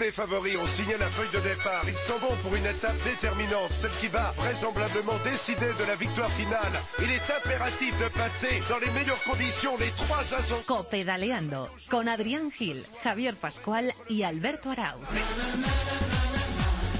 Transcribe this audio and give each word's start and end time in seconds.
les 0.00 0.10
favoris 0.10 0.56
ont 0.56 0.66
signé 0.66 0.96
la 0.98 1.06
feuille 1.06 1.30
de 1.32 1.46
départ. 1.46 1.84
Ils 1.86 1.94
s'en 1.94 2.18
vont 2.18 2.34
pour 2.42 2.54
une 2.56 2.66
étape 2.66 2.96
déterminante, 3.04 3.70
celle 3.70 3.90
qui 4.00 4.08
va 4.08 4.32
vraisemblablement 4.36 5.16
décider 5.24 5.70
de 5.78 5.84
la 5.86 5.94
victoire 5.94 6.30
finale. 6.32 6.72
Il 6.98 7.10
est 7.10 7.30
impératif 7.38 7.98
de 8.00 8.08
passer 8.08 8.60
dans 8.68 8.78
les 8.78 8.90
meilleures 8.92 9.22
conditions 9.24 9.76
les 9.78 9.90
trois 9.90 10.20
ascensions. 10.20 10.62
Copedaleando 10.66 11.68
con 11.90 12.08
Adrián 12.08 12.50
Gil, 12.50 12.82
Javier 13.04 13.34
Pascual 13.34 13.92
y 14.08 14.22
Alberto 14.22 14.70
Arauz. 14.70 15.00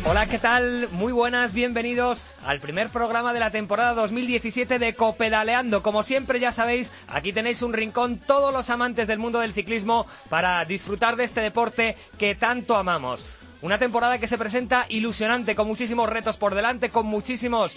Hola, 0.07 0.27
¿qué 0.27 0.39
tal? 0.39 0.89
Muy 0.93 1.13
buenas, 1.13 1.53
bienvenidos 1.53 2.25
al 2.45 2.59
primer 2.59 2.89
programa 2.89 3.33
de 3.33 3.41
la 3.41 3.51
temporada 3.51 3.95
2017 3.95 4.79
de 4.79 4.95
Copedaleando. 4.95 5.83
Como 5.83 6.03
siempre 6.03 6.41
ya 6.41 6.53
sabéis, 6.53 6.91
aquí 7.07 7.33
tenéis 7.33 7.63
un 7.63 7.75
rincón 7.75 8.19
todos 8.19 8.53
los 8.53 8.71
amantes 8.71 9.07
del 9.07 9.19
mundo 9.19 9.41
del 9.41 9.53
ciclismo 9.53 10.07
para 10.29 10.65
disfrutar 10.65 11.17
de 11.17 11.25
este 11.25 11.43
deporte 11.43 11.97
que 12.19 12.35
tanto 12.35 12.77
amamos. 12.77 13.27
Una 13.63 13.79
temporada 13.79 14.19
que 14.19 14.27
se 14.27 14.39
presenta 14.39 14.87
ilusionante, 14.89 15.55
con 15.55 15.67
muchísimos 15.67 16.09
retos 16.09 16.39
por 16.39 16.55
delante, 16.55 16.89
con 16.89 17.05
muchísimos 17.07 17.77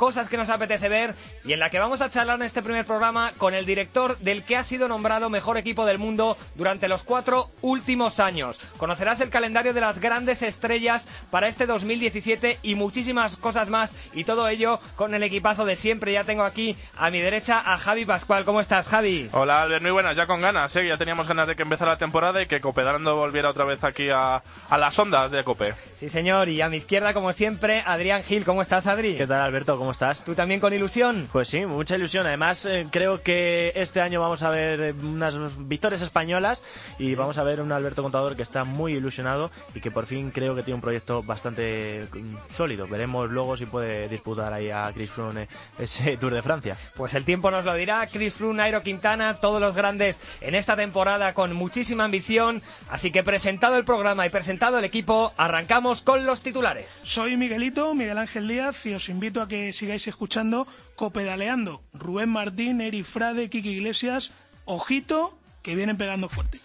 cosas 0.00 0.30
que 0.30 0.38
nos 0.38 0.48
apetece 0.48 0.88
ver 0.88 1.14
y 1.44 1.52
en 1.52 1.60
la 1.60 1.68
que 1.68 1.78
vamos 1.78 2.00
a 2.00 2.08
charlar 2.08 2.36
en 2.36 2.46
este 2.46 2.62
primer 2.62 2.86
programa 2.86 3.34
con 3.36 3.52
el 3.52 3.66
director 3.66 4.16
del 4.20 4.44
que 4.44 4.56
ha 4.56 4.64
sido 4.64 4.88
nombrado 4.88 5.28
mejor 5.28 5.58
equipo 5.58 5.84
del 5.84 5.98
mundo 5.98 6.38
durante 6.54 6.88
los 6.88 7.02
cuatro 7.02 7.50
últimos 7.60 8.18
años. 8.18 8.58
Conocerás 8.78 9.20
el 9.20 9.28
calendario 9.28 9.74
de 9.74 9.82
las 9.82 9.98
grandes 9.98 10.40
estrellas 10.40 11.06
para 11.30 11.48
este 11.48 11.66
2017 11.66 12.60
y 12.62 12.76
muchísimas 12.76 13.36
cosas 13.36 13.68
más 13.68 13.94
y 14.14 14.24
todo 14.24 14.48
ello 14.48 14.80
con 14.96 15.14
el 15.14 15.22
equipazo 15.22 15.66
de 15.66 15.76
siempre. 15.76 16.14
Ya 16.14 16.24
tengo 16.24 16.44
aquí 16.44 16.78
a 16.96 17.10
mi 17.10 17.20
derecha 17.20 17.62
a 17.62 17.76
Javi 17.76 18.06
Pascual. 18.06 18.46
¿Cómo 18.46 18.62
estás, 18.62 18.88
Javi? 18.88 19.28
Hola, 19.32 19.60
Albert, 19.60 19.82
muy 19.82 19.90
buenas, 19.90 20.16
ya 20.16 20.26
con 20.26 20.40
ganas, 20.40 20.74
¿eh? 20.76 20.88
ya 20.88 20.96
teníamos 20.96 21.28
ganas 21.28 21.46
de 21.46 21.56
que 21.56 21.62
empezara 21.62 21.90
la 21.90 21.98
temporada 21.98 22.40
y 22.40 22.46
que 22.46 22.62
Copedalando 22.62 23.16
volviera 23.16 23.50
otra 23.50 23.66
vez 23.66 23.84
aquí 23.84 24.08
a, 24.08 24.42
a 24.70 24.78
las 24.78 24.98
ondas 24.98 25.30
de 25.30 25.44
Cope. 25.44 25.74
Sí, 25.94 26.08
señor, 26.08 26.48
y 26.48 26.62
a 26.62 26.70
mi 26.70 26.78
izquierda, 26.78 27.12
como 27.12 27.34
siempre, 27.34 27.82
Adrián 27.84 28.22
Gil. 28.22 28.46
¿Cómo 28.46 28.62
estás, 28.62 28.86
Adri? 28.86 29.18
¿Qué 29.18 29.26
tal, 29.26 29.42
Alberto? 29.42 29.76
¿Cómo 29.76 29.89
estás? 29.90 30.22
¿Tú 30.24 30.34
también 30.34 30.60
con 30.60 30.72
ilusión? 30.72 31.28
Pues 31.32 31.48
sí, 31.48 31.66
mucha 31.66 31.96
ilusión. 31.96 32.26
Además, 32.26 32.66
eh, 32.66 32.86
creo 32.90 33.22
que 33.22 33.72
este 33.74 34.00
año 34.00 34.20
vamos 34.20 34.42
a 34.42 34.50
ver 34.50 34.80
eh, 34.80 34.92
unas 34.92 35.36
victorias 35.68 36.02
españolas 36.02 36.62
y 36.98 37.14
vamos 37.14 37.38
a 37.38 37.42
ver 37.42 37.60
un 37.60 37.72
Alberto 37.72 38.02
Contador 38.02 38.36
que 38.36 38.42
está 38.42 38.64
muy 38.64 38.94
ilusionado 38.94 39.50
y 39.74 39.80
que 39.80 39.90
por 39.90 40.06
fin 40.06 40.30
creo 40.30 40.54
que 40.54 40.62
tiene 40.62 40.76
un 40.76 40.80
proyecto 40.80 41.22
bastante 41.22 42.06
mm, 42.12 42.52
sólido. 42.54 42.86
Veremos 42.86 43.30
luego 43.30 43.56
si 43.56 43.66
puede 43.66 44.08
disputar 44.08 44.52
ahí 44.52 44.70
a 44.70 44.90
Chris 44.94 45.10
Froome 45.10 45.48
ese 45.78 46.16
Tour 46.20 46.34
de 46.34 46.42
Francia. 46.42 46.76
Pues 46.96 47.14
el 47.14 47.24
tiempo 47.24 47.50
nos 47.50 47.64
lo 47.64 47.74
dirá. 47.74 48.06
Chris 48.06 48.34
Froome, 48.34 48.58
Nairo 48.58 48.82
Quintana, 48.82 49.34
todos 49.34 49.60
los 49.60 49.74
grandes 49.74 50.20
en 50.40 50.54
esta 50.54 50.76
temporada 50.76 51.34
con 51.34 51.54
muchísima 51.54 52.04
ambición. 52.04 52.62
Así 52.88 53.10
que 53.10 53.22
presentado 53.22 53.76
el 53.76 53.84
programa 53.84 54.26
y 54.26 54.30
presentado 54.30 54.78
el 54.78 54.84
equipo, 54.84 55.32
arrancamos 55.36 56.02
con 56.02 56.26
los 56.26 56.42
titulares. 56.42 57.02
Soy 57.04 57.36
Miguelito, 57.36 57.94
Miguel 57.94 58.18
Ángel 58.18 58.48
Díaz, 58.48 58.86
y 58.86 58.94
os 58.94 59.08
invito 59.08 59.42
a 59.42 59.48
que 59.48 59.72
sigáis 59.80 60.06
escuchando 60.06 60.66
Copedaleando. 60.94 61.82
Rubén 61.94 62.28
Martín, 62.28 62.80
Eri 62.82 63.02
Frade, 63.02 63.48
Kiki 63.48 63.70
Iglesias, 63.70 64.30
ojito, 64.66 65.38
que 65.62 65.74
vienen 65.74 65.96
pegando 65.96 66.28
fuerte. 66.28 66.60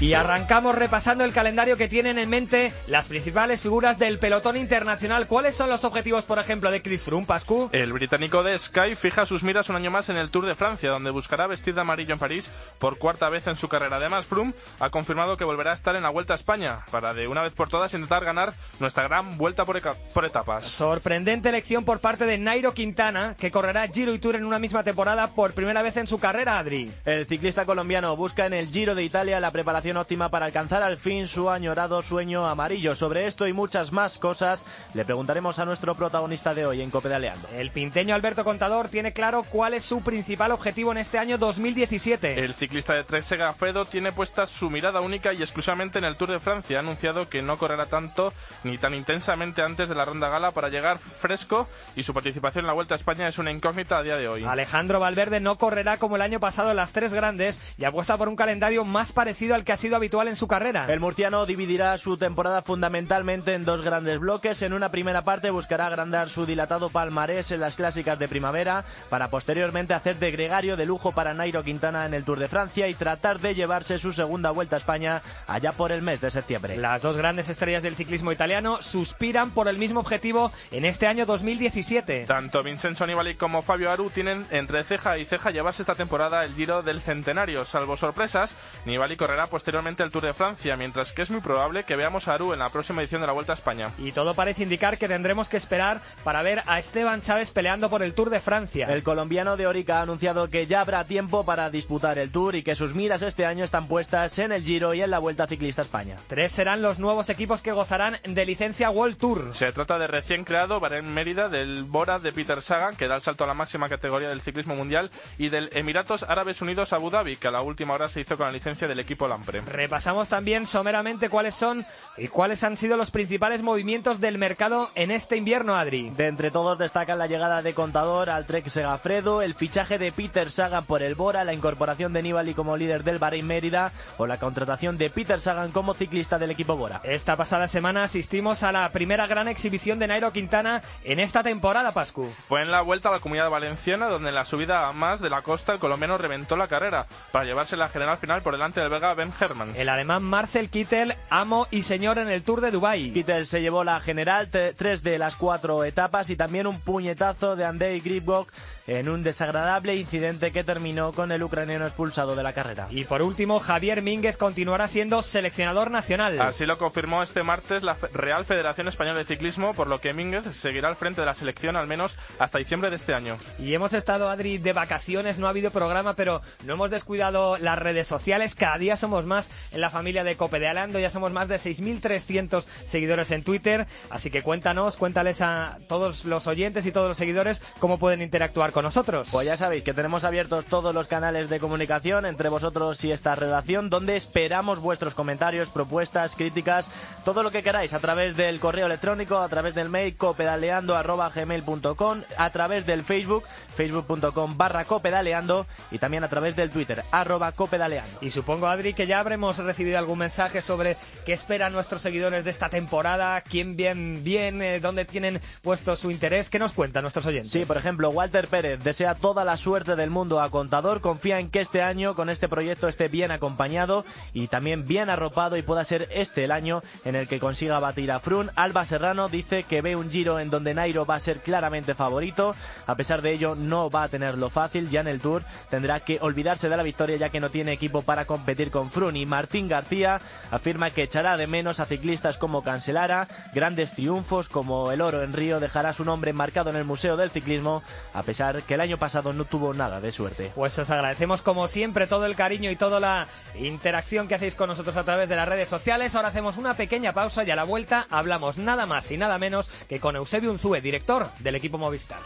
Y 0.00 0.12
arrancamos 0.14 0.76
repasando 0.76 1.24
el 1.24 1.32
calendario 1.32 1.76
que 1.76 1.88
tienen 1.88 2.18
en 2.18 2.30
mente 2.30 2.72
las 2.86 3.08
principales 3.08 3.62
figuras 3.62 3.98
del 3.98 4.20
pelotón 4.20 4.56
internacional. 4.56 5.26
¿Cuáles 5.26 5.56
son 5.56 5.68
los 5.70 5.84
objetivos, 5.84 6.22
por 6.22 6.38
ejemplo, 6.38 6.70
de 6.70 6.82
Chris 6.82 7.02
Froome, 7.02 7.26
Pascu? 7.26 7.68
El 7.72 7.92
británico 7.92 8.44
de 8.44 8.56
Sky 8.56 8.94
fija 8.94 9.26
sus 9.26 9.42
miras 9.42 9.70
un 9.70 9.74
año 9.74 9.90
más 9.90 10.08
en 10.08 10.16
el 10.16 10.30
Tour 10.30 10.46
de 10.46 10.54
Francia, 10.54 10.90
donde 10.90 11.10
buscará 11.10 11.48
vestir 11.48 11.74
de 11.74 11.80
amarillo 11.80 12.12
en 12.12 12.20
París 12.20 12.48
por 12.78 12.98
cuarta 12.98 13.28
vez 13.28 13.48
en 13.48 13.56
su 13.56 13.68
carrera. 13.68 13.96
Además, 13.96 14.24
Froome 14.24 14.54
ha 14.78 14.90
confirmado 14.90 15.36
que 15.36 15.42
volverá 15.42 15.72
a 15.72 15.74
estar 15.74 15.96
en 15.96 16.04
la 16.04 16.10
Vuelta 16.10 16.32
a 16.32 16.36
España 16.36 16.84
para 16.92 17.12
de 17.12 17.26
una 17.26 17.42
vez 17.42 17.54
por 17.54 17.68
todas 17.68 17.92
intentar 17.92 18.24
ganar 18.24 18.52
nuestra 18.78 19.02
gran 19.02 19.36
vuelta 19.36 19.64
por, 19.64 19.82
por 20.14 20.24
etapas. 20.24 20.64
Sorprendente 20.64 21.48
elección 21.48 21.84
por 21.84 21.98
parte 21.98 22.24
de 22.24 22.38
Nairo 22.38 22.72
Quintana, 22.72 23.34
que 23.36 23.50
correrá 23.50 23.88
Giro 23.88 24.14
y 24.14 24.20
Tour 24.20 24.36
en 24.36 24.44
una 24.44 24.60
misma 24.60 24.84
temporada 24.84 25.34
por 25.34 25.54
primera 25.54 25.82
vez 25.82 25.96
en 25.96 26.06
su 26.06 26.20
carrera, 26.20 26.60
Adri. 26.60 26.88
El 27.04 27.26
ciclista 27.26 27.66
colombiano 27.66 28.14
busca 28.14 28.46
en 28.46 28.54
el 28.54 28.68
Giro 28.68 28.94
de 28.94 29.02
Italia 29.02 29.40
la 29.40 29.50
preparación 29.50 29.87
óptima 29.96 30.28
para 30.28 30.46
alcanzar 30.46 30.82
al 30.82 30.98
fin 30.98 31.26
su 31.26 31.50
añorado 31.50 32.02
sueño 32.02 32.46
amarillo. 32.46 32.94
Sobre 32.94 33.26
esto 33.26 33.46
y 33.46 33.52
muchas 33.52 33.92
más 33.92 34.18
cosas 34.18 34.64
le 34.94 35.04
preguntaremos 35.04 35.58
a 35.58 35.64
nuestro 35.64 35.94
protagonista 35.94 36.54
de 36.54 36.66
hoy 36.66 36.82
en 36.82 36.90
Copedaleando. 36.90 37.48
El 37.54 37.70
pinteño 37.70 38.14
Alberto 38.14 38.44
Contador 38.44 38.88
tiene 38.88 39.12
claro 39.12 39.42
cuál 39.42 39.74
es 39.74 39.84
su 39.84 40.02
principal 40.02 40.52
objetivo 40.52 40.92
en 40.92 40.98
este 40.98 41.18
año 41.18 41.38
2017. 41.38 42.44
El 42.44 42.54
ciclista 42.54 42.94
de 42.94 43.04
Trek 43.04 43.22
Segafredo 43.22 43.84
tiene 43.86 44.12
puesta 44.12 44.46
su 44.46 44.70
mirada 44.70 45.00
única 45.00 45.32
y 45.32 45.42
exclusivamente 45.42 45.98
en 45.98 46.04
el 46.04 46.16
Tour 46.16 46.30
de 46.30 46.40
Francia. 46.40 46.78
Ha 46.78 46.80
anunciado 46.80 47.28
que 47.28 47.42
no 47.42 47.56
correrá 47.58 47.86
tanto 47.86 48.32
ni 48.64 48.78
tan 48.78 48.94
intensamente 48.94 49.62
antes 49.62 49.88
de 49.88 49.94
la 49.94 50.04
ronda 50.04 50.28
gala 50.28 50.50
para 50.50 50.68
llegar 50.68 50.98
fresco 50.98 51.68
y 51.96 52.02
su 52.02 52.12
participación 52.12 52.64
en 52.64 52.66
la 52.66 52.72
Vuelta 52.72 52.94
a 52.94 52.96
España 52.96 53.28
es 53.28 53.38
una 53.38 53.50
incógnita 53.50 53.98
a 53.98 54.02
día 54.02 54.16
de 54.16 54.28
hoy. 54.28 54.44
Alejandro 54.44 55.00
Valverde 55.00 55.40
no 55.40 55.56
correrá 55.58 55.96
como 55.96 56.16
el 56.16 56.22
año 56.22 56.40
pasado 56.40 56.70
en 56.70 56.76
las 56.76 56.92
tres 56.92 57.12
grandes 57.12 57.60
y 57.78 57.84
apuesta 57.84 58.16
por 58.16 58.28
un 58.28 58.36
calendario 58.36 58.84
más 58.84 59.12
parecido 59.12 59.54
al 59.54 59.64
que 59.64 59.72
ha 59.72 59.76
sido 59.78 59.96
habitual 59.96 60.28
en 60.28 60.36
su 60.36 60.48
carrera. 60.48 60.86
El 60.88 61.00
murciano 61.00 61.46
dividirá 61.46 61.96
su 61.98 62.16
temporada 62.16 62.62
fundamentalmente 62.62 63.54
en 63.54 63.64
dos 63.64 63.82
grandes 63.82 64.18
bloques. 64.18 64.60
En 64.62 64.72
una 64.72 64.90
primera 64.90 65.22
parte 65.22 65.50
buscará 65.50 65.86
agrandar 65.86 66.28
su 66.28 66.46
dilatado 66.46 66.90
palmarés 66.90 67.52
en 67.52 67.60
las 67.60 67.76
clásicas 67.76 68.18
de 68.18 68.28
primavera 68.28 68.84
para 69.08 69.30
posteriormente 69.30 69.94
hacer 69.94 70.18
de 70.18 70.32
gregario 70.32 70.76
de 70.76 70.84
lujo 70.84 71.12
para 71.12 71.32
Nairo 71.32 71.62
Quintana 71.62 72.06
en 72.06 72.14
el 72.14 72.24
Tour 72.24 72.38
de 72.38 72.48
Francia 72.48 72.88
y 72.88 72.94
tratar 72.94 73.38
de 73.38 73.54
llevarse 73.54 73.98
su 73.98 74.12
segunda 74.12 74.50
vuelta 74.50 74.76
a 74.76 74.78
España 74.78 75.22
allá 75.46 75.72
por 75.72 75.92
el 75.92 76.02
mes 76.02 76.20
de 76.20 76.30
septiembre. 76.30 76.76
Las 76.76 77.00
dos 77.00 77.16
grandes 77.16 77.48
estrellas 77.48 77.84
del 77.84 77.96
ciclismo 77.96 78.32
italiano 78.32 78.82
suspiran 78.82 79.52
por 79.52 79.68
el 79.68 79.78
mismo 79.78 80.00
objetivo 80.00 80.50
en 80.72 80.84
este 80.84 81.06
año 81.06 81.24
2017. 81.24 82.26
Tanto 82.26 82.64
Vincenzo 82.64 83.06
Nibali 83.06 83.36
como 83.36 83.62
Fabio 83.62 83.92
Aru 83.92 84.10
tienen 84.10 84.44
entre 84.50 84.82
ceja 84.82 85.18
y 85.18 85.24
ceja 85.24 85.52
llevarse 85.52 85.82
esta 85.82 85.94
temporada 85.94 86.44
el 86.44 86.54
Giro 86.54 86.82
del 86.82 87.00
Centenario. 87.00 87.64
Salvo 87.64 87.96
sorpresas, 87.96 88.56
Nibali 88.84 89.16
correrá 89.16 89.46
posteriormente 89.46 89.67
el 89.68 90.10
Tour 90.10 90.24
de 90.24 90.34
Francia, 90.34 90.76
mientras 90.76 91.12
que 91.12 91.22
es 91.22 91.30
muy 91.30 91.40
probable 91.40 91.84
que 91.84 91.94
veamos 91.94 92.26
a 92.26 92.34
Aru 92.34 92.52
en 92.52 92.58
la 92.58 92.70
próxima 92.70 93.02
edición 93.02 93.20
de 93.20 93.26
la 93.26 93.32
Vuelta 93.32 93.52
a 93.52 93.54
España. 93.54 93.90
Y 93.98 94.12
todo 94.12 94.34
parece 94.34 94.62
indicar 94.62 94.98
que 94.98 95.08
tendremos 95.08 95.48
que 95.48 95.56
esperar 95.56 96.00
para 96.24 96.42
ver 96.42 96.62
a 96.66 96.78
Esteban 96.78 97.20
Chávez 97.20 97.50
peleando 97.50 97.90
por 97.90 98.02
el 98.02 98.14
Tour 98.14 98.30
de 98.30 98.40
Francia. 98.40 98.86
El 98.88 99.02
colombiano 99.02 99.56
de 99.56 99.66
Orica 99.66 99.98
ha 99.98 100.02
anunciado 100.02 100.48
que 100.48 100.66
ya 100.66 100.80
habrá 100.80 101.04
tiempo 101.04 101.44
para 101.44 101.70
disputar 101.70 102.18
el 102.18 102.30
Tour 102.30 102.56
y 102.56 102.62
que 102.62 102.74
sus 102.74 102.94
miras 102.94 103.22
este 103.22 103.44
año 103.44 103.64
están 103.64 103.88
puestas 103.88 104.38
en 104.38 104.52
el 104.52 104.62
Giro 104.62 104.94
y 104.94 105.02
en 105.02 105.10
la 105.10 105.18
Vuelta 105.18 105.46
Ciclista 105.46 105.82
a 105.82 105.84
España. 105.84 106.16
Tres 106.28 106.52
serán 106.52 106.82
los 106.82 106.98
nuevos 106.98 107.28
equipos 107.28 107.60
que 107.60 107.72
gozarán 107.72 108.16
de 108.24 108.46
licencia 108.46 108.90
World 108.90 109.18
Tour. 109.18 109.54
Se 109.54 109.72
trata 109.72 109.98
de 109.98 110.06
recién 110.06 110.44
creado 110.44 110.80
Bahrein 110.80 111.12
Mérida, 111.12 111.48
del 111.48 111.84
Bora 111.84 112.18
de 112.18 112.32
Peter 112.32 112.62
Sagan, 112.62 112.96
que 112.96 113.08
da 113.08 113.16
el 113.16 113.22
salto 113.22 113.44
a 113.44 113.46
la 113.46 113.54
máxima 113.54 113.88
categoría 113.88 114.28
del 114.28 114.40
ciclismo 114.40 114.74
mundial, 114.74 115.10
y 115.36 115.50
del 115.50 115.70
Emiratos 115.72 116.22
Árabes 116.22 116.62
Unidos 116.62 116.92
Abu 116.92 117.10
Dhabi, 117.10 117.36
que 117.36 117.48
a 117.48 117.50
la 117.50 117.62
última 117.62 117.94
hora 117.94 118.08
se 118.08 118.20
hizo 118.20 118.36
con 118.36 118.46
la 118.46 118.52
licencia 118.52 118.88
del 118.88 119.00
equipo 119.00 119.28
Lampre. 119.28 119.57
Repasamos 119.66 120.28
también 120.28 120.66
someramente 120.66 121.28
cuáles 121.28 121.54
son 121.54 121.86
y 122.16 122.28
cuáles 122.28 122.64
han 122.64 122.76
sido 122.76 122.96
los 122.96 123.10
principales 123.10 123.62
movimientos 123.62 124.20
del 124.20 124.38
mercado 124.38 124.90
en 124.94 125.10
este 125.10 125.36
invierno, 125.36 125.76
Adri. 125.76 126.10
De 126.10 126.26
entre 126.26 126.50
todos 126.50 126.78
destacan 126.78 127.18
la 127.18 127.26
llegada 127.26 127.62
de 127.62 127.74
Contador 127.74 128.30
al 128.30 128.46
Trek 128.46 128.68
Segafredo, 128.68 129.42
el 129.42 129.54
fichaje 129.54 129.98
de 129.98 130.12
Peter 130.12 130.50
Sagan 130.50 130.84
por 130.84 131.02
el 131.02 131.14
Bora, 131.14 131.44
la 131.44 131.54
incorporación 131.54 132.12
de 132.12 132.22
Nibali 132.22 132.54
como 132.54 132.76
líder 132.76 133.04
del 133.04 133.18
Bahrein 133.18 133.46
Mérida 133.46 133.92
o 134.16 134.26
la 134.26 134.38
contratación 134.38 134.98
de 134.98 135.10
Peter 135.10 135.40
Sagan 135.40 135.70
como 135.70 135.94
ciclista 135.94 136.38
del 136.38 136.50
equipo 136.50 136.76
Bora. 136.76 137.00
Esta 137.04 137.36
pasada 137.36 137.68
semana 137.68 138.04
asistimos 138.04 138.62
a 138.62 138.72
la 138.72 138.88
primera 138.90 139.26
gran 139.26 139.48
exhibición 139.48 139.98
de 139.98 140.08
Nairo 140.08 140.32
Quintana 140.32 140.82
en 141.04 141.20
esta 141.20 141.42
temporada, 141.42 141.92
Pascu. 141.92 142.32
Fue 142.48 142.62
en 142.62 142.70
la 142.70 142.80
vuelta 142.80 143.08
a 143.08 143.12
la 143.12 143.20
comunidad 143.20 143.50
valenciana 143.50 144.08
donde 144.08 144.30
en 144.30 144.34
la 144.34 144.44
subida 144.44 144.92
más 144.92 145.20
de 145.20 145.30
la 145.30 145.42
costa 145.42 145.72
el 145.72 145.78
colombiano 145.78 146.18
reventó 146.18 146.56
la 146.56 146.68
carrera 146.68 147.06
para 147.32 147.44
llevarse 147.44 147.76
la 147.76 147.88
general 147.88 148.18
final 148.18 148.42
por 148.42 148.52
delante 148.52 148.80
del 148.80 148.90
belga 148.90 149.14
Ben 149.14 149.32
Hermans. 149.48 149.78
El 149.78 149.88
alemán 149.88 150.22
Marcel 150.22 150.70
Kittel, 150.70 151.14
amo 151.30 151.66
y 151.70 151.82
señor 151.82 152.18
en 152.18 152.28
el 152.28 152.42
Tour 152.42 152.60
de 152.60 152.70
Dubai. 152.70 153.10
Kittel 153.12 153.46
se 153.46 153.60
llevó 153.60 153.84
la 153.84 154.00
general, 154.00 154.48
tres 154.48 155.02
de 155.02 155.18
las 155.18 155.36
cuatro 155.36 155.84
etapas 155.84 156.30
y 156.30 156.36
también 156.36 156.66
un 156.66 156.80
puñetazo 156.80 157.56
de 157.56 157.64
Andrei 157.64 158.00
Gribok 158.00 158.50
en 158.88 159.08
un 159.08 159.22
desagradable 159.22 159.94
incidente 159.94 160.50
que 160.50 160.64
terminó 160.64 161.12
con 161.12 161.30
el 161.30 161.42
ucraniano 161.42 161.86
expulsado 161.86 162.34
de 162.34 162.42
la 162.42 162.52
carrera. 162.52 162.88
Y 162.90 163.04
por 163.04 163.22
último, 163.22 163.60
Javier 163.60 164.02
Mínguez 164.02 164.36
continuará 164.36 164.88
siendo 164.88 165.22
seleccionador 165.22 165.90
nacional. 165.90 166.40
Así 166.40 166.66
lo 166.66 166.78
confirmó 166.78 167.22
este 167.22 167.42
martes 167.42 167.82
la 167.82 167.96
Real 168.12 168.44
Federación 168.44 168.88
Española 168.88 169.18
de 169.18 169.24
Ciclismo, 169.24 169.74
por 169.74 169.86
lo 169.86 170.00
que 170.00 170.12
Mínguez 170.12 170.56
seguirá 170.56 170.88
al 170.88 170.96
frente 170.96 171.20
de 171.20 171.26
la 171.26 171.34
selección 171.34 171.76
al 171.76 171.86
menos 171.86 172.16
hasta 172.38 172.58
diciembre 172.58 172.90
de 172.90 172.96
este 172.96 173.14
año. 173.14 173.36
Y 173.58 173.74
hemos 173.74 173.92
estado, 173.92 174.30
Adri, 174.30 174.58
de 174.58 174.72
vacaciones, 174.72 175.38
no 175.38 175.46
ha 175.46 175.50
habido 175.50 175.70
programa, 175.70 176.14
pero 176.14 176.40
no 176.64 176.72
hemos 176.72 176.90
descuidado 176.90 177.58
las 177.58 177.78
redes 177.78 178.06
sociales, 178.06 178.54
cada 178.54 178.78
día 178.78 178.96
somos 178.96 179.24
más. 179.26 179.50
en 179.72 179.80
la 179.80 179.90
familia 179.90 180.24
de 180.24 180.36
Copedealeando. 180.36 180.98
Ya 180.98 181.10
somos 181.10 181.32
más 181.32 181.48
de 181.48 181.56
6.300 181.56 182.64
seguidores 182.84 183.30
en 183.30 183.42
Twitter, 183.42 183.86
así 184.10 184.30
que 184.30 184.42
cuéntanos, 184.42 184.96
cuéntales 184.96 185.40
a 185.42 185.78
todos 185.88 186.24
los 186.24 186.46
oyentes 186.46 186.86
y 186.86 186.92
todos 186.92 187.08
los 187.08 187.18
seguidores 187.18 187.62
cómo 187.78 187.98
pueden 187.98 188.22
interactuar 188.22 188.72
con 188.72 188.77
nosotros. 188.84 189.28
Pues 189.30 189.46
ya 189.46 189.56
sabéis 189.56 189.84
que 189.84 189.94
tenemos 189.94 190.24
abiertos 190.24 190.66
todos 190.66 190.94
los 190.94 191.06
canales 191.06 191.48
de 191.48 191.60
comunicación 191.60 192.26
entre 192.26 192.48
vosotros 192.48 193.04
y 193.04 193.12
esta 193.12 193.34
redacción, 193.34 193.90
donde 193.90 194.16
esperamos 194.16 194.80
vuestros 194.80 195.14
comentarios, 195.14 195.70
propuestas, 195.70 196.36
críticas, 196.36 196.88
todo 197.24 197.42
lo 197.42 197.50
que 197.50 197.62
queráis 197.62 197.94
a 197.94 198.00
través 198.00 198.36
del 198.36 198.60
correo 198.60 198.86
electrónico, 198.86 199.38
a 199.38 199.48
través 199.48 199.74
del 199.74 199.88
mail 199.88 200.16
copedaleando.gmail.com, 200.16 202.20
a 202.36 202.50
través 202.50 202.86
del 202.86 203.02
Facebook, 203.02 203.44
facebook.com 203.76 204.56
barra 204.56 204.84
copedaleando 204.84 205.66
y 205.90 205.98
también 205.98 206.22
a 206.24 206.28
través 206.28 206.56
del 206.56 206.70
Twitter, 206.70 207.04
arroba 207.10 207.52
copedaleando. 207.52 208.18
Y 208.20 208.30
supongo, 208.30 208.66
Adri, 208.66 208.94
que 208.94 209.06
ya 209.06 209.20
habremos 209.20 209.58
recibido 209.58 209.98
algún 209.98 210.18
mensaje 210.18 210.62
sobre 210.62 210.96
qué 211.24 211.32
esperan 211.32 211.72
nuestros 211.72 212.02
seguidores 212.02 212.44
de 212.44 212.50
esta 212.50 212.68
temporada, 212.68 213.40
quién 213.40 213.76
bien, 213.76 214.22
bien, 214.24 214.62
eh, 214.62 214.80
dónde 214.80 215.04
tienen 215.04 215.40
puesto 215.62 215.94
su 215.96 216.10
interés. 216.10 216.50
¿Qué 216.50 216.58
nos 216.58 216.72
cuentan 216.72 217.02
nuestros 217.02 217.26
oyentes? 217.26 217.52
Sí, 217.52 217.64
por 217.64 217.78
ejemplo, 217.78 218.10
Walter 218.10 218.48
Pérez 218.48 218.67
desea 218.76 219.14
toda 219.14 219.44
la 219.44 219.56
suerte 219.56 219.96
del 219.96 220.10
mundo 220.10 220.40
a 220.40 220.50
Contador, 220.50 221.00
confía 221.00 221.38
en 221.40 221.50
que 221.50 221.60
este 221.60 221.82
año 221.82 222.14
con 222.14 222.28
este 222.28 222.48
proyecto 222.48 222.88
esté 222.88 223.08
bien 223.08 223.30
acompañado 223.30 224.04
y 224.32 224.48
también 224.48 224.86
bien 224.86 225.10
arropado 225.10 225.56
y 225.56 225.62
pueda 225.62 225.84
ser 225.84 226.08
este 226.10 226.44
el 226.44 226.52
año 226.52 226.82
en 227.04 227.16
el 227.16 227.28
que 227.28 227.40
consiga 227.40 227.80
batir 227.80 228.12
a 228.12 228.20
Frun. 228.20 228.50
Alba 228.56 228.86
Serrano 228.86 229.28
dice 229.28 229.62
que 229.62 229.82
ve 229.82 229.96
un 229.96 230.10
giro 230.10 230.38
en 230.38 230.50
donde 230.50 230.74
Nairo 230.74 231.06
va 231.06 231.16
a 231.16 231.20
ser 231.20 231.38
claramente 231.38 231.94
favorito. 231.94 232.54
A 232.86 232.94
pesar 232.94 233.22
de 233.22 233.32
ello, 233.32 233.54
no 233.54 233.90
va 233.90 234.04
a 234.04 234.08
tenerlo 234.08 234.50
fácil. 234.50 234.88
Ya 234.88 235.00
en 235.00 235.08
el 235.08 235.20
Tour 235.20 235.42
tendrá 235.70 236.00
que 236.00 236.18
olvidarse 236.20 236.68
de 236.68 236.76
la 236.76 236.82
victoria 236.82 237.16
ya 237.16 237.28
que 237.28 237.40
no 237.40 237.50
tiene 237.50 237.72
equipo 237.72 238.02
para 238.02 238.24
competir 238.24 238.70
con 238.70 238.90
Frun. 238.90 239.16
Y 239.16 239.26
Martín 239.26 239.68
García 239.68 240.20
afirma 240.50 240.90
que 240.90 241.02
echará 241.02 241.36
de 241.36 241.46
menos 241.46 241.80
a 241.80 241.86
ciclistas 241.86 242.38
como 242.38 242.62
Cancelara. 242.62 243.28
Grandes 243.54 243.92
triunfos 243.92 244.48
como 244.48 244.92
el 244.92 245.00
oro 245.00 245.22
en 245.22 245.32
Río 245.32 245.60
dejará 245.60 245.92
su 245.92 246.04
nombre 246.04 246.32
marcado 246.32 246.70
en 246.70 246.76
el 246.76 246.84
Museo 246.84 247.16
del 247.16 247.30
Ciclismo, 247.30 247.82
a 248.14 248.22
pesar 248.22 248.47
que 248.66 248.74
el 248.74 248.80
año 248.80 248.98
pasado 248.98 249.32
no 249.32 249.44
tuvo 249.44 249.74
nada 249.74 250.00
de 250.00 250.12
suerte. 250.12 250.52
Pues 250.54 250.78
os 250.78 250.90
agradecemos 250.90 251.42
como 251.42 251.68
siempre 251.68 252.06
todo 252.06 252.26
el 252.26 252.36
cariño 252.36 252.70
y 252.70 252.76
toda 252.76 253.00
la 253.00 253.26
interacción 253.58 254.28
que 254.28 254.34
hacéis 254.34 254.54
con 254.54 254.68
nosotros 254.68 254.96
a 254.96 255.04
través 255.04 255.28
de 255.28 255.36
las 255.36 255.48
redes 255.48 255.68
sociales. 255.68 256.14
Ahora 256.14 256.28
hacemos 256.28 256.56
una 256.56 256.74
pequeña 256.74 257.12
pausa 257.12 257.44
y 257.44 257.50
a 257.50 257.56
la 257.56 257.64
vuelta 257.64 258.06
hablamos 258.10 258.58
nada 258.58 258.86
más 258.86 259.10
y 259.10 259.16
nada 259.16 259.38
menos 259.38 259.68
que 259.88 260.00
con 260.00 260.16
Eusebio 260.16 260.50
Unzúe, 260.50 260.80
director 260.80 261.28
del 261.38 261.54
equipo 261.54 261.78
Movistar. 261.78 262.20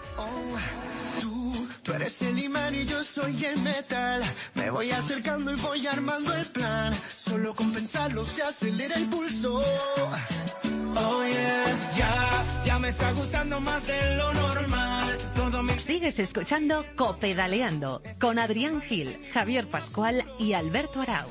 Tú, 1.21 1.69
tú 1.83 1.93
eres 1.93 2.21
el 2.23 2.39
imán 2.39 2.75
y 2.75 2.85
yo 2.85 3.03
soy 3.05 3.45
el 3.45 3.59
metal. 3.61 4.23
Me 4.55 4.71
voy 4.71 4.91
acercando 4.91 5.53
y 5.53 5.57
voy 5.57 5.87
armando 5.87 6.35
el 6.35 6.47
plan. 6.47 6.95
Solo 7.17 7.55
con 7.55 7.73
pensarlo 7.73 8.25
se 8.25 8.43
acelera 8.43 8.97
el 8.97 9.09
pulso. 9.09 9.63
Oh 10.95 11.23
yeah, 11.25 11.79
ya, 11.97 12.45
ya 12.67 12.79
me 12.79 12.91
está 12.91 13.13
gustando 13.13 13.61
más 13.61 13.87
de 13.87 14.17
lo 14.17 14.33
normal. 14.35 15.32
Sigues 15.79 16.19
escuchando 16.19 16.85
Copedaleando 16.97 18.03
con 18.21 18.39
Adrián 18.39 18.81
Gil, 18.81 19.19
Javier 19.35 19.67
Pascual 19.67 20.25
y 20.39 20.55
Alberto 20.55 21.01
Arau. 21.03 21.29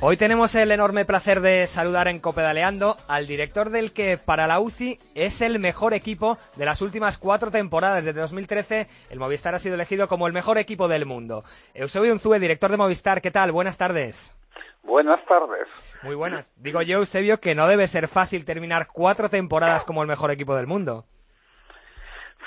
Hoy 0.00 0.16
tenemos 0.16 0.54
el 0.54 0.72
enorme 0.72 1.04
placer 1.04 1.40
de 1.40 1.66
saludar 1.68 2.08
en 2.08 2.18
Copedaleando 2.18 2.96
al 3.06 3.26
director 3.26 3.70
del 3.70 3.92
que 3.92 4.18
para 4.18 4.46
la 4.46 4.58
UCI 4.58 4.98
es 5.14 5.40
el 5.40 5.58
mejor 5.58 5.94
equipo 5.94 6.38
de 6.56 6.64
las 6.64 6.82
últimas 6.82 7.18
cuatro 7.18 7.50
temporadas. 7.50 8.04
Desde 8.04 8.20
2013 8.20 8.88
el 9.10 9.18
Movistar 9.18 9.54
ha 9.54 9.60
sido 9.60 9.76
elegido 9.76 10.08
como 10.08 10.26
el 10.26 10.32
mejor 10.32 10.58
equipo 10.58 10.88
del 10.88 11.06
mundo. 11.06 11.44
Eusebio 11.74 12.12
Unzúe, 12.12 12.40
director 12.40 12.70
de 12.70 12.76
Movistar, 12.76 13.20
¿qué 13.22 13.30
tal? 13.30 13.52
Buenas 13.52 13.76
tardes. 13.76 14.34
Buenas 14.82 15.24
tardes. 15.26 15.68
Muy 16.02 16.14
buenas. 16.14 16.54
Digo 16.56 16.82
yo, 16.82 16.98
Eusebio, 16.98 17.40
que 17.40 17.54
no 17.54 17.68
debe 17.68 17.86
ser 17.88 18.08
fácil 18.08 18.44
terminar 18.44 18.86
cuatro 18.92 19.28
temporadas 19.28 19.84
como 19.84 20.02
el 20.02 20.08
mejor 20.08 20.30
equipo 20.30 20.56
del 20.56 20.66
mundo. 20.66 21.04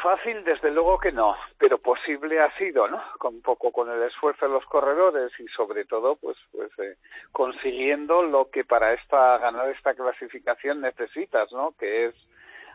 Fácil, 0.01 0.43
desde 0.43 0.71
luego 0.71 0.97
que 0.97 1.11
no, 1.11 1.35
pero 1.59 1.77
posible 1.77 2.41
ha 2.41 2.51
sido, 2.57 2.87
¿no? 2.87 3.03
Con 3.19 3.35
un 3.35 3.41
poco 3.43 3.71
con 3.71 3.87
el 3.91 4.01
esfuerzo 4.01 4.47
de 4.47 4.53
los 4.53 4.65
corredores 4.65 5.31
y 5.39 5.47
sobre 5.49 5.85
todo, 5.85 6.15
pues, 6.15 6.37
pues 6.51 6.71
eh, 6.79 6.95
consiguiendo 7.31 8.23
lo 8.23 8.49
que 8.49 8.63
para 8.63 8.93
esta 8.93 9.37
ganar 9.37 9.69
esta 9.69 9.93
clasificación 9.93 10.81
necesitas, 10.81 11.51
¿no? 11.51 11.75
Que 11.77 12.07
es 12.07 12.15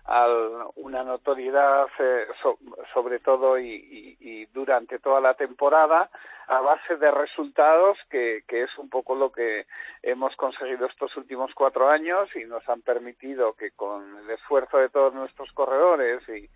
al, 0.06 0.66
una 0.76 1.02
notoriedad 1.02 1.86
eh, 1.98 2.26
so- 2.42 2.58
sobre 2.94 3.18
todo 3.20 3.58
y, 3.58 3.68
y- 3.74 4.16
y 4.20 4.46
durante 4.46 4.98
toda 4.98 5.20
la 5.20 5.34
temporada 5.34 6.10
a 6.48 6.60
base 6.60 6.96
de 6.96 7.10
resultados 7.10 7.98
que, 8.08 8.44
que 8.46 8.62
es 8.62 8.78
un 8.78 8.88
poco 8.88 9.14
lo 9.16 9.32
que 9.32 9.66
hemos 10.02 10.34
conseguido 10.36 10.86
estos 10.86 11.16
últimos 11.16 11.52
cuatro 11.54 11.88
años 11.88 12.28
y 12.36 12.44
nos 12.44 12.68
han 12.68 12.82
permitido 12.82 13.54
que 13.54 13.72
con 13.72 14.18
el 14.18 14.30
esfuerzo 14.30 14.78
de 14.78 14.88
todos 14.88 15.12
nuestros 15.12 15.50
corredores 15.52 16.22
y, 16.28 16.48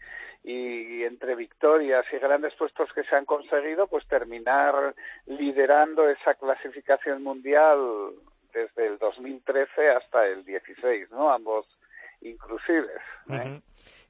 y 0.49 1.05
entre 1.05 1.35
victorias 1.35 2.06
y 2.12 2.19
grandes 2.19 2.55
puestos 2.55 2.93
que 2.93 3.03
se 3.05 3.17
han 3.17 3.25
conseguido, 3.26 3.88
pues 3.88 4.06
terminar 4.06 4.94
liderando 5.26 6.08
esa 6.08 6.35
clasificación 6.35 7.23
mundial 7.25 8.12
desde 8.53 8.87
el 8.87 8.99
2013 8.99 9.91
hasta 9.91 10.26
el 10.26 10.44
16, 10.44 11.11
¿no? 11.11 11.32
Ambos 11.32 11.67
inclusives. 12.20 13.00
¿eh? 13.31 13.61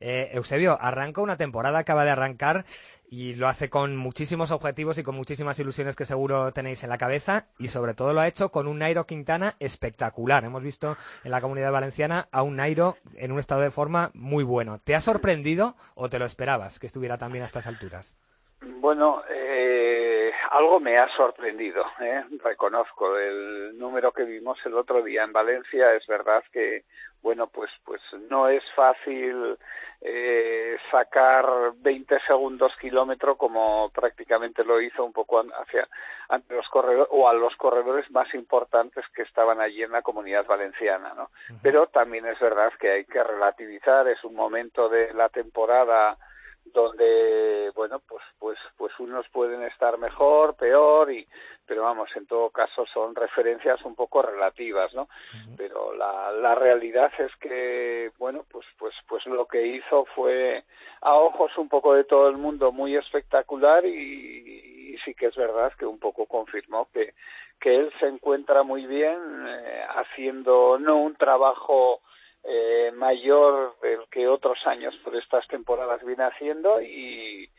Eh, 0.00 0.30
Eusebio, 0.32 0.78
arranca 0.80 1.20
una 1.20 1.36
temporada, 1.36 1.78
acaba 1.78 2.04
de 2.04 2.10
arrancar 2.10 2.64
y 3.10 3.34
lo 3.34 3.48
hace 3.48 3.68
con 3.68 3.96
muchísimos 3.96 4.50
objetivos 4.50 4.98
y 4.98 5.02
con 5.02 5.14
muchísimas 5.14 5.58
ilusiones 5.58 5.96
que 5.96 6.04
seguro 6.04 6.52
tenéis 6.52 6.82
en 6.84 6.90
la 6.90 6.98
cabeza 6.98 7.46
y 7.58 7.68
sobre 7.68 7.94
todo 7.94 8.14
lo 8.14 8.20
ha 8.20 8.28
hecho 8.28 8.50
con 8.50 8.66
un 8.66 8.78
Nairo 8.78 9.04
Quintana 9.04 9.54
espectacular. 9.60 10.44
Hemos 10.44 10.62
visto 10.62 10.96
en 11.24 11.30
la 11.30 11.40
comunidad 11.40 11.72
valenciana 11.72 12.28
a 12.32 12.42
un 12.42 12.56
Nairo 12.56 12.96
en 13.16 13.32
un 13.32 13.38
estado 13.38 13.60
de 13.60 13.70
forma 13.70 14.10
muy 14.14 14.44
bueno. 14.44 14.78
¿Te 14.82 14.94
ha 14.94 15.00
sorprendido 15.00 15.74
o 15.94 16.08
te 16.08 16.18
lo 16.18 16.24
esperabas 16.24 16.78
que 16.78 16.86
estuviera 16.86 17.18
también 17.18 17.42
a 17.42 17.46
estas 17.46 17.66
alturas? 17.66 18.16
Bueno, 18.62 19.22
eh, 19.28 20.30
algo 20.50 20.80
me 20.80 20.98
ha 20.98 21.08
sorprendido, 21.16 21.84
¿eh? 22.00 22.24
reconozco. 22.42 23.16
El 23.16 23.78
número 23.78 24.12
que 24.12 24.24
vimos 24.24 24.58
el 24.64 24.74
otro 24.74 25.02
día 25.02 25.24
en 25.24 25.32
Valencia 25.32 25.94
es 25.94 26.06
verdad 26.06 26.42
que, 26.52 26.84
bueno, 27.22 27.46
pues, 27.48 27.70
pues 27.84 28.00
no 28.28 28.48
es 28.48 28.62
fácil 28.74 29.56
eh, 30.00 30.76
sacar 30.90 31.72
20 31.76 32.18
segundos 32.26 32.72
kilómetro 32.80 33.36
como 33.36 33.90
prácticamente 33.90 34.64
lo 34.64 34.80
hizo 34.80 35.04
un 35.04 35.12
poco 35.12 35.40
hacia 35.40 35.86
ante 36.28 36.54
los 36.54 36.66
corredores 36.68 37.08
o 37.10 37.28
a 37.28 37.34
los 37.34 37.54
corredores 37.56 38.10
más 38.10 38.32
importantes 38.34 39.04
que 39.14 39.22
estaban 39.22 39.60
allí 39.60 39.82
en 39.82 39.92
la 39.92 40.02
comunidad 40.02 40.46
valenciana, 40.46 41.12
¿no? 41.14 41.30
Pero 41.62 41.88
también 41.88 42.24
es 42.26 42.38
verdad 42.38 42.72
que 42.78 42.90
hay 42.90 43.04
que 43.04 43.22
relativizar. 43.22 44.08
Es 44.08 44.22
un 44.24 44.34
momento 44.34 44.88
de 44.88 45.12
la 45.12 45.28
temporada 45.28 46.16
donde 46.64 47.70
bueno 47.74 48.00
pues 48.06 48.22
pues 48.38 48.58
pues 48.76 48.92
unos 49.00 49.28
pueden 49.30 49.62
estar 49.62 49.98
mejor 49.98 50.54
peor 50.56 51.10
y 51.12 51.26
pero 51.66 51.82
vamos 51.82 52.08
en 52.16 52.26
todo 52.26 52.50
caso 52.50 52.84
son 52.92 53.14
referencias 53.14 53.82
un 53.84 53.94
poco 53.94 54.22
relativas 54.22 54.92
no 54.94 55.08
pero 55.56 55.94
la 55.94 56.32
la 56.32 56.54
realidad 56.54 57.10
es 57.18 57.34
que 57.36 58.12
bueno 58.18 58.44
pues 58.50 58.66
pues 58.78 58.94
pues 59.08 59.26
lo 59.26 59.46
que 59.46 59.66
hizo 59.66 60.04
fue 60.14 60.64
a 61.00 61.14
ojos 61.14 61.56
un 61.56 61.68
poco 61.68 61.94
de 61.94 62.04
todo 62.04 62.28
el 62.28 62.36
mundo 62.36 62.72
muy 62.72 62.96
espectacular 62.96 63.84
y, 63.84 64.92
y 64.94 64.98
sí 65.04 65.14
que 65.14 65.26
es 65.26 65.36
verdad 65.36 65.72
que 65.78 65.86
un 65.86 65.98
poco 65.98 66.26
confirmó 66.26 66.88
que 66.92 67.14
que 67.60 67.76
él 67.76 67.92
se 68.00 68.06
encuentra 68.06 68.62
muy 68.62 68.86
bien 68.86 69.18
eh, 69.46 69.84
haciendo 69.96 70.78
no 70.78 70.98
un 70.98 71.14
trabajo 71.16 72.00
eh, 72.44 72.90
mayor 72.94 73.78
del 73.80 74.00
que 74.10 74.26
otros 74.26 74.58
años 74.66 74.94
por 75.04 75.16
estas 75.16 75.46
temporadas 75.48 76.04
viene 76.04 76.24
haciendo 76.24 76.80
y 76.80 77.50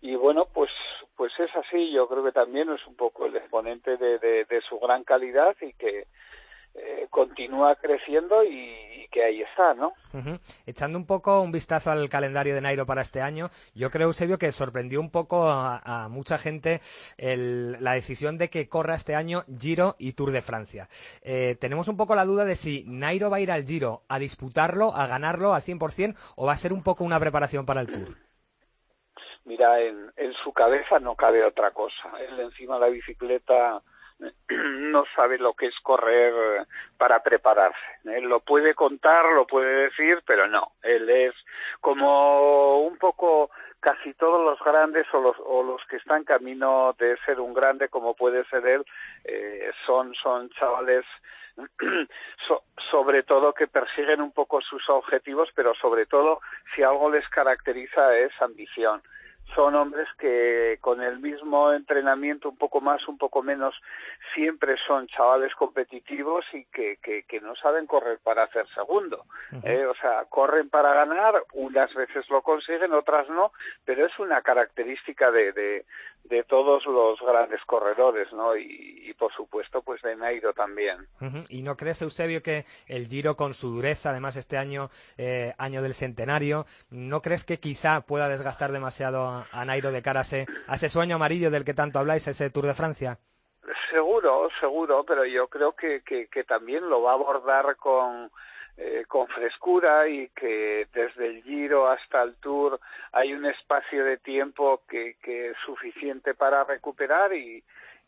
y 0.00 0.16
bueno 0.16 0.46
pues 0.52 0.70
pues 1.16 1.32
es 1.38 1.54
así. 1.54 1.92
Yo 1.92 2.08
creo 2.08 2.24
que 2.24 2.32
también 2.32 2.70
es 2.70 2.84
un 2.86 2.96
poco 2.96 3.26
el 3.26 3.36
exponente 3.36 3.96
de, 3.96 4.18
de, 4.18 4.44
de 4.44 4.60
su 4.62 4.78
gran 4.78 5.04
calidad 5.04 5.54
y 5.60 5.72
que 5.74 6.06
eh, 6.74 7.06
continúa 7.10 7.74
creciendo 7.76 8.42
y, 8.44 8.48
y 9.04 9.08
que 9.10 9.22
ahí 9.24 9.42
está 9.42 9.74
no. 9.74 9.92
Echando 10.66 10.98
un 10.98 11.06
poco 11.06 11.40
un 11.42 11.52
vistazo 11.52 11.90
al 11.90 12.08
calendario 12.08 12.54
de 12.54 12.60
Nairo 12.62 12.86
para 12.86 13.02
este 13.02 13.20
año, 13.20 13.50
yo 13.74 13.90
creo, 13.90 14.08
Eusebio, 14.08 14.38
que 14.38 14.52
sorprendió 14.52 15.00
un 15.00 15.10
poco 15.10 15.50
a, 15.50 15.80
a 15.84 16.08
mucha 16.08 16.38
gente 16.38 16.80
el- 17.18 17.82
la 17.82 17.92
decisión 17.92 18.38
de 18.38 18.48
que 18.50 18.68
corra 18.68 18.94
este 18.94 19.14
año 19.14 19.44
Giro 19.58 19.96
y 19.98 20.12
Tour 20.14 20.30
de 20.32 20.42
Francia. 20.42 20.88
Eh, 21.22 21.56
tenemos 21.60 21.88
un 21.88 21.96
poco 21.96 22.14
la 22.14 22.24
duda 22.24 22.44
de 22.44 22.56
si 22.56 22.84
Nairo 22.86 23.28
va 23.30 23.36
a 23.38 23.40
ir 23.40 23.50
al 23.50 23.64
Giro 23.64 24.02
a 24.08 24.18
disputarlo, 24.18 24.94
a 24.94 25.06
ganarlo 25.06 25.52
al 25.54 25.62
100% 25.62 26.14
o 26.36 26.46
va 26.46 26.52
a 26.52 26.56
ser 26.56 26.72
un 26.72 26.82
poco 26.82 27.04
una 27.04 27.20
preparación 27.20 27.66
para 27.66 27.80
el 27.82 27.88
Tour. 27.88 28.16
mira 29.44 29.80
en, 29.80 30.10
en 30.16 30.32
su 30.44 30.52
cabeza 30.52 30.98
no 31.00 31.16
cabe 31.16 31.44
otra 31.44 31.72
cosa 31.72 32.10
él 32.20 32.38
encima 32.40 32.74
de 32.76 32.80
la 32.80 32.86
bicicleta 32.88 33.82
no 34.48 35.04
sabe 35.14 35.38
lo 35.38 35.54
que 35.54 35.66
es 35.66 35.74
correr 35.82 36.66
para 36.98 37.22
prepararse. 37.22 37.78
Él 38.04 38.24
lo 38.24 38.40
puede 38.40 38.74
contar, 38.74 39.24
lo 39.32 39.46
puede 39.46 39.84
decir, 39.84 40.22
pero 40.26 40.46
no. 40.46 40.72
Él 40.82 41.08
es 41.10 41.34
como 41.80 42.80
un 42.82 42.96
poco 42.98 43.50
casi 43.82 44.14
todos 44.14 44.44
los 44.44 44.60
grandes 44.60 45.06
o 45.12 45.20
los, 45.20 45.36
o 45.44 45.62
los 45.64 45.84
que 45.86 45.96
están 45.96 46.24
camino 46.24 46.94
de 46.98 47.16
ser 47.26 47.40
un 47.40 47.52
grande 47.52 47.88
como 47.88 48.14
puede 48.14 48.44
ser 48.44 48.64
él 48.64 48.84
eh, 49.24 49.72
son 49.84 50.14
son 50.14 50.48
chavales 50.50 51.04
sobre 52.90 53.24
todo 53.24 53.52
que 53.52 53.66
persiguen 53.66 54.22
un 54.22 54.30
poco 54.30 54.60
sus 54.60 54.88
objetivos 54.88 55.48
pero 55.56 55.74
sobre 55.74 56.06
todo 56.06 56.40
si 56.74 56.84
algo 56.84 57.10
les 57.10 57.28
caracteriza 57.28 58.16
es 58.16 58.30
ambición 58.40 59.02
son 59.54 59.74
hombres 59.74 60.08
que 60.18 60.78
con 60.80 61.02
el 61.02 61.18
mismo 61.20 61.72
entrenamiento, 61.72 62.48
un 62.48 62.56
poco 62.56 62.80
más, 62.80 63.06
un 63.06 63.18
poco 63.18 63.42
menos, 63.42 63.74
siempre 64.34 64.76
son 64.86 65.06
chavales 65.08 65.54
competitivos 65.54 66.44
y 66.52 66.64
que, 66.66 66.96
que, 67.02 67.24
que 67.24 67.40
no 67.40 67.54
saben 67.56 67.86
correr 67.86 68.18
para 68.22 68.44
hacer 68.44 68.66
segundo. 68.74 69.26
¿eh? 69.62 69.84
O 69.84 69.94
sea, 69.94 70.24
corren 70.28 70.70
para 70.70 70.94
ganar, 70.94 71.44
unas 71.52 71.92
veces 71.94 72.28
lo 72.30 72.42
consiguen, 72.42 72.92
otras 72.92 73.28
no, 73.28 73.52
pero 73.84 74.06
es 74.06 74.18
una 74.18 74.40
característica 74.42 75.30
de, 75.30 75.52
de, 75.52 75.84
de 76.24 76.44
todos 76.44 76.86
los 76.86 77.20
grandes 77.20 77.60
corredores, 77.66 78.32
¿no? 78.32 78.56
Y, 78.56 79.02
y, 79.06 79.12
por 79.14 79.32
supuesto, 79.34 79.82
pues 79.82 80.00
de 80.02 80.16
Nairo 80.16 80.52
también. 80.52 81.06
¿Y 81.48 81.62
no 81.62 81.76
crees, 81.76 82.00
Eusebio, 82.02 82.42
que 82.42 82.64
el 82.86 83.08
Giro 83.08 83.36
con 83.36 83.54
su 83.54 83.70
dureza, 83.70 84.10
además 84.10 84.36
este 84.36 84.56
año, 84.56 84.90
eh, 85.18 85.52
año 85.58 85.82
del 85.82 85.94
centenario, 85.94 86.64
¿no 86.90 87.20
crees 87.20 87.44
que 87.44 87.58
quizá 87.58 88.00
pueda 88.02 88.28
desgastar 88.28 88.72
demasiado 88.72 89.26
a, 89.26 89.41
Nairo 89.64 89.90
de 89.90 90.02
cara 90.02 90.20
a 90.20 90.22
ese, 90.22 90.46
a 90.66 90.74
ese 90.74 90.88
sueño 90.88 91.16
amarillo 91.16 91.50
del 91.50 91.64
que 91.64 91.74
tanto 91.74 91.98
habláis, 91.98 92.26
ese 92.26 92.50
Tour 92.50 92.66
de 92.66 92.74
Francia? 92.74 93.18
Seguro, 93.90 94.48
seguro, 94.60 95.04
pero 95.04 95.24
yo 95.24 95.48
creo 95.48 95.72
que, 95.72 96.02
que, 96.02 96.28
que 96.28 96.44
también 96.44 96.88
lo 96.88 97.02
va 97.02 97.12
a 97.12 97.14
abordar 97.14 97.76
con, 97.76 98.30
eh, 98.76 99.04
con 99.06 99.28
frescura 99.28 100.08
y 100.08 100.28
que 100.30 100.88
desde 100.92 101.26
el 101.26 101.42
Giro 101.42 101.88
hasta 101.88 102.22
el 102.22 102.34
Tour 102.36 102.80
hay 103.12 103.32
un 103.34 103.44
espacio 103.46 104.04
de 104.04 104.16
tiempo 104.16 104.82
que, 104.88 105.16
que 105.22 105.50
es 105.50 105.56
suficiente 105.66 106.34
para 106.34 106.64
recuperar 106.64 107.34
y, 107.34 107.62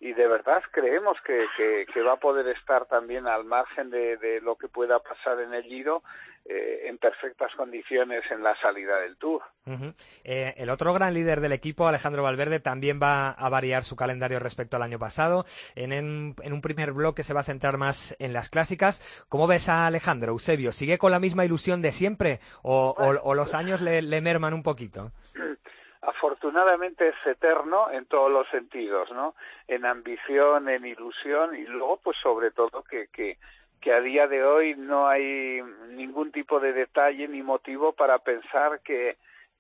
y 0.05 0.13
de 0.13 0.29
verdad 0.29 0.63
creemos 0.71 1.17
que, 1.27 1.47
que, 1.57 1.87
que, 1.91 2.03
va 2.03 2.13
a 2.13 2.17
poder 2.17 2.47
estar 2.49 2.85
también 2.85 3.27
al 3.27 3.45
margen 3.45 3.89
de, 3.89 4.19
de 4.19 4.43
lo 4.43 4.57
que 4.57 4.69
pueda 4.69 4.99
pasar 4.99 5.41
en 5.41 5.55
el 5.55 5.63
Giro 5.63 6.03
eh, 6.45 6.89
en 6.89 6.99
perfectas 6.99 7.51
condiciones 7.57 8.23
en 8.31 8.43
la 8.43 8.55
salida 8.61 9.01
del 9.01 9.17
Tour. 9.17 9.41
Uh 9.65 9.71
-huh. 9.71 9.95
eh, 10.25 10.53
el 10.59 10.69
otro 10.69 10.93
gran 10.93 11.15
líder 11.15 11.41
del 11.41 11.53
equipo, 11.53 11.89
Alejandro 11.89 12.23
Valverde, 12.23 12.61
también 12.61 13.01
va 13.03 13.31
a 13.31 13.49
variar 13.49 13.83
su 13.83 13.97
calendario 13.97 14.39
respecto 14.41 14.77
al 14.77 14.83
año 14.83 14.99
pasado. 14.99 15.47
En, 15.75 15.91
en, 15.91 16.35
en, 16.43 16.53
un 16.53 16.61
primer 16.61 16.93
bloque 16.93 17.23
se 17.23 17.33
va 17.33 17.41
a 17.41 17.45
centrar 17.45 17.79
más 17.79 18.15
en 18.19 18.35
las 18.35 18.51
clásicas. 18.51 19.01
¿Cómo 19.31 19.47
ves 19.47 19.71
a 19.71 19.87
Alejandro, 19.87 20.33
Eusebio? 20.33 20.73
¿Sigue 20.73 20.99
con 20.99 21.13
la 21.13 21.19
misma 21.19 21.47
ilusión 21.47 21.81
de 21.81 21.93
siempre 21.93 22.41
o, 22.63 22.91
o, 22.91 23.31
o 23.31 23.35
los 23.35 23.55
años 23.55 23.81
le, 23.81 24.03
le 24.03 24.21
merman 24.21 24.53
un 24.53 24.63
poquito? 24.63 25.13
afortunadamente 26.07 27.09
es 27.09 27.27
eterno 27.27 27.91
en 27.91 28.07
todos 28.07 28.31
los 28.31 28.49
sentidos, 28.49 29.11
¿no? 29.13 29.35
En 29.69 29.85
ambición, 29.85 30.69
en 30.69 30.85
ilusión 30.85 31.55
y 31.57 31.65
luego, 31.67 31.99
pues 32.03 32.17
sobre 32.23 32.51
todo 32.51 32.83
que, 32.83 33.09
que, 33.09 33.39
que 33.81 33.93
a 33.93 34.01
día 34.01 34.27
de 34.27 34.43
hoy 34.45 34.75
no 34.77 35.09
hay 35.09 35.63
ningún 35.91 36.33
tipo 36.33 36.61
de 36.61 36.73
detalle 36.73 37.29
ni 37.29 37.43
motivo 37.43 37.93
para 37.93 38.19
pensar 38.19 38.81
que, 38.81 39.17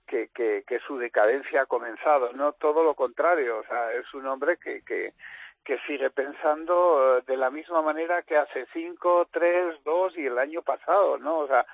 que, 0.06 0.80
su 0.86 0.98
decadencia 0.98 1.62
ha 1.62 1.66
comenzado, 1.66 2.32
no 2.32 2.52
todo 2.52 2.84
lo 2.84 2.94
contrario, 2.94 3.58
o 3.58 3.64
sea, 3.64 3.92
es 3.92 4.12
un 4.14 4.26
hombre 4.26 4.58
que, 4.58 4.82
que, 4.82 5.14
que 5.64 5.78
sigue 5.86 6.10
pensando 6.10 7.22
de 7.26 7.36
la 7.36 7.50
misma 7.50 7.80
manera 7.82 8.22
que 8.22 8.36
hace 8.36 8.66
cinco, 8.72 9.26
tres, 9.30 9.82
dos 9.84 10.16
y 10.16 10.26
el 10.26 10.38
año 10.38 10.62
pasado, 10.62 11.18
¿no? 11.18 11.38
O 11.38 11.46
sea, 11.46 11.64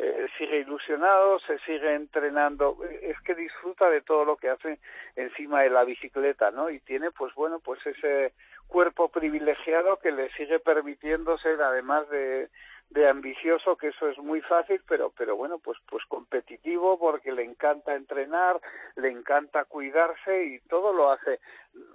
eh, 0.00 0.28
sigue 0.38 0.60
ilusionado, 0.60 1.40
se 1.40 1.58
sigue 1.60 1.92
entrenando, 1.94 2.78
es 3.02 3.20
que 3.22 3.34
disfruta 3.34 3.90
de 3.90 4.00
todo 4.00 4.24
lo 4.24 4.36
que 4.36 4.48
hace 4.48 4.78
encima 5.16 5.62
de 5.62 5.70
la 5.70 5.82
bicicleta, 5.82 6.52
¿no? 6.52 6.70
Y 6.70 6.78
tiene, 6.80 7.10
pues 7.10 7.34
bueno, 7.34 7.58
pues 7.58 7.84
ese 7.84 8.32
cuerpo 8.68 9.08
privilegiado 9.08 9.98
que 9.98 10.12
le 10.12 10.30
sigue 10.34 10.60
permitiendo 10.60 11.36
ser, 11.38 11.60
además 11.60 12.08
de, 12.10 12.48
de 12.90 13.08
ambicioso, 13.08 13.76
que 13.76 13.88
eso 13.88 14.08
es 14.08 14.18
muy 14.18 14.40
fácil, 14.42 14.80
pero, 14.86 15.12
pero 15.16 15.36
bueno, 15.36 15.58
pues, 15.58 15.78
pues 15.90 16.04
competitivo 16.06 16.98
porque 16.98 17.32
le 17.32 17.42
encanta 17.42 17.94
entrenar, 17.94 18.60
le 18.96 19.10
encanta 19.10 19.64
cuidarse 19.64 20.44
y 20.44 20.60
todo 20.60 20.92
lo 20.92 21.10
hace 21.10 21.40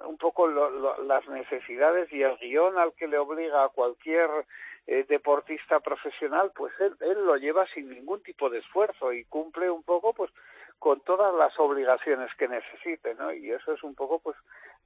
un 0.05 0.17
poco 0.17 0.47
lo, 0.47 0.69
lo, 0.69 1.03
las 1.03 1.27
necesidades 1.29 2.11
y 2.11 2.21
el 2.21 2.37
guion 2.37 2.77
al 2.77 2.93
que 2.93 3.07
le 3.07 3.17
obliga 3.17 3.63
a 3.63 3.69
cualquier 3.69 4.29
eh, 4.85 5.05
deportista 5.07 5.79
profesional, 5.79 6.51
pues 6.55 6.73
él, 6.79 6.95
él 7.01 7.25
lo 7.25 7.37
lleva 7.37 7.65
sin 7.67 7.89
ningún 7.89 8.21
tipo 8.21 8.49
de 8.49 8.59
esfuerzo 8.59 9.13
y 9.13 9.23
cumple 9.25 9.69
un 9.69 9.83
poco, 9.83 10.13
pues, 10.13 10.31
con 10.79 10.99
todas 11.01 11.33
las 11.35 11.57
obligaciones 11.59 12.29
que 12.35 12.47
necesite, 12.47 13.15
¿no? 13.15 13.31
Y 13.31 13.51
eso 13.51 13.73
es 13.73 13.83
un 13.83 13.95
poco, 13.95 14.19
pues, 14.19 14.35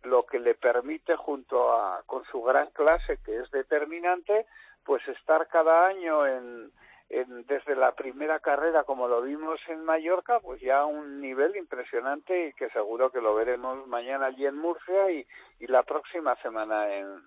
lo 0.04 0.26
que 0.26 0.40
le 0.40 0.56
permite, 0.56 1.16
junto 1.16 1.74
a, 1.74 2.04
con 2.06 2.24
su 2.26 2.42
gran 2.44 2.70
clase, 2.72 3.18
que 3.26 3.38
es 3.38 3.50
determinante, 3.52 4.46
pues 4.84 5.06
estar 5.08 5.48
cada 5.48 5.88
año 5.88 6.26
en, 6.26 6.72
desde 7.10 7.76
la 7.76 7.94
primera 7.94 8.40
carrera, 8.40 8.84
como 8.84 9.08
lo 9.08 9.22
vimos 9.22 9.60
en 9.68 9.84
Mallorca, 9.84 10.40
pues 10.40 10.62
ya 10.62 10.80
a 10.80 10.86
un 10.86 11.20
nivel 11.20 11.56
impresionante 11.56 12.48
y 12.48 12.54
que 12.54 12.70
seguro 12.70 13.12
que 13.12 13.22
lo 13.22 13.34
veremos 13.34 13.88
mañana 13.88 14.28
allí 14.28 14.46
en 14.46 14.58
Murcia 14.58 15.12
y, 15.12 15.26
y 15.60 15.68
la 15.68 15.84
próxima 15.84 16.36
semana 16.38 16.94
en, 16.94 17.22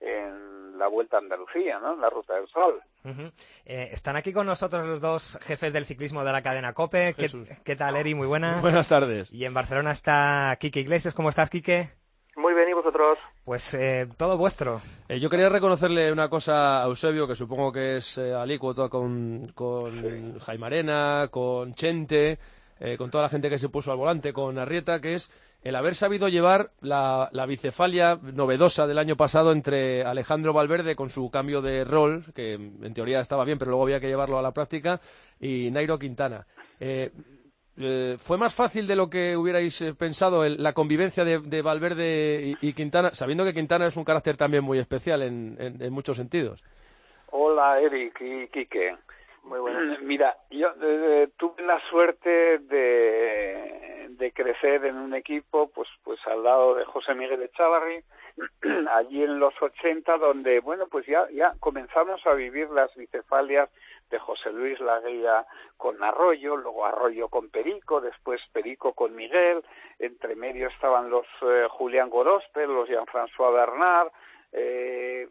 en 0.00 0.78
la 0.78 0.88
Vuelta 0.88 1.16
a 1.16 1.20
Andalucía, 1.20 1.78
¿no? 1.78 1.94
En 1.94 2.00
la 2.00 2.10
Ruta 2.10 2.34
del 2.34 2.48
Sol. 2.48 2.80
Uh 3.04 3.08
-huh. 3.08 3.32
eh, 3.66 3.90
están 3.92 4.16
aquí 4.16 4.32
con 4.32 4.46
nosotros 4.46 4.86
los 4.86 5.00
dos 5.00 5.38
jefes 5.42 5.72
del 5.72 5.84
ciclismo 5.84 6.24
de 6.24 6.32
la 6.32 6.42
cadena 6.42 6.72
COPE. 6.72 7.14
¿Qué, 7.16 7.30
¿Qué, 7.64 7.76
tal, 7.76 7.96
Eri? 7.96 8.14
Muy 8.14 8.26
buenas. 8.26 8.62
Buenas 8.62 8.88
tardes. 8.88 9.30
Y 9.32 9.44
en 9.44 9.54
Barcelona 9.54 9.90
está 9.92 10.56
Quique 10.58 10.80
Iglesias. 10.80 11.14
¿Cómo 11.14 11.28
estás, 11.28 11.50
Quique? 11.50 11.90
Muy 12.36 12.54
bien, 12.54 12.68
¿y 12.70 12.72
vosotros? 12.72 13.18
Pues 13.44 13.74
eh, 13.74 14.08
todo 14.16 14.38
vuestro. 14.38 14.80
Eh, 15.08 15.20
yo 15.20 15.28
quería 15.28 15.48
reconocerle 15.50 16.10
una 16.12 16.30
cosa 16.30 16.82
a 16.82 16.86
Eusebio, 16.86 17.26
que 17.26 17.34
supongo 17.34 17.72
que 17.72 17.96
es 17.96 18.16
eh, 18.16 18.32
alícuota 18.32 18.88
con, 18.88 19.52
con 19.54 20.00
sí. 20.00 20.38
Jaime 20.46 20.66
Arena, 20.66 21.28
con 21.30 21.74
Chente, 21.74 22.38
eh, 22.78 22.96
con 22.96 23.10
toda 23.10 23.24
la 23.24 23.28
gente 23.28 23.50
que 23.50 23.58
se 23.58 23.68
puso 23.68 23.92
al 23.92 23.98
volante, 23.98 24.32
con 24.32 24.58
Arrieta, 24.58 25.00
que 25.00 25.16
es 25.16 25.30
el 25.62 25.76
haber 25.76 25.94
sabido 25.94 26.28
llevar 26.28 26.70
la, 26.80 27.28
bicefalia 27.46 28.18
novedosa 28.22 28.86
del 28.86 28.98
año 28.98 29.16
pasado 29.16 29.52
entre 29.52 30.04
Alejandro 30.04 30.52
Valverde 30.52 30.96
con 30.96 31.10
su 31.10 31.30
cambio 31.30 31.60
de 31.60 31.84
rol, 31.84 32.24
que 32.34 32.54
en 32.54 32.94
teoría 32.94 33.20
estaba 33.20 33.44
bien, 33.44 33.58
pero 33.58 33.70
luego 33.70 33.84
había 33.84 34.00
que 34.00 34.08
llevarlo 34.08 34.38
a 34.38 34.42
la 34.42 34.52
práctica, 34.52 35.00
y 35.38 35.70
Nairo 35.70 35.98
Quintana. 35.98 36.46
Eh, 36.78 37.10
eh, 37.76 38.16
¿Fue 38.18 38.38
más 38.38 38.54
fácil 38.54 38.86
de 38.86 38.96
lo 38.96 39.08
que 39.10 39.36
hubierais 39.36 39.84
pensado 39.98 40.44
el, 40.44 40.62
la 40.62 40.72
convivencia 40.72 41.24
de, 41.24 41.40
de 41.40 41.62
Valverde 41.62 42.56
y, 42.60 42.72
Quintana, 42.72 43.10
sabiendo 43.10 43.44
que 43.44 43.54
Quintana 43.54 43.86
es 43.86 43.96
un 43.96 44.04
carácter 44.04 44.36
también 44.36 44.64
muy 44.64 44.78
especial 44.78 45.22
en, 45.22 45.56
en, 45.58 45.82
en 45.82 45.92
muchos 45.92 46.16
sentidos? 46.16 46.62
Hola, 47.32 47.80
Eric 47.80 48.20
y 48.20 48.48
Quique. 48.48 48.96
Muy 49.44 49.58
bueno. 49.60 49.96
Mira, 50.02 50.36
yo 50.50 50.68
eh, 50.82 51.28
tuve 51.36 51.62
la 51.62 51.80
suerte 51.88 52.58
de, 52.58 54.06
de 54.10 54.32
crecer 54.32 54.84
en 54.84 54.96
un 54.96 55.14
equipo, 55.14 55.70
pues, 55.70 55.88
pues 56.04 56.18
al 56.26 56.42
lado 56.42 56.74
de 56.74 56.84
José 56.84 57.14
Miguel 57.14 57.42
Echavarri, 57.42 58.02
allí 58.90 59.22
en 59.22 59.38
los 59.38 59.54
80, 59.60 60.18
donde, 60.18 60.60
bueno, 60.60 60.86
pues 60.88 61.06
ya, 61.06 61.28
ya 61.30 61.54
comenzamos 61.60 62.24
a 62.26 62.34
vivir 62.34 62.70
las 62.70 62.94
bicefalias 62.94 63.70
de 64.10 64.18
José 64.18 64.52
Luis 64.52 64.78
Laguía 64.80 65.46
con 65.76 66.02
Arroyo, 66.02 66.56
luego 66.56 66.84
Arroyo 66.84 67.28
con 67.28 67.48
Perico, 67.48 68.00
después 68.00 68.40
Perico 68.52 68.92
con 68.92 69.14
Miguel, 69.14 69.62
entre 69.98 70.34
medio 70.34 70.68
estaban 70.68 71.10
los 71.10 71.26
eh, 71.42 71.66
Julián 71.70 72.10
Gorospe, 72.10 72.66
los 72.66 72.88
Jean-François 72.88 73.52
Bernard, 73.52 74.08
eh, 74.52 75.28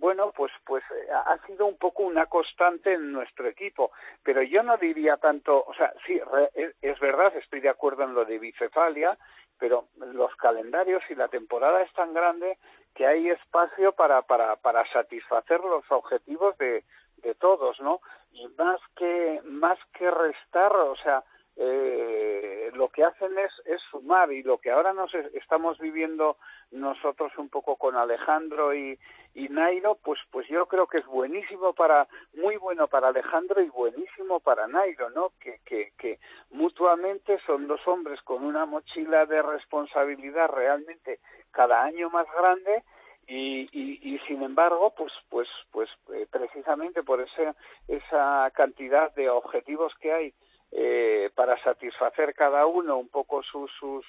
bueno, 0.00 0.32
pues, 0.34 0.50
pues 0.64 0.82
ha 1.12 1.38
sido 1.46 1.66
un 1.66 1.76
poco 1.76 2.02
una 2.02 2.26
constante 2.26 2.94
en 2.94 3.12
nuestro 3.12 3.46
equipo, 3.46 3.92
pero 4.22 4.42
yo 4.42 4.62
no 4.62 4.76
diría 4.78 5.18
tanto, 5.18 5.62
o 5.62 5.74
sea, 5.74 5.92
sí, 6.06 6.20
es, 6.54 6.74
es 6.80 6.98
verdad, 7.00 7.36
estoy 7.36 7.60
de 7.60 7.68
acuerdo 7.68 8.04
en 8.04 8.14
lo 8.14 8.24
de 8.24 8.38
bicefalia, 8.38 9.18
pero 9.58 9.88
los 9.98 10.34
calendarios 10.36 11.02
y 11.10 11.14
la 11.14 11.28
temporada 11.28 11.82
es 11.82 11.92
tan 11.92 12.14
grande 12.14 12.56
que 12.94 13.06
hay 13.06 13.28
espacio 13.28 13.92
para, 13.92 14.22
para, 14.22 14.56
para 14.56 14.90
satisfacer 14.90 15.60
los 15.60 15.84
objetivos 15.90 16.56
de, 16.58 16.82
de 17.18 17.34
todos, 17.34 17.78
¿no? 17.80 18.00
Y 18.32 18.48
más 18.58 18.80
que, 18.96 19.40
más 19.44 19.78
que 19.92 20.10
restar, 20.10 20.74
o 20.74 20.96
sea, 20.96 21.22
eh, 21.62 22.70
lo 22.72 22.88
que 22.88 23.04
hacen 23.04 23.36
es, 23.38 23.52
es 23.66 23.82
sumar 23.90 24.32
y 24.32 24.42
lo 24.42 24.56
que 24.56 24.70
ahora 24.70 24.94
nos 24.94 25.12
estamos 25.34 25.78
viviendo 25.78 26.38
nosotros 26.70 27.36
un 27.36 27.50
poco 27.50 27.76
con 27.76 27.96
Alejandro 27.96 28.74
y, 28.74 28.98
Nairo, 29.34 29.96
pues, 30.02 30.18
pues 30.30 30.48
yo 30.48 30.64
creo 30.66 30.86
que 30.86 30.98
es 30.98 31.06
buenísimo 31.06 31.74
para, 31.74 32.08
muy 32.32 32.56
bueno 32.56 32.88
para 32.88 33.08
Alejandro 33.08 33.60
y 33.60 33.68
buenísimo 33.68 34.40
para 34.40 34.68
Nairo, 34.68 35.10
¿no? 35.10 35.32
Que, 35.38 35.60
que, 35.66 35.92
que 35.98 36.18
mutuamente 36.50 37.38
son 37.44 37.68
dos 37.68 37.86
hombres 37.86 38.22
con 38.22 38.42
una 38.42 38.64
mochila 38.64 39.26
de 39.26 39.42
responsabilidad 39.42 40.48
realmente 40.48 41.20
cada 41.50 41.82
año 41.82 42.08
más 42.08 42.26
grande 42.32 42.84
y, 43.26 43.68
y, 43.72 44.14
y 44.14 44.18
sin 44.20 44.42
embargo, 44.42 44.94
pues, 44.96 45.12
pues, 45.28 45.48
pues 45.70 45.90
eh, 46.14 46.26
precisamente 46.30 47.02
por 47.02 47.20
ese, 47.20 47.52
esa 47.86 48.50
cantidad 48.54 49.12
de 49.14 49.28
objetivos 49.28 49.92
que 50.00 50.12
hay 50.12 50.34
eh, 50.72 51.30
para 51.34 51.62
satisfacer 51.62 52.34
cada 52.34 52.66
uno 52.66 52.98
un 52.98 53.08
poco 53.08 53.42
sus, 53.42 53.70
sus 53.78 54.04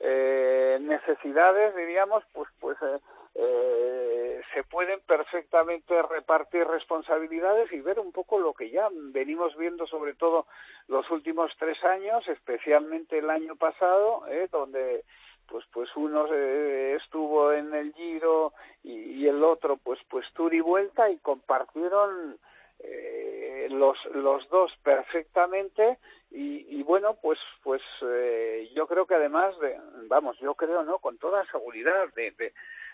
eh, 0.00 0.78
necesidades, 0.80 1.74
diríamos, 1.76 2.24
pues, 2.32 2.48
pues 2.58 2.76
eh, 2.82 2.98
eh, 3.34 4.40
se 4.54 4.64
pueden 4.64 5.00
perfectamente 5.00 6.02
repartir 6.02 6.66
responsabilidades 6.66 7.72
y 7.72 7.80
ver 7.80 8.00
un 8.00 8.10
poco 8.12 8.38
lo 8.38 8.54
que 8.54 8.70
ya 8.70 8.88
venimos 8.92 9.56
viendo, 9.56 9.86
sobre 9.86 10.14
todo 10.14 10.46
los 10.88 11.08
últimos 11.10 11.52
tres 11.58 11.82
años, 11.84 12.26
especialmente 12.28 13.18
el 13.18 13.30
año 13.30 13.56
pasado, 13.56 14.26
eh, 14.28 14.48
donde 14.50 15.04
pues 15.46 15.64
pues 15.72 15.88
uno 15.96 16.26
eh, 16.32 16.96
estuvo 17.02 17.52
en 17.52 17.74
el 17.74 17.92
Giro 17.94 18.52
y, 18.82 19.26
el 19.26 19.42
otro 19.44 19.76
pues 19.76 20.00
pues 20.08 20.24
tour 20.32 20.52
y 20.54 20.60
vuelta 20.60 21.10
y 21.10 21.18
compartieron 21.18 22.36
eh, 22.80 23.39
los 23.70 23.96
los 24.14 24.48
dos 24.50 24.72
perfectamente 24.82 25.98
y, 26.30 26.66
y 26.78 26.82
bueno 26.82 27.16
pues 27.22 27.38
pues 27.62 27.82
eh, 28.02 28.70
yo 28.74 28.86
creo 28.86 29.06
que 29.06 29.14
además 29.14 29.58
de 29.60 29.78
vamos 30.08 30.38
yo 30.40 30.54
creo 30.54 30.82
no 30.82 30.98
con 30.98 31.18
toda 31.18 31.44
seguridad 31.46 32.12
de, 32.14 32.32
de 32.32 32.52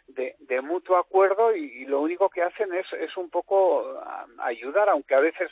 de, 0.08 0.60
mutuo 0.60 0.96
acuerdo 0.96 1.54
y, 1.54 1.64
y, 1.64 1.84
lo 1.86 2.00
único 2.00 2.30
que 2.30 2.42
hacen 2.42 2.72
es, 2.72 2.86
es 2.92 3.16
un 3.16 3.28
poco 3.28 4.00
ayudar, 4.38 4.88
aunque 4.88 5.16
a 5.16 5.20
veces 5.20 5.50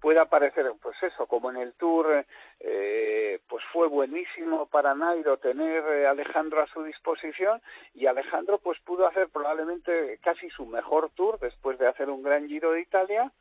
pueda 0.00 0.26
parecer, 0.26 0.70
pues 0.82 0.96
eso, 1.02 1.26
como 1.26 1.50
en 1.50 1.56
el 1.56 1.72
Tour, 1.74 2.24
eh, 2.60 3.40
pues 3.48 3.64
fue 3.72 3.88
buenísimo 3.88 4.66
para 4.66 4.94
Nairo 4.94 5.38
tener 5.38 6.06
a 6.06 6.10
Alejandro 6.10 6.62
a 6.62 6.66
su 6.68 6.82
disposición 6.82 7.60
y 7.94 8.06
Alejandro 8.06 8.58
pues 8.58 8.78
pudo 8.80 9.06
hacer 9.06 9.28
probablemente 9.28 10.18
casi 10.22 10.48
su 10.50 10.66
mejor 10.66 11.10
Tour 11.14 11.38
después 11.40 11.78
de 11.78 11.88
hacer 11.88 12.10
un 12.10 12.22
gran 12.22 12.46
Giro 12.46 12.72
de 12.72 12.82
Italia, 12.82 13.32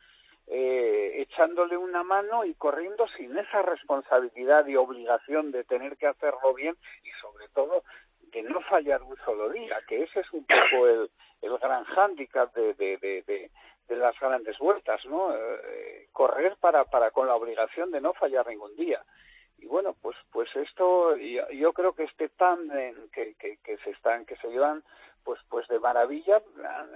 eh, 0.47 1.21
echándole 1.21 1.75
una 1.75 2.03
mano 2.03 2.45
y 2.45 2.53
corriendo 2.53 3.07
sin 3.17 3.35
esa 3.37 3.63
responsabilidad 3.63 4.67
y 4.67 4.75
obligación 4.75 5.51
de 5.51 5.63
tener 5.63 5.97
que 5.97 6.07
hacerlo 6.07 6.53
bien 6.53 6.75
y 7.03 7.09
sobre 7.21 7.47
todo 7.49 7.83
de 8.31 8.43
no 8.43 8.61
fallar 8.61 9.01
un 9.01 9.17
solo 9.25 9.49
día, 9.49 9.81
que 9.87 10.03
ese 10.03 10.19
es 10.19 10.31
un 10.33 10.45
poco 10.45 10.87
el, 10.87 11.09
gran 11.61 11.83
hándicap 11.85 12.53
de, 12.53 13.49
las 13.87 14.19
grandes 14.19 14.57
vueltas, 14.59 15.03
¿no? 15.05 15.33
Eh, 15.35 16.09
correr 16.11 16.55
para, 16.59 16.83
para 16.85 17.11
con 17.11 17.27
la 17.27 17.35
obligación 17.35 17.91
de 17.91 18.01
no 18.01 18.13
fallar 18.13 18.47
ningún 18.47 18.75
día. 18.75 19.03
Y 19.57 19.67
bueno, 19.67 19.95
pues 20.01 20.17
pues 20.31 20.53
esto 20.55 21.15
yo, 21.15 21.49
yo 21.49 21.73
creo 21.73 21.93
que 21.93 22.03
este 22.03 22.29
tándem 22.29 23.09
que, 23.09 23.35
que, 23.35 23.57
que 23.63 23.77
se 23.77 23.91
están 23.91 24.25
que 24.25 24.35
se 24.37 24.49
llevan 24.49 24.83
pues 25.25 25.41
pues 25.49 25.67
de 25.67 25.79
maravilla 25.79 26.41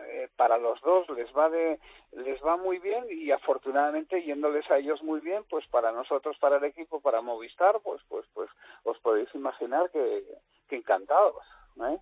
eh, 0.08 0.30
para 0.38 0.58
los 0.58 0.80
dos 0.82 1.10
les 1.10 1.28
va 1.36 1.50
de 1.50 1.80
les 2.14 2.40
va 2.46 2.56
muy 2.56 2.78
bien 2.78 3.06
y 3.10 3.32
afortunadamente 3.32 4.24
yéndoles 4.24 4.70
a 4.72 4.78
ellos 4.78 5.02
muy 5.04 5.20
bien 5.20 5.44
pues 5.50 5.68
para 5.68 5.92
nosotros 5.92 6.38
para 6.38 6.58
el 6.58 6.64
equipo 6.64 7.02
para 7.02 7.22
Movistar 7.22 7.80
pues 7.84 8.02
pues 8.08 8.26
pues 8.34 8.50
os 8.84 8.98
podéis 9.00 9.28
imaginar 9.34 9.90
que, 9.90 10.24
que 10.70 10.78
encantados 10.78 11.44
¿eh? 11.82 11.98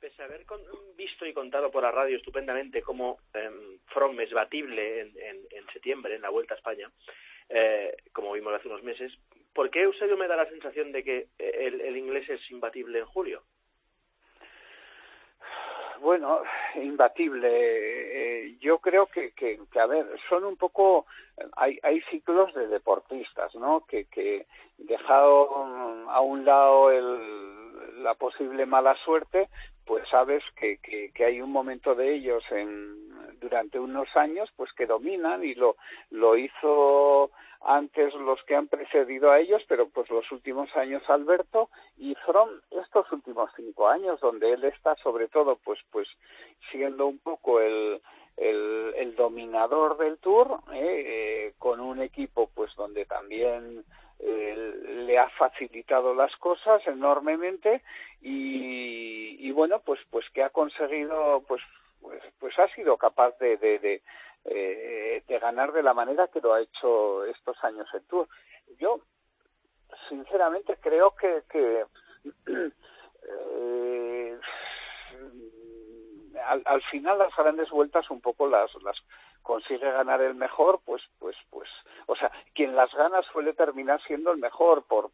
pese 0.00 0.22
a 0.22 0.24
haber 0.24 0.46
con, 0.46 0.60
visto 0.96 1.26
y 1.26 1.34
contado 1.34 1.70
por 1.70 1.82
la 1.82 1.92
radio 1.92 2.16
estupendamente 2.16 2.82
cómo 2.82 3.18
eh, 3.34 3.78
From 3.88 4.18
es 4.20 4.32
batible 4.32 5.02
en, 5.02 5.12
en, 5.50 5.66
septiembre 5.72 6.14
en 6.14 6.22
la 6.22 6.30
Vuelta 6.30 6.54
a 6.54 6.56
España 6.56 6.90
eh, 7.50 7.94
como 8.12 8.32
vimos 8.32 8.54
hace 8.54 8.68
unos 8.68 8.82
meses 8.82 9.12
¿por 9.52 9.70
qué 9.70 9.82
Eusebio 9.82 10.16
me 10.16 10.26
da 10.26 10.36
la 10.36 10.48
sensación 10.48 10.90
de 10.90 11.04
que 11.04 11.28
el, 11.38 11.82
el 11.82 11.96
inglés 11.98 12.28
es 12.30 12.50
imbatible 12.50 13.00
en 13.00 13.06
julio? 13.06 13.42
Bueno, 16.00 16.40
imbatible. 16.74 17.48
Eh, 17.52 18.56
yo 18.60 18.78
creo 18.78 19.06
que, 19.06 19.32
que, 19.32 19.58
a 19.78 19.86
ver, 19.86 20.06
son 20.28 20.44
un 20.44 20.56
poco, 20.56 21.06
hay, 21.56 21.78
hay 21.82 22.00
ciclos 22.10 22.52
de 22.54 22.68
deportistas, 22.68 23.54
¿no? 23.54 23.84
Que, 23.86 24.06
que 24.06 24.46
dejado 24.78 25.54
a 26.08 26.20
un 26.20 26.44
lado 26.44 26.90
el, 26.90 28.02
la 28.02 28.14
posible 28.14 28.66
mala 28.66 28.94
suerte, 29.04 29.48
pues 29.84 30.08
sabes 30.08 30.42
que, 30.56 30.78
que, 30.78 31.10
que 31.12 31.24
hay 31.24 31.40
un 31.40 31.50
momento 31.50 31.94
de 31.94 32.14
ellos 32.14 32.42
en 32.50 33.10
durante 33.40 33.78
unos 33.78 34.08
años 34.16 34.50
pues 34.56 34.70
que 34.74 34.86
dominan 34.86 35.42
y 35.42 35.54
lo 35.54 35.76
lo 36.10 36.36
hizo 36.36 37.30
antes 37.62 38.14
los 38.14 38.42
que 38.44 38.56
han 38.56 38.68
precedido 38.68 39.30
a 39.30 39.38
ellos, 39.38 39.62
pero 39.68 39.88
pues 39.88 40.08
los 40.10 40.30
últimos 40.32 40.74
años 40.76 41.02
Alberto 41.08 41.68
y 41.98 42.14
From 42.26 42.48
estos 42.70 43.10
últimos 43.12 43.50
cinco 43.56 43.88
años 43.88 44.20
donde 44.20 44.52
él 44.52 44.64
está 44.64 44.94
sobre 44.96 45.28
todo 45.28 45.58
pues 45.64 45.78
pues 45.90 46.08
siendo 46.70 47.06
un 47.06 47.18
poco 47.18 47.60
el 47.60 48.00
el, 48.36 48.94
el 48.96 49.14
dominador 49.16 49.98
del 49.98 50.16
tour 50.18 50.60
eh, 50.72 50.78
eh, 50.80 51.52
con 51.58 51.80
un 51.80 52.00
equipo 52.00 52.50
pues 52.54 52.74
donde 52.76 53.04
también 53.04 53.84
eh, 54.20 54.74
le 55.06 55.18
ha 55.18 55.28
facilitado 55.30 56.14
las 56.14 56.34
cosas 56.36 56.86
enormemente 56.86 57.82
y, 58.22 59.36
y 59.46 59.50
bueno 59.52 59.80
pues 59.84 60.00
pues 60.10 60.24
que 60.30 60.42
ha 60.42 60.50
conseguido 60.50 61.42
pues 61.46 61.60
pues, 62.00 62.22
pues 62.38 62.58
ha 62.58 62.68
sido 62.68 62.96
capaz 62.96 63.38
de, 63.38 63.56
de, 63.58 63.78
de, 63.78 64.02
eh, 64.44 65.22
de 65.26 65.38
ganar 65.38 65.72
de 65.72 65.82
la 65.82 65.94
manera 65.94 66.28
que 66.28 66.40
lo 66.40 66.54
ha 66.54 66.60
hecho 66.60 67.24
estos 67.24 67.62
años 67.64 67.86
el 67.92 68.02
Tour. 68.04 68.28
Yo, 68.78 69.00
sinceramente, 70.08 70.76
creo 70.80 71.14
que, 71.14 71.42
eh, 72.46 74.38
al, 76.46 76.62
al 76.64 76.82
final 76.82 77.18
las 77.18 77.34
grandes 77.36 77.70
vueltas 77.70 78.10
un 78.10 78.20
poco 78.20 78.48
las, 78.48 78.70
las 78.82 78.96
consigue 79.42 79.90
ganar 79.90 80.20
el 80.22 80.34
mejor, 80.34 80.80
pues, 80.84 81.02
pues, 81.18 81.36
pues, 81.50 81.68
o 82.06 82.16
sea, 82.16 82.30
quien 82.54 82.74
las 82.74 82.92
gana 82.94 83.22
suele 83.32 83.52
terminar 83.52 84.00
siendo 84.06 84.32
el 84.32 84.38
mejor, 84.38 84.84
por, 84.84 85.10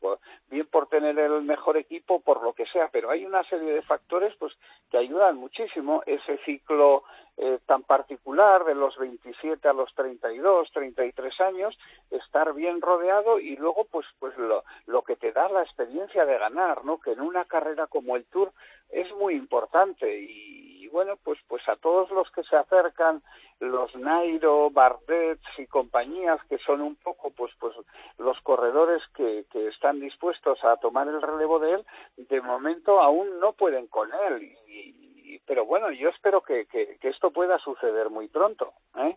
bien 0.49 0.67
por 0.67 0.89
tener 0.89 1.19
el 1.19 1.43
mejor 1.43 1.77
equipo, 1.77 2.21
por 2.21 2.43
lo 2.43 2.53
que 2.53 2.67
sea, 2.67 2.89
pero 2.93 3.11
hay 3.11 3.25
una 3.25 3.45
serie 3.45 3.73
de 3.73 3.83
factores, 3.83 4.35
pues, 4.39 4.53
que 4.91 4.99
ayudan 4.99 5.37
muchísimo 5.37 6.03
ese 6.07 6.39
ciclo 6.45 7.05
eh, 7.39 7.59
tan 7.67 7.83
particular 7.83 8.65
de 8.65 8.75
los 8.75 8.97
27 8.97 9.69
a 9.69 9.75
los 9.75 9.95
32, 9.95 10.71
33 10.73 11.41
años, 11.43 11.79
estar 12.11 12.55
bien 12.55 12.81
rodeado 12.81 13.39
y 13.39 13.57
luego, 13.57 13.85
pues, 13.91 14.07
pues 14.19 14.37
lo, 14.39 14.65
lo 14.87 15.03
que 15.03 15.17
te 15.17 15.33
da 15.33 15.49
la 15.49 15.62
experiencia 15.62 16.25
de 16.25 16.39
ganar, 16.39 16.85
¿no? 16.85 16.99
Que 16.99 17.12
en 17.12 17.21
una 17.21 17.45
carrera 17.45 17.87
como 17.89 18.17
el 18.17 18.25
Tour 18.25 18.53
es 18.89 19.12
muy 19.17 19.35
importante 19.35 20.21
y, 20.21 20.65
y 20.87 20.88
bueno, 20.88 21.14
pues, 21.25 21.38
pues 21.49 21.68
a 21.68 21.75
todos 21.77 22.11
los 22.11 22.31
que 22.31 22.44
se 22.44 22.55
acercan, 22.55 23.20
los 23.59 23.94
Nairo, 23.96 24.70
Bardet 24.70 25.40
y 25.59 25.66
compañías 25.66 26.38
que 26.49 26.59
son 26.59 26.81
un 26.81 26.94
poco 26.96 27.31
pues 27.31 27.53
pues 27.59 27.75
los 28.18 28.40
corredores 28.42 29.03
que, 29.16 29.46
que 29.51 29.68
están 29.68 29.99
dispuestos 29.99 30.62
a 30.62 30.77
tomar 30.77 31.09
el 31.09 31.20
relevo 31.20 31.59
de 31.59 31.72
él, 31.72 31.87
de 32.16 32.40
momento 32.40 33.01
aún 33.01 33.40
no 33.40 33.53
pueden 33.55 33.88
con 33.88 34.11
él. 34.29 34.42
Y, 34.68 35.40
pero 35.44 35.64
bueno, 35.64 35.90
yo 35.90 36.09
espero 36.11 36.40
que, 36.40 36.66
que, 36.66 36.99
que, 37.01 37.09
esto 37.09 37.31
pueda 37.31 37.59
suceder 37.59 38.11
muy 38.11 38.29
pronto. 38.29 38.72
¿eh? 38.96 39.16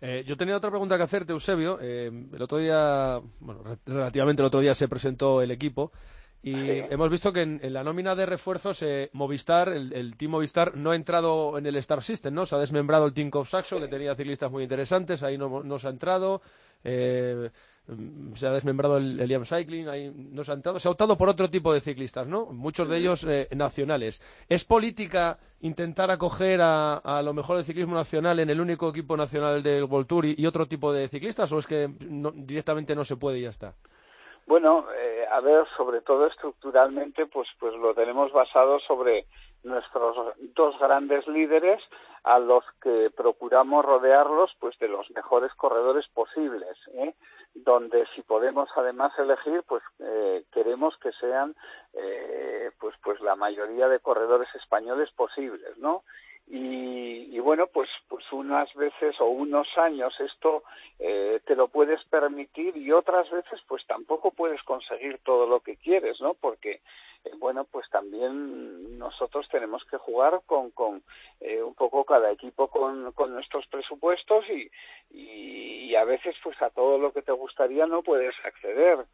Eh, 0.00 0.24
yo 0.26 0.36
tenía 0.36 0.56
otra 0.56 0.70
pregunta 0.70 0.96
que 0.96 1.04
hacerte, 1.04 1.32
Eusebio. 1.32 1.78
Eh, 1.80 2.10
el 2.32 2.42
otro 2.42 2.58
día, 2.58 3.20
bueno, 3.40 3.62
relativamente 3.86 4.42
el 4.42 4.46
otro 4.46 4.60
día 4.60 4.74
se 4.74 4.88
presentó 4.88 5.40
el 5.40 5.50
equipo. 5.50 5.92
Y 6.42 6.52
sí. 6.52 6.82
hemos 6.90 7.08
visto 7.08 7.32
que 7.32 7.42
en, 7.42 7.60
en, 7.62 7.72
la 7.72 7.84
nómina 7.84 8.16
de 8.16 8.26
refuerzos 8.26 8.82
eh, 8.82 9.10
Movistar, 9.12 9.68
el, 9.68 9.92
el, 9.92 10.16
Team 10.16 10.32
Movistar, 10.32 10.76
no 10.76 10.90
ha 10.90 10.96
entrado 10.96 11.56
en 11.56 11.66
el 11.66 11.76
Star 11.76 12.02
System, 12.02 12.34
¿no? 12.34 12.46
Se 12.46 12.56
ha 12.56 12.58
desmembrado 12.58 13.06
el 13.06 13.14
Team 13.14 13.30
Cop 13.30 13.46
Saxo, 13.46 13.76
sí. 13.76 13.82
que 13.82 13.88
tenía 13.88 14.14
ciclistas 14.16 14.50
muy 14.50 14.64
interesantes, 14.64 15.22
ahí 15.22 15.38
no, 15.38 15.62
no 15.62 15.78
se 15.78 15.86
ha 15.86 15.90
entrado. 15.90 16.42
Eh, 16.84 17.50
se 18.34 18.46
ha 18.46 18.52
desmembrado 18.52 18.96
el, 18.96 19.18
el 19.18 19.28
Liam 19.28 19.44
Cycling, 19.44 19.88
ahí 19.88 20.12
no 20.14 20.44
se 20.44 20.52
ha 20.52 20.54
entrado. 20.54 20.78
Se 20.78 20.88
ha 20.88 20.90
optado 20.90 21.16
por 21.16 21.28
otro 21.28 21.50
tipo 21.50 21.72
de 21.72 21.80
ciclistas, 21.80 22.26
¿no? 22.26 22.46
Muchos 22.46 22.88
de 22.88 22.96
ellos 22.98 23.24
eh, 23.24 23.48
nacionales. 23.52 24.22
¿Es 24.48 24.64
política 24.64 25.38
intentar 25.60 26.10
acoger 26.10 26.60
a, 26.60 26.96
a, 26.96 27.22
lo 27.22 27.34
mejor 27.34 27.56
del 27.56 27.64
ciclismo 27.64 27.94
nacional 27.94 28.38
en 28.40 28.50
el 28.50 28.60
único 28.60 28.88
equipo 28.88 29.16
nacional 29.16 29.62
del 29.62 29.84
World 29.84 30.06
Tour 30.06 30.26
y, 30.26 30.34
y 30.38 30.46
otro 30.46 30.66
tipo 30.66 30.92
de 30.92 31.08
ciclistas 31.08 31.50
o 31.52 31.58
es 31.58 31.66
que 31.66 31.90
no, 32.08 32.32
directamente 32.32 32.94
no 32.94 33.04
se 33.04 33.16
puede 33.16 33.40
y 33.40 33.42
ya 33.42 33.50
está? 33.50 33.74
Bueno, 34.46 34.86
eh, 34.94 35.26
a 35.30 35.40
ver, 35.40 35.66
sobre 35.76 36.00
todo 36.00 36.26
estructuralmente, 36.26 37.26
pues, 37.26 37.48
pues 37.58 37.74
lo 37.74 37.94
tenemos 37.94 38.32
basado 38.32 38.80
sobre 38.80 39.26
nuestros 39.64 40.16
dos 40.54 40.78
grandes 40.78 41.26
líderes 41.28 41.80
a 42.24 42.38
los 42.38 42.64
que 42.80 43.10
procuramos 43.16 43.84
rodearlos 43.84 44.52
pues 44.60 44.78
de 44.78 44.88
los 44.88 45.10
mejores 45.10 45.52
corredores 45.54 46.06
posibles 46.14 46.76
¿eh? 46.94 47.14
donde 47.54 48.06
si 48.14 48.22
podemos 48.22 48.68
además 48.76 49.12
elegir 49.18 49.62
pues 49.66 49.82
eh, 49.98 50.44
queremos 50.52 50.96
que 50.98 51.12
sean 51.12 51.54
eh, 51.94 52.70
pues 52.78 52.94
pues 53.02 53.20
la 53.20 53.36
mayoría 53.36 53.88
de 53.88 54.00
corredores 54.00 54.48
españoles 54.54 55.10
posibles 55.16 55.76
no 55.78 56.02
y, 56.48 57.34
y, 57.34 57.38
bueno, 57.38 57.66
pues, 57.66 57.88
pues 58.08 58.24
unas 58.32 58.72
veces 58.74 59.18
o 59.20 59.26
unos 59.26 59.66
años 59.78 60.12
esto 60.20 60.64
eh, 60.98 61.40
te 61.46 61.56
lo 61.56 61.68
puedes 61.68 62.02
permitir 62.04 62.76
y 62.76 62.92
otras 62.92 63.30
veces 63.30 63.60
pues 63.66 63.86
tampoco 63.86 64.32
puedes 64.32 64.62
conseguir 64.64 65.18
todo 65.24 65.46
lo 65.46 65.60
que 65.60 65.76
quieres, 65.76 66.20
¿no? 66.20 66.34
Porque, 66.34 66.80
eh, 67.24 67.30
bueno, 67.38 67.64
pues 67.64 67.88
también 67.90 68.98
nosotros 68.98 69.48
tenemos 69.50 69.84
que 69.84 69.96
jugar 69.98 70.40
con, 70.46 70.70
con 70.70 71.02
eh, 71.40 71.62
un 71.62 71.74
poco 71.74 72.04
cada 72.04 72.30
equipo 72.30 72.68
con, 72.68 73.12
con 73.12 73.32
nuestros 73.32 73.66
presupuestos 73.66 74.44
y, 74.50 74.70
y, 75.10 75.94
a 75.94 76.04
veces 76.04 76.34
pues 76.42 76.60
a 76.62 76.70
todo 76.70 76.96
lo 76.98 77.12
que 77.12 77.22
te 77.22 77.32
gustaría 77.32 77.86
no 77.86 78.02
puedes 78.02 78.34
acceder. 78.44 79.04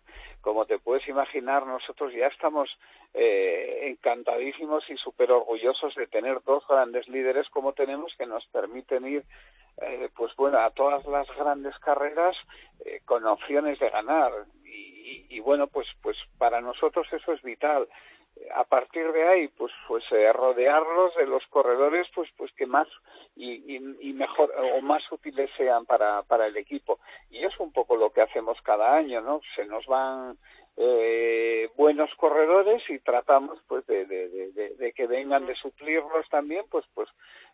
Como 0.41 0.65
te 0.65 0.79
puedes 0.79 1.07
imaginar, 1.09 1.67
nosotros 1.67 2.13
ya 2.15 2.29
estamos 2.29 2.71
eh, 3.15 3.89
encantadísimos 3.89 4.89
y 4.89 4.97
súper 4.97 5.33
orgullosos 5.33 5.95
de 5.95 6.07
tener 6.07 6.41
dos 6.45 6.65
grandes 6.69 7.09
líderes 7.09 7.49
como 7.49 7.73
tenemos 7.73 8.15
que 8.17 8.27
nos 8.27 8.47
permiten 8.47 9.07
ir 9.07 9.25
eh, 9.81 10.09
pues 10.15 10.35
bueno 10.37 10.59
a 10.59 10.71
todas 10.71 11.05
las 11.07 11.27
grandes 11.37 11.77
carreras 11.79 12.37
eh, 12.85 13.01
con 13.05 13.25
opciones 13.27 13.79
de 13.79 13.91
ganar 13.91 14.33
y, 14.65 14.88
y, 15.29 15.41
bueno 15.41 15.67
pues 15.67 15.87
pues 16.03 16.17
para 16.39 16.61
nosotros 16.61 17.07
eso 17.13 17.33
es 17.33 17.43
vital. 17.43 17.89
A 18.55 18.65
partir 18.65 19.11
de 19.13 19.29
ahí 19.29 19.49
pues 19.49 19.73
pues 19.87 20.05
eh, 20.13 20.33
rodearlos 20.33 21.15
de 21.17 21.27
los 21.27 21.45
corredores 21.49 22.07
pues 22.15 22.31
pues 22.37 22.53
que 22.53 22.67
más 22.67 22.89
y, 23.37 23.77
y, 23.77 24.13
mejor 24.13 24.53
o 24.75 24.81
más 24.81 25.03
útiles 25.13 25.51
sean 25.57 25.87
para 25.87 26.23
para 26.23 26.47
el 26.47 26.57
equipo. 26.57 26.99
Y 27.31 27.45
es 27.45 27.59
un 27.59 27.73
poco 27.73 27.97
lo 27.97 28.11
que 28.11 28.23
hacemos 28.23 28.61
cada 28.63 28.95
año 28.95 29.21
no 29.21 29.41
se 29.57 29.65
nos 29.65 29.87
van 29.87 30.39
eh, 30.77 31.69
buenos 31.77 32.09
corredores 32.15 32.83
y 32.89 33.01
tratamos 33.01 33.59
pues 33.67 33.85
de, 33.87 34.07
de, 34.07 34.29
de, 34.29 34.75
de, 34.77 34.93
que 34.93 35.09
vengan 35.09 35.45
de 35.45 35.57
suplirlos 35.57 36.29
también 36.29 36.65
pues 36.71 36.85
pues 36.95 37.09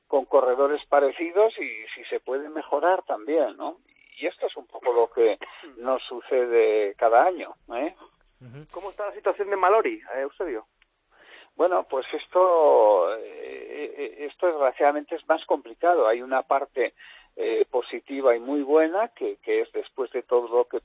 con 0.09 0.27
corredores 0.27 0.85
parecidos 0.87 1.55
y 1.59 1.71
si 1.95 2.05
se 2.11 2.21
puede 2.21 2.51
mejorar 2.51 3.03
también 3.05 3.57
no 3.57 3.79
y 4.17 4.27
esto 4.27 4.47
es 4.47 4.57
un 4.57 4.67
poco 4.67 4.93
lo 4.93 5.11
que 5.11 5.39
nos 5.79 6.03
sucede 6.05 6.95
cada 6.97 7.25
año 7.25 7.55
¿eh? 7.75 7.95
¿Cómo 8.73 8.91
está 8.91 9.07
la 9.07 9.15
situación 9.15 9.49
de 9.49 9.57
Malori, 9.57 9.95
eh, 10.15 10.21
Eusebio? 10.21 10.67
Bueno, 11.57 11.87
pues 11.89 12.05
esto, 12.13 13.17
eh, 13.17 14.17
esto 14.19 14.49
desgraciadamente 14.49 15.15
es 15.15 15.27
más 15.29 15.45
complicado. 15.47 16.07
Hay 16.07 16.21
una 16.21 16.43
parte 16.43 16.95
eh, 17.37 17.65
positiva 17.71 18.37
y 18.37 18.41
muy 18.41 18.63
buena 18.63 19.09
que, 19.09 19.37
que, 19.37 19.63
es 19.63 19.73
después 19.73 20.11
de 20.13 20.23
todo 20.23 20.49
lo 20.49 20.65
que 20.67 20.81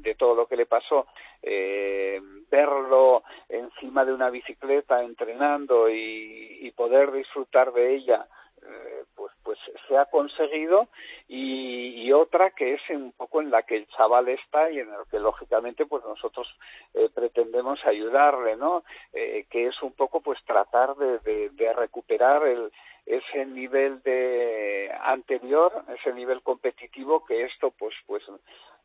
de 0.00 0.14
todo 0.14 0.34
lo 0.34 0.46
que 0.46 0.56
le 0.56 0.66
pasó 0.66 1.06
eh, 1.42 2.20
verlo 2.50 3.22
encima 3.48 4.04
de 4.04 4.12
una 4.12 4.30
bicicleta 4.30 5.02
entrenando 5.02 5.88
y, 5.88 6.58
y 6.60 6.70
poder 6.72 7.12
disfrutar 7.12 7.72
de 7.72 7.94
ella 7.94 8.26
eh, 8.62 9.04
pues 9.16 9.32
pues 9.42 9.58
se 9.88 9.96
ha 9.96 10.04
conseguido 10.06 10.88
y, 11.28 12.06
y, 12.06 12.12
otra 12.12 12.50
que 12.50 12.74
es 12.74 12.80
un 12.90 13.12
poco 13.12 13.40
en 13.40 13.50
la 13.50 13.62
que 13.62 13.76
el 13.76 13.88
chaval 13.88 14.28
está 14.28 14.70
y 14.70 14.78
en 14.78 14.88
el 14.88 15.06
que 15.10 15.18
lógicamente 15.18 15.86
pues 15.86 16.04
nosotros 16.04 16.46
eh, 16.94 17.08
pretendemos 17.14 17.84
ayudarle 17.84 18.56
no 18.56 18.84
eh, 19.12 19.46
que 19.50 19.66
es 19.66 19.82
un 19.82 19.92
poco 19.92 20.20
pues 20.20 20.38
tratar 20.44 20.94
de, 20.96 21.50
de, 21.50 21.72
recuperar 21.72 22.46
el 22.46 22.70
ese 23.06 23.46
nivel 23.46 24.02
de 24.02 24.92
anterior 25.02 25.72
ese 25.98 26.12
nivel 26.12 26.42
competitivo 26.42 27.24
que 27.24 27.44
esto 27.44 27.72
pues 27.78 27.94
pues 28.06 28.22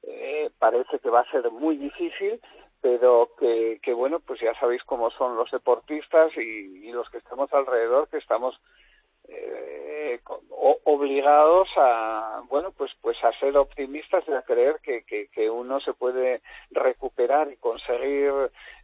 eh, 0.03 0.49
parece 0.57 0.99
que 0.99 1.09
va 1.09 1.21
a 1.21 1.31
ser 1.31 1.51
muy 1.51 1.77
difícil 1.77 2.39
pero 2.81 3.31
que, 3.37 3.79
que 3.83 3.93
bueno 3.93 4.19
pues 4.19 4.39
ya 4.39 4.57
sabéis 4.59 4.83
cómo 4.83 5.11
son 5.11 5.35
los 5.35 5.51
deportistas 5.51 6.31
y, 6.37 6.87
y 6.87 6.91
los 6.91 7.09
que 7.09 7.17
estamos 7.17 7.51
alrededor 7.53 8.07
que 8.09 8.17
estamos 8.17 8.59
eh, 9.27 10.19
obligados 10.83 11.67
a 11.77 12.43
bueno 12.47 12.71
pues 12.71 12.91
pues 13.01 13.17
a 13.23 13.31
ser 13.39 13.57
optimistas 13.57 14.23
y 14.27 14.33
a 14.33 14.41
creer 14.43 14.79
que, 14.81 15.03
que, 15.03 15.27
que 15.27 15.49
uno 15.49 15.79
se 15.79 15.93
puede 15.93 16.41
recuperar 16.71 17.51
y 17.51 17.57
conseguir 17.57 18.31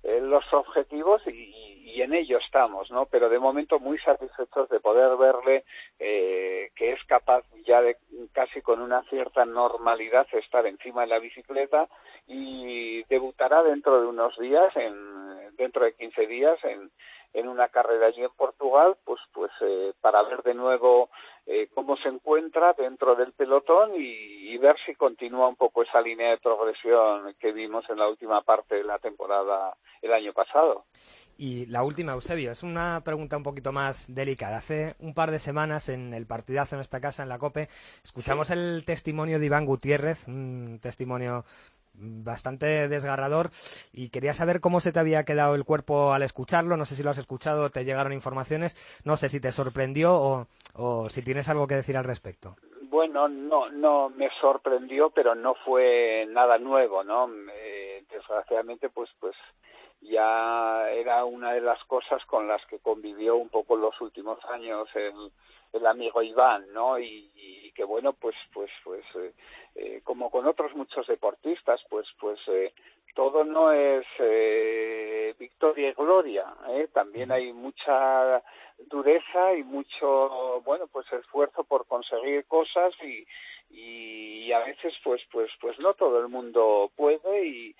eh, 0.03 0.19
los 0.21 0.43
objetivos 0.53 1.21
y, 1.27 1.83
y, 1.85 2.01
en 2.01 2.13
ello 2.13 2.37
estamos 2.37 2.89
no 2.91 3.05
pero 3.05 3.29
de 3.29 3.39
momento 3.39 3.79
muy 3.79 3.97
satisfechos 3.99 4.69
de 4.69 4.79
poder 4.79 5.15
verle 5.17 5.63
eh, 5.99 6.71
que 6.75 6.93
es 6.93 7.03
capaz 7.05 7.43
ya 7.65 7.81
de 7.81 7.97
casi 8.33 8.61
con 8.61 8.81
una 8.81 9.03
cierta 9.03 9.45
normalidad 9.45 10.27
estar 10.33 10.65
encima 10.65 11.01
de 11.01 11.07
la 11.07 11.19
bicicleta 11.19 11.87
y 12.27 13.03
debutará 13.03 13.63
dentro 13.63 14.01
de 14.01 14.07
unos 14.07 14.37
días 14.37 14.75
en 14.75 15.55
dentro 15.55 15.85
de 15.85 15.93
15 15.93 16.27
días 16.27 16.57
en 16.63 16.91
en 17.33 17.47
una 17.47 17.69
carrera 17.69 18.07
allí 18.07 18.23
en 18.23 18.31
Portugal, 18.31 18.97
pues, 19.05 19.19
pues 19.33 19.51
eh, 19.61 19.93
para 20.01 20.23
ver 20.23 20.43
de 20.43 20.53
nuevo 20.53 21.09
eh, 21.45 21.69
cómo 21.73 21.97
se 21.97 22.09
encuentra 22.09 22.73
dentro 22.73 23.15
del 23.15 23.33
pelotón 23.33 23.95
y, 23.95 24.53
y, 24.53 24.57
ver 24.57 24.75
si 24.85 24.95
continúa 24.95 25.47
un 25.47 25.55
poco 25.55 25.83
esa 25.83 26.01
línea 26.01 26.31
de 26.31 26.37
progresión 26.37 27.33
que 27.39 27.51
vimos 27.51 27.83
en 27.89 27.97
la 27.97 28.07
última 28.07 28.41
parte 28.41 28.75
de 28.75 28.83
la 28.83 28.99
temporada 28.99 29.75
el 30.01 30.13
año 30.13 30.33
pasado. 30.33 30.85
Y 31.37 31.65
la 31.65 31.83
última, 31.83 32.13
Eusebio, 32.13 32.51
es 32.51 32.61
una 32.61 33.01
pregunta 33.03 33.37
un 33.37 33.43
poquito 33.43 33.71
más 33.71 34.13
delicada. 34.13 34.57
Hace 34.57 34.95
un 34.99 35.13
par 35.13 35.31
de 35.31 35.39
semanas 35.39 35.89
en 35.89 36.13
el 36.13 36.27
partidazo 36.27 36.75
en 36.75 36.81
esta 36.81 37.01
casa, 37.01 37.23
en 37.23 37.29
la 37.29 37.39
COPE, 37.39 37.69
escuchamos 38.03 38.47
sí. 38.47 38.53
el 38.53 38.83
testimonio 38.85 39.39
de 39.39 39.47
Iván 39.47 39.65
Gutiérrez, 39.65 40.27
un 40.27 40.79
testimonio 40.81 41.43
bastante 41.93 42.87
desgarrador 42.87 43.49
y 43.91 44.09
quería 44.09 44.33
saber 44.33 44.59
cómo 44.59 44.79
se 44.79 44.91
te 44.91 44.99
había 44.99 45.23
quedado 45.23 45.55
el 45.55 45.65
cuerpo 45.65 46.13
al 46.13 46.23
escucharlo, 46.23 46.77
no 46.77 46.85
sé 46.85 46.95
si 46.95 47.03
lo 47.03 47.09
has 47.09 47.17
escuchado, 47.17 47.69
te 47.69 47.85
llegaron 47.85 48.13
informaciones, 48.13 48.75
no 49.05 49.17
sé 49.17 49.29
si 49.29 49.39
te 49.39 49.51
sorprendió 49.51 50.15
o, 50.15 50.47
o 50.73 51.09
si 51.09 51.21
tienes 51.21 51.49
algo 51.49 51.67
que 51.67 51.75
decir 51.75 51.97
al 51.97 52.05
respecto. 52.05 52.55
Bueno, 52.83 53.27
no, 53.27 53.69
no 53.69 54.09
me 54.09 54.29
sorprendió, 54.41 55.09
pero 55.09 55.33
no 55.33 55.55
fue 55.65 56.25
nada 56.29 56.57
nuevo, 56.57 57.03
¿no? 57.03 57.29
Eh, 57.53 57.90
desgraciadamente, 58.11 58.89
pues, 58.89 59.09
pues 59.19 59.35
ya 60.01 60.89
era 60.91 61.25
una 61.25 61.53
de 61.53 61.61
las 61.61 61.83
cosas 61.85 62.23
con 62.25 62.47
las 62.47 62.65
que 62.65 62.79
convivió 62.79 63.35
un 63.35 63.49
poco 63.49 63.75
los 63.75 63.99
últimos 64.01 64.43
años 64.45 64.89
el, 64.95 65.31
el 65.73 65.85
amigo 65.85 66.21
Iván, 66.21 66.71
¿no? 66.73 66.97
Y, 66.99 67.31
y 67.35 67.71
que 67.71 67.83
bueno, 67.83 68.13
pues, 68.13 68.35
pues, 68.53 68.71
pues, 68.83 69.03
eh, 69.15 69.33
eh, 69.75 70.01
como 70.03 70.29
con 70.29 70.45
otros 70.47 70.73
muchos 70.75 71.07
deportistas, 71.07 71.81
pues, 71.89 72.07
pues, 72.19 72.39
eh, 72.47 72.73
todo 73.13 73.43
no 73.43 73.71
es 73.71 74.05
eh, 74.19 75.35
victoria 75.37 75.89
y 75.89 75.93
gloria, 75.93 76.45
¿eh? 76.69 76.87
también 76.93 77.31
hay 77.31 77.51
mucha 77.51 78.41
dureza 78.87 79.53
y 79.53 79.63
mucho, 79.63 80.61
bueno, 80.63 80.87
pues 80.87 81.11
esfuerzo 81.11 81.63
por 81.63 81.85
conseguir 81.87 82.45
cosas 82.45 82.93
y, 83.03 83.25
y 83.73 84.51
a 84.51 84.59
veces 84.59 84.93
pues 85.03 85.21
pues 85.31 85.49
pues 85.59 85.79
no 85.79 85.93
todo 85.93 86.19
el 86.19 86.27
mundo 86.27 86.91
puede 86.95 87.45
y, 87.45 87.75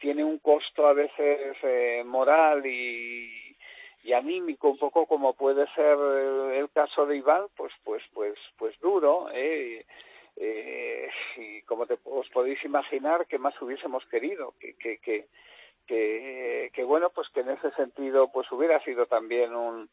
tiene 0.00 0.24
un 0.24 0.38
costo 0.38 0.86
a 0.86 0.94
veces 0.94 1.56
eh, 1.62 2.02
moral 2.04 2.64
y, 2.64 3.54
y 4.02 4.12
anímico 4.12 4.70
un 4.70 4.78
poco 4.78 5.06
como 5.06 5.34
puede 5.34 5.66
ser 5.74 5.98
el 6.54 6.70
caso 6.70 7.06
de 7.06 7.16
Iván 7.16 7.44
pues 7.56 7.72
pues 7.84 8.02
pues 8.14 8.38
pues 8.56 8.78
duro 8.80 9.28
eh 9.32 9.84
eh, 10.38 11.08
y 11.36 11.62
como 11.62 11.86
te, 11.86 11.98
os 12.04 12.28
podéis 12.28 12.62
imaginar 12.64 13.26
que 13.26 13.38
más 13.38 13.60
hubiésemos 13.60 14.04
querido 14.06 14.54
que, 14.60 14.74
que, 14.74 14.98
que, 14.98 15.26
que, 15.86 16.70
que 16.74 16.84
bueno 16.84 17.10
pues 17.10 17.28
que 17.30 17.40
en 17.40 17.50
ese 17.50 17.70
sentido 17.72 18.30
pues 18.32 18.50
hubiera 18.52 18.82
sido 18.84 19.06
también 19.06 19.54
un, 19.54 19.88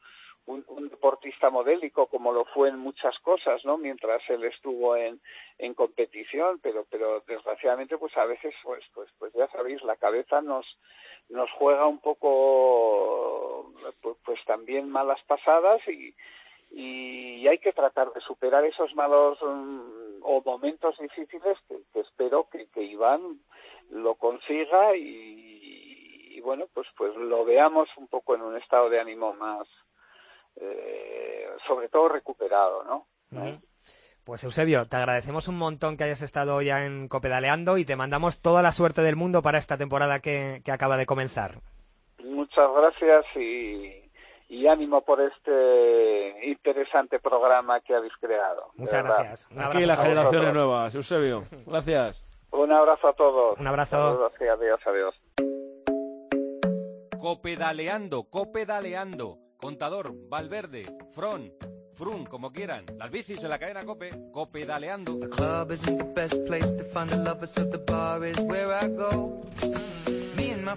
un, 0.46 0.64
un, 0.68 0.90
deportista 0.90 1.50
modélico 1.50 2.08
como 2.08 2.32
lo 2.34 2.46
fue 2.46 2.70
en 2.70 2.78
muchas 2.80 3.18
cosas 3.20 3.64
no 3.66 3.78
mientras 3.78 4.22
él 4.30 4.44
estuvo 4.44 4.96
en, 4.96 5.22
en 5.58 5.74
competición 5.74 6.60
pero 6.62 6.86
pero 6.90 7.22
desgraciadamente 7.28 7.98
pues 7.98 8.16
a 8.18 8.26
veces 8.26 8.54
pues 8.64 8.84
pues 8.94 9.10
pues 9.18 9.34
ya 9.34 9.48
sabéis 9.48 9.82
la 9.84 9.96
cabeza 9.96 10.42
nos 10.42 10.66
nos 11.30 11.50
juega 11.52 11.88
un 11.88 12.00
poco 12.00 13.72
pues, 14.02 14.18
pues 14.26 14.40
también 14.46 14.90
malas 14.90 15.22
pasadas 15.28 15.82
y 15.88 16.14
y 16.76 17.48
hay 17.48 17.60
que 17.60 17.72
tratar 17.72 18.12
de 18.14 18.22
superar 18.22 18.66
esos 18.66 18.94
malos 18.96 19.40
um, 19.44 20.20
o 20.24 20.42
momentos 20.44 20.98
difíciles 20.98 21.58
que, 21.68 22.00
espero 22.00 22.48
que, 22.52 22.68
que, 22.68 22.82
Iván 22.82 23.40
lo 23.92 24.16
consiga 24.16 24.96
y, 24.96 26.32
y, 26.36 26.42
bueno 26.42 26.66
pues 26.74 26.88
pues 26.98 27.16
lo 27.16 27.46
veamos 27.46 27.88
un 27.98 28.08
poco 28.08 28.34
en 28.36 28.42
un 28.42 28.58
estado 28.58 28.90
de 28.90 29.00
ánimo 29.00 29.34
más 29.34 29.68
sobre 31.74 31.90
todo 31.90 32.10
recuperado 32.10 32.84
no 32.84 33.08
uh 33.32 33.36
-huh. 33.36 33.62
Pues 34.26 34.42
Eusebio, 34.46 34.88
te 34.88 34.96
agradecemos 34.96 35.50
un 35.50 35.58
montón 35.58 35.98
que 35.98 36.06
hayas 36.06 36.22
estado 36.22 36.62
ya 36.62 36.86
en 36.86 37.10
Copedaleando 37.10 37.78
y 37.78 37.84
te 37.84 37.98
mandamos 37.98 38.42
toda 38.42 38.62
la 38.62 38.72
suerte 38.72 39.02
del 39.02 39.18
mundo 39.18 39.42
para 39.42 39.58
esta 39.58 39.78
temporada 39.78 40.22
que, 40.22 40.62
que 40.64 40.72
acaba 40.72 40.96
de 40.96 41.06
comenzar. 41.06 41.56
Muchas 42.24 42.72
gracias 42.74 43.26
y, 43.36 44.10
y 44.48 44.68
ánimo 44.68 45.02
por 45.02 45.20
este 45.20 46.48
interesante 46.48 47.20
programa 47.20 47.82
que 47.82 47.96
habéis 47.96 48.14
creado. 48.22 48.70
Muchas 48.76 49.04
gracias. 49.04 49.48
Un 49.52 49.62
Aquí 49.62 49.86
las 49.86 50.02
generaciones 50.02 50.54
nuevas, 50.54 50.96
Eusebio. 50.96 51.44
Gracias. 51.66 52.24
Un 52.52 52.72
abrazo 52.72 53.10
a 53.10 53.14
todos. 53.14 53.60
Un 53.60 53.68
abrazo. 53.68 53.98
Saludos 53.98 54.32
adiós, 54.40 54.80
adiós. 54.86 55.16
Copedaleando, 57.20 58.24
copedaleando. 58.30 59.43
Contador, 59.64 60.14
Valverde, 60.28 60.84
Fron, 61.14 61.54
Frun, 61.96 62.26
como 62.26 62.52
quieran. 62.52 62.84
Las 62.98 63.10
bicis 63.10 63.46
en 63.46 63.50
la 63.50 63.58
cadena 63.58 63.86
Cope, 63.86 64.10
copedaleando. 64.34 65.18
The 65.18 65.30
club 65.30 65.72
isn't 65.72 66.00
the 66.00 66.04
best 66.04 66.36
place 66.46 66.76
to 66.76 66.84
find 66.84 67.10
the 67.10 67.16
lovers, 67.16 67.54
the 67.54 67.78
bar 67.78 68.26
is 68.26 68.38
where 68.40 68.74
I 68.74 68.90
go. 68.90 69.42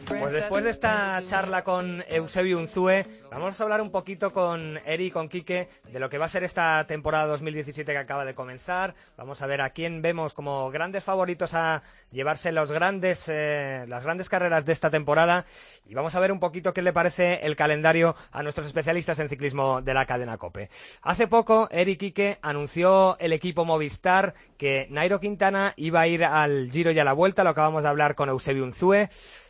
Pues 0.05 0.33
después 0.33 0.63
de 0.63 0.71
esta 0.71 1.23
charla 1.25 1.65
con 1.65 2.05
Eusebio 2.09 2.59
Unzue, 2.59 3.07
vamos 3.31 3.59
a 3.59 3.65
hablar 3.65 3.81
un 3.81 3.91
poquito 3.91 4.31
con 4.31 4.79
Eri 4.85 5.07
y 5.07 5.11
con 5.11 5.29
Quique 5.29 5.69
de 5.91 5.99
lo 5.99 6.11
que 6.11 6.19
va 6.19 6.27
a 6.27 6.29
ser 6.29 6.45
esta 6.45 6.85
temporada 6.87 7.27
2017 7.27 7.93
que 7.93 7.99
acaba 7.99 8.27
de 8.27 8.35
comenzar. 8.35 8.95
Vamos 9.17 9.41
a 9.41 9.47
ver 9.47 9.63
a 9.63 9.71
quién 9.71 10.03
vemos 10.03 10.35
como 10.35 10.71
grandes 10.71 11.03
favoritos 11.03 11.55
a 11.55 11.83
llevarse 12.11 12.53
los 12.53 12.73
grandes, 12.73 13.27
eh, 13.29 13.87
las 13.89 14.05
grandes 14.05 14.29
carreras 14.29 14.67
de 14.67 14.73
esta 14.73 14.91
temporada 14.91 15.47
y 15.87 15.95
vamos 15.95 16.15
a 16.15 16.21
ver 16.21 16.31
un 16.31 16.41
poquito 16.41 16.75
qué 16.75 16.83
le 16.83 16.93
parece 16.93 17.41
el 17.43 17.57
calendario 17.57 18.17
a 18.33 18.43
nuestros 18.43 18.67
especialistas 18.67 19.19
en 19.19 19.31
ciclismo 19.31 19.81
de 19.81 19.95
la 19.95 20.05
cadena 20.05 20.37
COPE. 20.37 20.69
Hace 21.03 21.27
poco, 21.27 21.69
Eri 21.71 21.97
Quique 21.97 22.39
anunció 22.43 23.17
el 23.19 23.33
equipo 23.33 23.65
Movistar 23.65 24.35
que 24.59 24.89
Nairo 24.91 25.21
Quintana 25.21 25.73
iba 25.77 26.01
a 26.01 26.07
ir 26.07 26.25
al 26.25 26.71
Giro 26.71 26.91
y 26.91 26.99
a 26.99 27.05
la 27.05 27.15
Vuelta, 27.15 27.45
lo 27.45 27.51
acabamos 27.51 27.83
de 27.83 27.89
hablar 27.89 28.15
con 28.15 28.29
Eusebio 28.29 28.65
Unzue. 28.65 29.09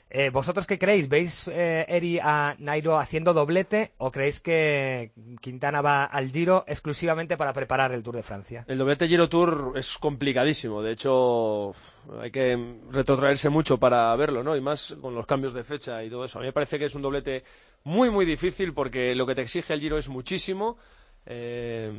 Eh, 0.08 0.30
¿Vosotros 0.30 0.68
qué 0.68 0.78
creéis? 0.78 1.08
¿Veis, 1.08 1.48
eh, 1.48 1.84
Eri, 1.88 2.20
a 2.22 2.54
Nairo 2.58 2.96
haciendo 2.96 3.34
doblete 3.34 3.92
o 3.98 4.12
creéis 4.12 4.38
que 4.40 5.10
Quintana 5.40 5.82
va 5.82 6.04
al 6.04 6.30
Giro 6.30 6.64
exclusivamente 6.68 7.36
para 7.36 7.52
preparar 7.52 7.92
el 7.92 8.04
Tour 8.04 8.14
de 8.14 8.22
Francia? 8.22 8.64
El 8.68 8.78
doblete 8.78 9.08
Giro 9.08 9.28
Tour 9.28 9.72
es 9.74 9.98
complicadísimo. 9.98 10.80
De 10.80 10.92
hecho, 10.92 11.74
hay 12.20 12.30
que 12.30 12.76
retrotraerse 12.90 13.48
mucho 13.48 13.78
para 13.78 14.14
verlo, 14.14 14.44
¿no? 14.44 14.56
Y 14.56 14.60
más 14.60 14.96
con 15.00 15.14
los 15.14 15.26
cambios 15.26 15.54
de 15.54 15.64
fecha 15.64 16.04
y 16.04 16.08
todo 16.08 16.24
eso. 16.24 16.38
A 16.38 16.42
mí 16.42 16.46
me 16.46 16.52
parece 16.52 16.78
que 16.78 16.84
es 16.84 16.94
un 16.94 17.02
doblete 17.02 17.42
muy, 17.82 18.08
muy 18.08 18.24
difícil 18.24 18.74
porque 18.74 19.12
lo 19.16 19.26
que 19.26 19.34
te 19.34 19.42
exige 19.42 19.74
el 19.74 19.80
Giro 19.80 19.98
es 19.98 20.08
muchísimo. 20.08 20.78
Eh, 21.26 21.92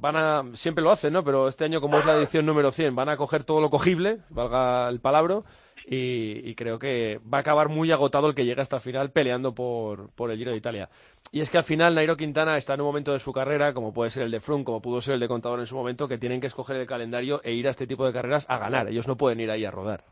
van 0.00 0.16
a, 0.16 0.44
siempre 0.54 0.82
lo 0.82 0.90
hacen, 0.90 1.12
¿no? 1.12 1.24
Pero 1.24 1.48
este 1.48 1.64
año, 1.64 1.80
como 1.80 1.98
es 1.98 2.06
la 2.06 2.16
edición 2.16 2.46
número 2.46 2.70
100, 2.70 2.94
van 2.94 3.08
a 3.08 3.16
coger 3.16 3.44
todo 3.44 3.60
lo 3.60 3.70
cogible, 3.70 4.20
valga 4.30 4.88
el 4.88 5.00
palabro, 5.00 5.44
y, 5.86 6.54
creo 6.54 6.78
que 6.78 7.20
va 7.32 7.38
a 7.38 7.40
acabar 7.40 7.68
muy 7.68 7.90
agotado 7.92 8.28
el 8.28 8.34
que 8.34 8.44
llegue 8.44 8.60
hasta 8.60 8.76
el 8.76 8.82
final 8.82 9.10
peleando 9.10 9.54
por, 9.54 10.10
por 10.14 10.30
el 10.30 10.38
Giro 10.38 10.50
de 10.50 10.56
Italia. 10.56 10.88
Y 11.32 11.40
es 11.40 11.50
que 11.50 11.58
al 11.58 11.64
final 11.64 11.94
Nairo 11.94 12.16
Quintana 12.16 12.56
está 12.56 12.74
en 12.74 12.80
un 12.80 12.86
momento 12.86 13.12
de 13.12 13.18
su 13.18 13.32
carrera, 13.32 13.72
como 13.72 13.92
puede 13.92 14.10
ser 14.10 14.24
el 14.24 14.30
de 14.30 14.40
Froome, 14.40 14.64
como 14.64 14.82
pudo 14.82 15.00
ser 15.00 15.14
el 15.14 15.20
de 15.20 15.28
Contador 15.28 15.60
en 15.60 15.66
su 15.66 15.76
momento, 15.76 16.08
que 16.08 16.18
tienen 16.18 16.40
que 16.40 16.48
escoger 16.48 16.76
el 16.76 16.86
calendario 16.86 17.40
e 17.44 17.52
ir 17.52 17.66
a 17.66 17.70
este 17.70 17.86
tipo 17.86 18.04
de 18.04 18.12
carreras 18.12 18.46
a 18.48 18.58
ganar. 18.58 18.88
Ellos 18.88 19.06
no 19.06 19.16
pueden 19.16 19.40
ir 19.40 19.50
ahí 19.50 19.64
a 19.64 19.70
rodar. 19.70 20.04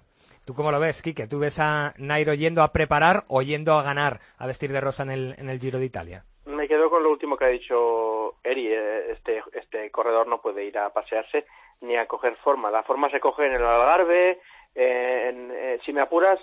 ¿Tú 0.47 0.55
cómo 0.55 0.73
lo 0.73 0.81
ves, 0.81 1.03
Quique? 1.03 1.27
¿Tú 1.27 1.39
ves 1.39 1.59
a 1.59 1.93
Nairo 1.99 2.33
yendo 2.33 2.63
a 2.63 2.73
preparar 2.73 3.25
o 3.29 3.43
yendo 3.43 3.75
a 3.75 3.83
ganar, 3.83 4.21
a 4.39 4.47
vestir 4.47 4.73
de 4.73 4.81
rosa 4.81 5.03
en 5.03 5.11
el, 5.11 5.35
en 5.37 5.51
el 5.51 5.59
Giro 5.59 5.79
de 5.79 5.85
Italia? 5.85 6.25
Me 6.47 6.67
quedo 6.67 6.89
con 6.89 7.03
lo 7.03 7.11
último 7.11 7.37
que 7.37 7.45
ha 7.45 7.49
dicho 7.49 8.37
Eri. 8.43 8.69
Eh, 8.69 9.13
este, 9.13 9.43
este 9.53 9.91
corredor 9.91 10.27
no 10.27 10.41
puede 10.41 10.65
ir 10.65 10.79
a 10.79 10.91
pasearse 10.91 11.45
ni 11.83 11.97
a 11.97 12.07
coger 12.07 12.37
forma. 12.37 12.71
La 12.71 12.83
forma 12.83 13.11
se 13.11 13.21
coge 13.21 13.47
en 13.47 13.53
el 13.53 13.63
Algarve, 13.63 14.41
en, 14.75 15.51
eh, 15.53 15.81
si 15.85 15.93
me 15.93 16.01
apuras, 16.01 16.39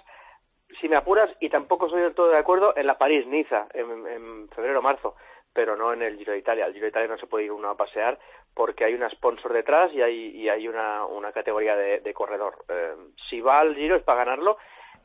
si 0.79 0.89
me 0.89 0.95
apuras, 0.95 1.29
y 1.39 1.49
tampoco 1.49 1.89
soy 1.89 2.01
del 2.01 2.15
todo 2.15 2.29
de 2.29 2.37
acuerdo, 2.37 2.75
en 2.75 2.87
la 2.87 2.97
París-Niza, 2.97 3.67
en, 3.73 4.49
febrero-marzo, 4.49 5.15
pero 5.53 5.75
no 5.75 5.93
en 5.93 6.01
el 6.01 6.17
Giro 6.17 6.33
de 6.33 6.39
Italia. 6.39 6.65
El 6.65 6.73
Giro 6.73 6.85
de 6.85 6.89
Italia 6.89 7.07
no 7.07 7.17
se 7.17 7.27
puede 7.27 7.45
ir 7.45 7.51
uno 7.51 7.69
a 7.69 7.77
pasear 7.77 8.19
porque 8.53 8.85
hay 8.85 8.93
una 8.93 9.09
sponsor 9.09 9.53
detrás 9.53 9.93
y 9.93 10.01
hay, 10.01 10.29
y 10.35 10.49
hay 10.49 10.67
una, 10.67 11.05
una 11.05 11.31
categoría 11.31 11.75
de, 11.75 12.13
corredor. 12.13 12.65
Eh, 12.69 12.95
si 13.29 13.41
va 13.41 13.59
al 13.59 13.75
Giro 13.75 13.95
es 13.95 14.03
para 14.03 14.25
ganarlo, 14.25 14.57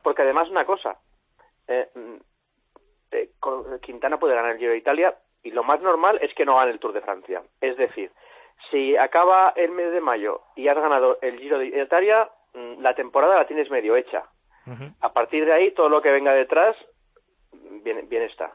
porque 0.03 0.23
además 0.23 0.49
una 0.49 0.65
cosa, 0.65 0.99
eh, 1.69 1.89
eh, 3.13 3.31
Quintana 3.83 4.19
puede 4.19 4.35
ganar 4.35 4.53
el 4.53 4.59
Giro 4.59 4.73
de 4.73 4.79
Italia 4.79 5.17
y 5.43 5.51
lo 5.51 5.63
más 5.63 5.81
normal 5.81 6.19
es 6.23 6.35
que 6.35 6.45
no 6.45 6.57
gane 6.57 6.73
el 6.73 6.81
Tour 6.81 6.93
de 6.93 7.01
Francia. 7.01 7.43
Es 7.61 7.77
decir, 7.77 8.11
si 8.71 8.97
acaba 8.97 9.53
el 9.57 9.71
mes 9.71 9.93
de 9.93 10.01
mayo 10.01 10.43
y 10.57 10.69
has 10.69 10.77
ganado 10.77 11.19
el 11.23 11.39
Giro 11.39 11.59
de 11.59 11.67
Italia, 11.67 12.29
Mm, 12.29 12.40
la 12.55 12.95
temporada 12.95 13.37
la 13.37 13.47
tienes 13.47 13.71
medio 13.71 13.97
hecha. 13.97 14.25
A 15.01 15.13
partir 15.13 15.45
de 15.45 15.53
ahí, 15.53 15.73
todo 15.73 15.89
lo 15.89 16.01
que 16.01 16.13
venga 16.13 16.33
detrás, 16.33 16.77
bien, 17.83 18.09
bien 18.09 18.23
está. 18.23 18.53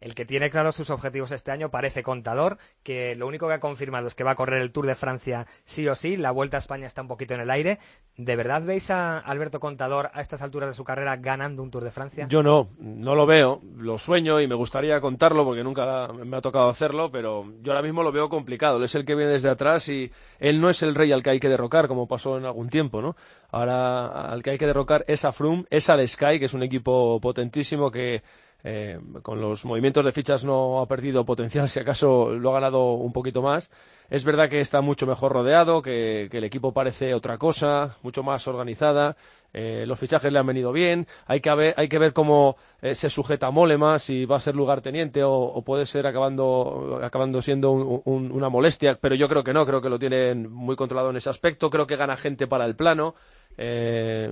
El 0.00 0.14
que 0.14 0.24
tiene 0.24 0.50
claros 0.50 0.76
sus 0.76 0.90
objetivos 0.90 1.32
este 1.32 1.50
año 1.50 1.70
parece 1.70 2.02
contador, 2.02 2.58
que 2.82 3.14
lo 3.14 3.26
único 3.26 3.46
que 3.46 3.54
ha 3.54 3.60
confirmado 3.60 4.08
es 4.08 4.14
que 4.14 4.24
va 4.24 4.32
a 4.32 4.36
correr 4.36 4.60
el 4.60 4.72
Tour 4.72 4.86
de 4.86 4.94
Francia 4.94 5.46
sí 5.64 5.86
o 5.88 5.94
sí, 5.94 6.16
la 6.16 6.30
Vuelta 6.30 6.56
a 6.56 6.60
España 6.60 6.86
está 6.86 7.02
un 7.02 7.08
poquito 7.08 7.34
en 7.34 7.40
el 7.40 7.50
aire. 7.50 7.78
¿De 8.16 8.36
verdad 8.36 8.62
veis 8.64 8.90
a 8.90 9.18
Alberto 9.18 9.58
Contador 9.60 10.10
a 10.12 10.20
estas 10.20 10.42
alturas 10.42 10.68
de 10.68 10.74
su 10.74 10.84
carrera 10.84 11.16
ganando 11.16 11.62
un 11.62 11.70
Tour 11.70 11.84
de 11.84 11.90
Francia? 11.90 12.26
Yo 12.28 12.42
no, 12.42 12.70
no 12.78 13.14
lo 13.14 13.26
veo, 13.26 13.60
lo 13.76 13.98
sueño 13.98 14.40
y 14.40 14.46
me 14.46 14.54
gustaría 14.54 15.00
contarlo 15.00 15.44
porque 15.44 15.64
nunca 15.64 16.08
me 16.08 16.36
ha 16.36 16.40
tocado 16.40 16.68
hacerlo, 16.68 17.10
pero 17.10 17.44
yo 17.62 17.72
ahora 17.72 17.82
mismo 17.82 18.02
lo 18.02 18.12
veo 18.12 18.28
complicado. 18.28 18.78
Él 18.78 18.84
es 18.84 18.94
el 18.94 19.04
que 19.04 19.14
viene 19.14 19.32
desde 19.32 19.50
atrás 19.50 19.88
y 19.88 20.10
él 20.38 20.60
no 20.60 20.70
es 20.70 20.82
el 20.82 20.94
rey 20.94 21.12
al 21.12 21.22
que 21.22 21.30
hay 21.30 21.40
que 21.40 21.48
derrocar, 21.48 21.88
como 21.88 22.06
pasó 22.06 22.38
en 22.38 22.44
algún 22.44 22.68
tiempo, 22.68 23.02
¿no? 23.02 23.16
Ahora 23.50 24.30
al 24.30 24.42
que 24.42 24.50
hay 24.50 24.58
que 24.58 24.66
derrocar 24.66 25.04
es 25.08 25.24
a 25.24 25.32
Froome, 25.32 25.64
es 25.70 25.90
al 25.90 26.06
Sky, 26.06 26.38
que 26.38 26.46
es 26.46 26.54
un 26.54 26.62
equipo 26.62 27.20
potentísimo 27.20 27.90
que 27.90 28.22
eh, 28.66 28.98
con 29.22 29.42
los 29.42 29.66
movimientos 29.66 30.02
de 30.04 30.12
fichas 30.12 30.42
no 30.42 30.80
ha 30.80 30.86
perdido 30.86 31.24
potencial, 31.24 31.68
si 31.68 31.78
acaso 31.78 32.30
lo 32.30 32.50
ha 32.50 32.54
ganado 32.54 32.94
un 32.94 33.12
poquito 33.12 33.42
más. 33.42 33.70
Es 34.10 34.24
verdad 34.24 34.48
que 34.48 34.60
está 34.60 34.80
mucho 34.80 35.06
mejor 35.06 35.32
rodeado, 35.32 35.82
que, 35.82 36.28
el 36.30 36.44
equipo 36.44 36.72
parece 36.72 37.14
otra 37.14 37.38
cosa, 37.38 37.96
mucho 38.02 38.22
más 38.22 38.48
organizada. 38.48 39.16
Eh, 39.54 39.84
los 39.86 39.98
fichajes 39.98 40.32
le 40.32 40.38
han 40.40 40.46
venido 40.46 40.72
bien. 40.72 41.06
Hay 41.26 41.40
que 41.40 41.54
ver, 41.54 41.74
hay 41.76 41.88
que 41.88 41.98
ver 41.98 42.12
cómo 42.12 42.56
eh, 42.82 42.94
se 42.94 43.08
sujeta 43.08 43.50
Molema, 43.50 44.00
si 44.00 44.24
va 44.24 44.36
a 44.36 44.40
ser 44.40 44.56
lugarteniente 44.56 45.22
o, 45.22 45.32
o 45.32 45.62
puede 45.62 45.86
ser 45.86 46.06
acabando, 46.06 47.00
acabando 47.02 47.40
siendo 47.40 47.70
una 47.72 48.48
molestia, 48.48 48.98
pero 49.00 49.14
yo 49.14 49.28
creo 49.28 49.44
que 49.44 49.52
no, 49.52 49.64
creo 49.64 49.80
que 49.80 49.88
lo 49.88 49.98
tienen 49.98 50.50
muy 50.52 50.74
controlado 50.74 51.10
en 51.10 51.16
ese 51.16 51.30
aspecto. 51.30 51.70
Creo 51.70 51.86
que 51.86 51.96
gana 51.96 52.16
gente 52.16 52.46
para 52.48 52.64
el 52.64 52.74
plano. 52.74 53.14
Eh, 53.56 54.30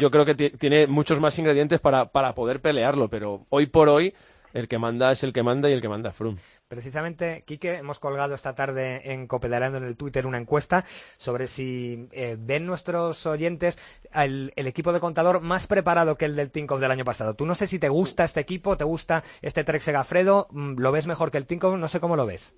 yo 0.00 0.10
creo 0.10 0.24
que 0.24 0.34
tiene 0.34 0.86
muchos 0.86 1.20
más 1.20 1.38
ingredientes 1.38 1.80
para, 1.80 2.06
para 2.06 2.34
poder 2.34 2.60
pelearlo, 2.60 3.08
pero 3.08 3.46
hoy 3.50 3.66
por 3.66 3.88
hoy 3.90 4.14
el 4.58 4.68
que 4.68 4.78
manda 4.78 5.12
es 5.12 5.22
el 5.24 5.32
que 5.32 5.42
manda 5.42 5.70
y 5.70 5.72
el 5.72 5.80
que 5.80 5.88
manda 5.88 6.10
es 6.10 6.16
Froome. 6.16 6.38
Precisamente, 6.68 7.44
Quique, 7.46 7.76
hemos 7.76 7.98
colgado 7.98 8.34
esta 8.34 8.54
tarde 8.54 9.12
en 9.12 9.26
Copedaleando 9.26 9.78
en 9.78 9.84
el 9.84 9.96
Twitter 9.96 10.26
una 10.26 10.38
encuesta 10.38 10.84
sobre 11.16 11.46
si 11.46 12.08
eh, 12.12 12.36
ven 12.38 12.66
nuestros 12.66 13.26
oyentes 13.26 13.78
el, 14.12 14.52
equipo 14.56 14.92
de 14.92 15.00
contador 15.00 15.40
más 15.40 15.66
preparado 15.66 16.16
que 16.16 16.26
el 16.26 16.36
del 16.36 16.50
Tinkoff 16.50 16.80
del 16.80 16.90
año 16.90 17.04
pasado. 17.04 17.34
Tú 17.34 17.46
no 17.46 17.54
sé 17.54 17.66
si 17.66 17.78
te 17.78 17.88
gusta 17.88 18.24
este 18.24 18.40
equipo, 18.40 18.76
te 18.76 18.84
gusta 18.84 19.22
este 19.40 19.64
Trek 19.64 19.80
Segafredo, 19.80 20.48
mm, 20.50 20.78
lo 20.78 20.92
ves 20.92 21.06
mejor 21.06 21.30
que 21.30 21.38
el 21.38 21.46
Tinkoff, 21.46 21.76
no 21.76 21.88
sé 21.88 22.00
cómo 22.00 22.16
lo 22.16 22.26
ves 22.26 22.56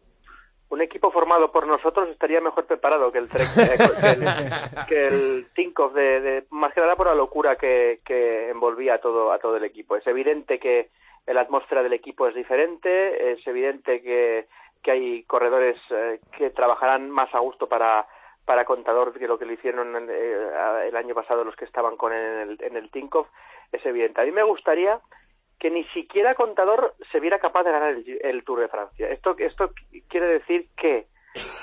un 0.70 0.80
equipo 0.80 1.10
formado 1.10 1.50
por 1.50 1.66
nosotros 1.66 2.08
estaría 2.08 2.40
mejor 2.40 2.64
preparado 2.64 3.10
que 3.10 3.18
el 3.18 3.28
Trek, 3.28 3.48
eh, 3.58 4.86
que, 4.88 5.06
el, 5.08 5.46
Tinkoff 5.52 5.92
de, 5.92 6.20
de, 6.20 6.44
más 6.50 6.72
que 6.72 6.80
nada 6.80 6.94
por 6.94 7.08
la 7.08 7.14
locura 7.14 7.56
que, 7.56 8.00
que 8.04 8.50
envolvía 8.50 8.94
a 8.94 8.98
todo 9.00 9.32
a 9.32 9.38
todo 9.40 9.56
el 9.56 9.64
equipo. 9.64 9.96
Es 9.96 10.06
evidente 10.06 10.60
que 10.60 10.90
la 11.34 11.42
atmósfera 11.42 11.82
del 11.82 11.92
equipo 11.92 12.26
es 12.26 12.34
diferente, 12.34 13.32
es 13.32 13.46
evidente 13.46 14.02
que, 14.02 14.46
que 14.82 14.90
hay 14.90 15.22
corredores 15.24 15.76
eh, 15.90 16.20
que 16.36 16.50
trabajarán 16.50 17.10
más 17.10 17.34
a 17.34 17.38
gusto 17.38 17.68
para 17.68 18.06
para 18.44 18.64
contador 18.64 19.16
que 19.16 19.28
lo 19.28 19.38
que 19.38 19.44
le 19.44 19.52
hicieron 19.52 20.08
eh, 20.10 20.88
el 20.88 20.96
año 20.96 21.14
pasado 21.14 21.44
los 21.44 21.54
que 21.54 21.66
estaban 21.66 21.96
con 21.96 22.12
él 22.12 22.24
en 22.24 22.40
el, 22.50 22.58
en 22.62 22.76
el 22.76 22.90
Tinkoff 22.90 23.28
es 23.70 23.84
evidente. 23.86 24.20
A 24.20 24.24
mí 24.24 24.32
me 24.32 24.42
gustaría 24.42 24.98
que 25.60 25.70
ni 25.70 25.84
siquiera 25.94 26.34
Contador 26.34 26.94
se 27.12 27.20
viera 27.20 27.38
capaz 27.38 27.64
de 27.64 27.70
ganar 27.70 27.94
el, 27.94 28.44
Tour 28.44 28.60
de 28.60 28.68
Francia. 28.68 29.08
Esto, 29.10 29.36
esto 29.38 29.70
quiere 30.08 30.26
decir 30.26 30.68
que 30.76 31.06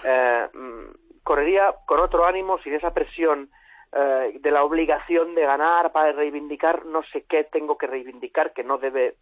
eh, 0.06 0.48
mm, 0.54 1.24
correría 1.24 1.74
con 1.86 2.00
otro 2.00 2.26
ánimo, 2.26 2.60
sin 2.60 2.76
esa 2.76 2.94
presión 2.94 3.50
eh, 3.92 4.38
de 4.40 4.52
la 4.52 4.64
obligación 4.64 5.34
de 5.34 5.42
ganar 5.42 5.92
para 5.92 6.12
reivindicar 6.12 6.86
no 6.86 7.02
sé 7.12 7.26
qué 7.28 7.46
tengo 7.46 7.78
que 7.78 7.88
reivindicar, 7.88 8.54
que 8.54 8.64
no 8.64 8.78
debe 8.78 9.16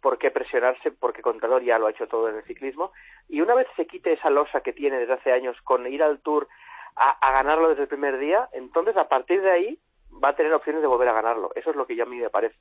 por 0.00 0.18
qué 0.18 0.30
presionarse, 0.30 0.90
porque 0.92 1.22
Contador 1.22 1.62
ya 1.62 1.78
lo 1.78 1.86
ha 1.86 1.90
hecho 1.90 2.06
todo 2.06 2.28
en 2.28 2.36
el 2.36 2.44
ciclismo. 2.44 2.92
Y 3.28 3.40
una 3.40 3.54
vez 3.54 3.66
se 3.76 3.86
quite 3.86 4.12
esa 4.12 4.30
losa 4.30 4.60
que 4.60 4.72
tiene 4.72 4.98
desde 4.98 5.14
hace 5.14 5.32
años 5.32 5.56
con 5.62 5.86
ir 5.86 6.02
al 6.02 6.20
Tour 6.20 6.48
a, 6.96 7.10
a 7.10 7.32
ganarlo 7.32 7.68
desde 7.68 7.82
el 7.82 7.88
primer 7.88 8.18
día, 8.18 8.48
entonces 8.52 8.96
a 8.96 9.08
partir 9.08 9.42
de 9.42 9.50
ahí 9.50 9.78
va 10.22 10.30
a 10.30 10.36
tener 10.36 10.52
opciones 10.52 10.82
de 10.82 10.88
volver 10.88 11.08
a 11.08 11.12
ganarlo. 11.12 11.50
Eso 11.54 11.70
es 11.70 11.76
lo 11.76 11.86
que 11.86 11.96
ya 11.96 12.04
a 12.04 12.06
mí 12.06 12.16
me 12.16 12.30
parece. 12.30 12.56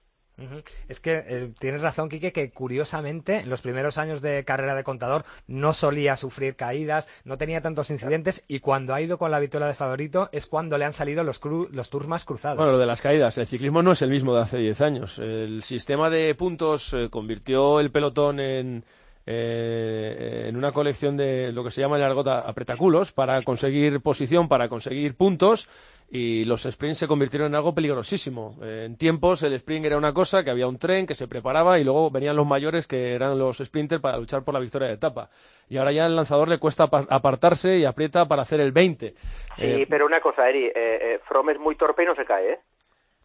Es 0.87 0.99
que 0.99 1.23
eh, 1.27 1.51
tienes 1.59 1.81
razón, 1.81 2.09
Quique, 2.09 2.31
que 2.33 2.51
curiosamente 2.51 3.39
en 3.39 3.49
los 3.49 3.61
primeros 3.61 3.97
años 3.97 4.21
de 4.21 4.43
carrera 4.43 4.75
de 4.75 4.83
contador 4.83 5.23
no 5.47 5.73
solía 5.73 6.17
sufrir 6.17 6.55
caídas, 6.55 7.07
no 7.23 7.37
tenía 7.37 7.61
tantos 7.61 7.89
incidentes 7.89 8.43
y 8.47 8.59
cuando 8.59 8.93
ha 8.93 9.01
ido 9.01 9.17
con 9.17 9.31
la 9.31 9.39
victoria 9.39 9.67
de 9.67 9.73
favorito 9.73 10.29
es 10.31 10.45
cuando 10.45 10.77
le 10.77 10.85
han 10.85 10.93
salido 10.93 11.23
los, 11.23 11.39
los 11.71 11.89
tours 11.89 12.07
más 12.07 12.25
cruzados. 12.25 12.57
Bueno, 12.57 12.73
lo 12.73 12.77
de 12.77 12.85
las 12.85 13.01
caídas, 13.01 13.37
el 13.37 13.47
ciclismo 13.47 13.81
no 13.81 13.93
es 13.93 14.01
el 14.01 14.09
mismo 14.09 14.35
de 14.35 14.41
hace 14.41 14.57
10 14.57 14.81
años. 14.81 15.19
El 15.19 15.63
sistema 15.63 16.09
de 16.09 16.35
puntos 16.35 16.93
eh, 16.93 17.09
convirtió 17.09 17.79
el 17.79 17.91
pelotón 17.91 18.39
en, 18.39 18.83
eh, 19.25 20.45
en 20.47 20.55
una 20.55 20.71
colección 20.71 21.17
de 21.17 21.51
lo 21.51 21.63
que 21.63 21.71
se 21.71 21.81
llama 21.81 21.97
el 21.97 22.03
argot 22.03 22.27
apretaculos 22.27 23.11
para 23.11 23.41
conseguir 23.41 23.99
posición, 24.01 24.47
para 24.47 24.69
conseguir 24.69 25.15
puntos 25.15 25.67
y 26.09 26.43
los 26.45 26.63
sprints 26.63 26.99
se 26.99 27.07
convirtieron 27.07 27.47
en 27.47 27.55
algo 27.55 27.73
peligrosísimo. 27.73 28.57
en 28.61 28.95
tiempos 28.95 29.41
el 29.43 29.53
sprint 29.53 29.85
era 29.85 29.97
una 29.97 30.13
cosa, 30.13 30.43
que 30.43 30.51
había 30.51 30.67
un 30.67 30.77
tren 30.77 31.05
que 31.07 31.15
se 31.15 31.27
preparaba 31.27 31.79
y 31.79 31.83
luego 31.83 32.09
venían 32.11 32.35
los 32.35 32.45
mayores 32.45 32.87
que 32.87 33.13
eran 33.13 33.37
los 33.39 33.57
sprinters 33.57 34.01
para 34.01 34.17
luchar 34.17 34.43
por 34.43 34.53
la 34.53 34.59
victoria 34.59 34.87
de 34.89 34.93
etapa. 34.93 35.29
Y 35.67 35.77
ahora 35.77 35.91
ya 35.91 36.05
al 36.05 36.15
lanzador 36.15 36.47
le 36.47 36.59
cuesta 36.59 36.83
apartarse 36.83 37.77
y 37.77 37.85
aprieta 37.85 38.27
para 38.27 38.43
hacer 38.43 38.59
el 38.61 38.71
20. 38.71 39.09
Sí, 39.09 39.15
eh, 39.57 39.87
pero 39.89 40.05
una 40.05 40.19
cosa, 40.21 40.47
Eri, 40.47 40.65
eh, 40.67 40.71
eh, 40.75 41.19
From 41.27 41.49
es 41.49 41.59
muy 41.59 41.75
torpe 41.75 42.03
y 42.03 42.05
no 42.05 42.15
se 42.15 42.23
cae, 42.25 42.53
¿eh? 42.53 42.59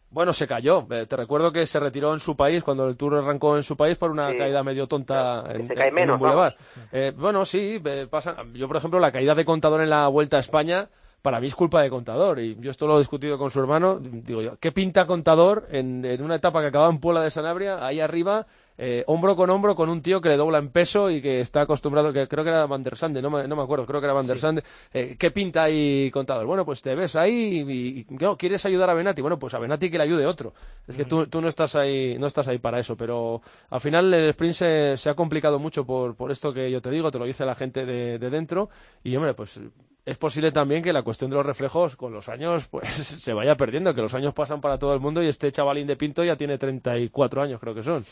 Bueno, 0.09 0.33
se 0.33 0.45
cayó. 0.45 0.85
Te 1.07 1.15
recuerdo 1.15 1.53
que 1.53 1.65
se 1.65 1.79
retiró 1.79 2.11
en 2.11 2.19
su 2.19 2.35
país 2.35 2.63
cuando 2.65 2.85
el 2.89 2.97
Tour 2.97 3.15
arrancó 3.15 3.55
en 3.55 3.63
su 3.63 3.77
país 3.77 3.97
por 3.97 4.11
una 4.11 4.29
Sí. 4.31 4.37
caída 4.39 4.61
medio 4.61 4.85
tonta 4.85 5.45
en, 5.53 5.69
se 5.69 5.73
cae 5.73 5.87
en 5.87 5.93
menos, 5.93 6.15
un 6.15 6.19
boulevard. 6.19 6.53
Eh, 6.91 7.13
bueno, 7.15 7.45
sí, 7.45 7.81
eh, 7.85 8.07
pasa. 8.11 8.35
Yo, 8.53 8.67
por 8.67 8.75
ejemplo, 8.75 8.99
la 8.99 9.13
caída 9.13 9.35
de 9.35 9.45
Contador 9.45 9.79
en 9.81 9.89
la 9.89 10.09
Vuelta 10.09 10.35
a 10.35 10.41
España, 10.41 10.89
para 11.21 11.39
mí 11.39 11.47
es 11.47 11.55
culpa 11.55 11.81
de 11.81 11.89
Contador. 11.89 12.39
Y 12.39 12.57
yo 12.59 12.71
esto 12.71 12.87
lo 12.87 12.95
he 12.95 12.99
discutido 12.99 13.37
con 13.37 13.51
su 13.51 13.59
hermano. 13.59 13.99
Digo 13.99 14.41
yo, 14.41 14.57
¿qué 14.57 14.71
pinta 14.71 15.05
Contador 15.05 15.67
en, 15.71 16.03
en 16.05 16.21
una 16.23 16.35
etapa 16.35 16.61
que 16.61 16.67
acababa 16.67 16.91
en 16.91 16.99
Puebla 16.99 17.21
de 17.21 17.31
Sanabria, 17.31 17.85
ahí 17.85 17.99
arriba, 17.99 18.47
eh, 18.83 19.03
hombro 19.05 19.35
con 19.35 19.47
hombro 19.51 19.75
con 19.75 19.89
un 19.89 20.01
tío 20.01 20.19
que 20.21 20.29
le 20.29 20.37
dobla 20.37 20.57
en 20.57 20.69
peso 20.69 21.11
y 21.11 21.21
que 21.21 21.39
está 21.41 21.61
acostumbrado, 21.61 22.11
que 22.11 22.27
creo 22.27 22.43
que 22.43 22.49
era 22.49 22.65
Van 22.65 22.81
der 22.81 22.97
Sande, 22.97 23.21
no 23.21 23.29
me, 23.29 23.47
no 23.47 23.55
me 23.55 23.61
acuerdo, 23.61 23.85
creo 23.85 23.99
que 24.01 24.05
era 24.07 24.13
Van 24.13 24.25
der 24.25 24.39
Sande. 24.39 24.63
Eh, 24.91 25.15
¿Qué 25.19 25.29
pinta 25.29 25.63
ahí 25.63 26.09
Contador? 26.09 26.47
Bueno, 26.47 26.65
pues 26.65 26.81
te 26.81 26.95
ves 26.95 27.15
ahí 27.15 27.63
y, 27.67 27.99
y- 27.99 28.05
no, 28.19 28.35
¿quieres 28.35 28.65
ayudar 28.65 28.89
a 28.89 28.95
Benati? 28.95 29.21
Bueno, 29.21 29.37
pues 29.37 29.53
a 29.53 29.59
Benati 29.59 29.91
que 29.91 29.97
le 29.99 30.03
ayude 30.05 30.25
otro. 30.25 30.53
Es 30.87 30.95
que 30.95 31.05
tú, 31.05 31.27
tú 31.27 31.41
no 31.41 31.47
estás 31.47 31.75
ahí, 31.75 32.17
no 32.17 32.25
estás 32.25 32.47
ahí 32.47 32.57
para 32.57 32.79
eso, 32.79 32.97
pero 32.97 33.41
al 33.69 33.81
final 33.81 34.11
el 34.13 34.29
sprint 34.29 34.55
se, 34.55 34.97
se 34.97 35.09
ha 35.11 35.13
complicado 35.13 35.59
mucho 35.59 35.85
por, 35.85 36.15
por 36.15 36.31
esto 36.31 36.51
que 36.51 36.71
yo 36.71 36.81
te 36.81 36.89
digo, 36.89 37.11
te 37.11 37.19
lo 37.19 37.25
dice 37.25 37.45
la 37.45 37.53
gente 37.53 37.85
de, 37.85 38.17
de 38.17 38.29
dentro 38.31 38.69
y 39.03 39.15
hombre, 39.15 39.35
pues 39.35 39.59
es 40.03 40.17
posible 40.17 40.51
también 40.51 40.81
que 40.81 40.91
la 40.91 41.03
cuestión 41.03 41.29
de 41.29 41.35
los 41.35 41.45
reflejos 41.45 41.95
con 41.95 42.11
los 42.11 42.27
años 42.29 42.67
pues 42.67 42.89
se 42.95 43.33
vaya 43.33 43.55
perdiendo, 43.55 43.93
que 43.93 44.01
los 44.01 44.15
años 44.15 44.33
pasan 44.33 44.59
para 44.59 44.79
todo 44.79 44.95
el 44.95 44.99
mundo 44.99 45.21
y 45.21 45.27
este 45.27 45.51
chavalín 45.51 45.85
de 45.85 45.95
Pinto 45.95 46.23
ya 46.23 46.35
tiene 46.35 46.57
34 46.57 47.43
años, 47.43 47.59
creo 47.59 47.75
que 47.75 47.83
son. 47.83 48.03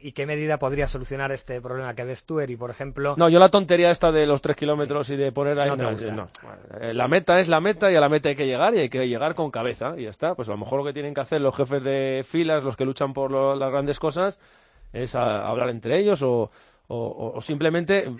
¿Y 0.00 0.12
qué 0.12 0.26
medida 0.26 0.58
podría 0.58 0.86
solucionar 0.86 1.32
este 1.32 1.60
problema 1.60 1.94
que 1.94 2.04
ves 2.04 2.24
tú, 2.26 2.40
Eri? 2.40 2.56
Por 2.56 2.70
ejemplo, 2.70 3.14
No, 3.16 3.28
yo 3.28 3.38
la 3.38 3.48
tontería 3.48 3.90
esta 3.90 4.10
de 4.12 4.26
los 4.26 4.40
tres 4.42 4.56
kilómetros 4.56 5.10
y 5.10 5.16
de 5.16 5.32
poner 5.32 5.58
ahí... 5.60 5.68
No 5.68 5.76
te 5.76 5.82
no, 5.84 5.90
gusta. 5.92 6.12
no. 6.12 6.28
Eh, 6.80 6.94
La 6.94 7.08
meta 7.08 7.40
es 7.40 7.48
la 7.48 7.60
meta 7.60 7.90
y 7.90 7.96
a 7.96 8.00
la 8.00 8.08
meta 8.08 8.28
hay 8.28 8.36
que 8.36 8.46
llegar 8.46 8.74
y 8.74 8.78
hay 8.80 8.88
que 8.88 9.06
llegar 9.08 9.34
con 9.34 9.50
cabeza 9.50 9.94
y 9.96 10.04
ya 10.04 10.10
está. 10.10 10.34
Pues 10.34 10.48
a 10.48 10.52
lo 10.52 10.58
mejor 10.58 10.78
lo 10.80 10.84
que 10.84 10.92
tienen 10.92 11.14
que 11.14 11.20
hacer 11.20 11.40
los 11.40 11.54
jefes 11.56 11.82
de 11.82 12.24
filas, 12.28 12.62
los 12.64 12.76
que 12.76 12.84
luchan 12.84 13.12
por 13.12 13.30
lo- 13.30 13.54
las 13.56 13.70
grandes 13.70 13.98
cosas, 13.98 14.38
es 14.92 15.14
a- 15.14 15.46
hablar 15.48 15.68
entre 15.70 15.98
ellos 15.98 16.22
o, 16.22 16.50
o- 16.96 17.40
simplemente 17.42 18.04
in- 18.06 18.18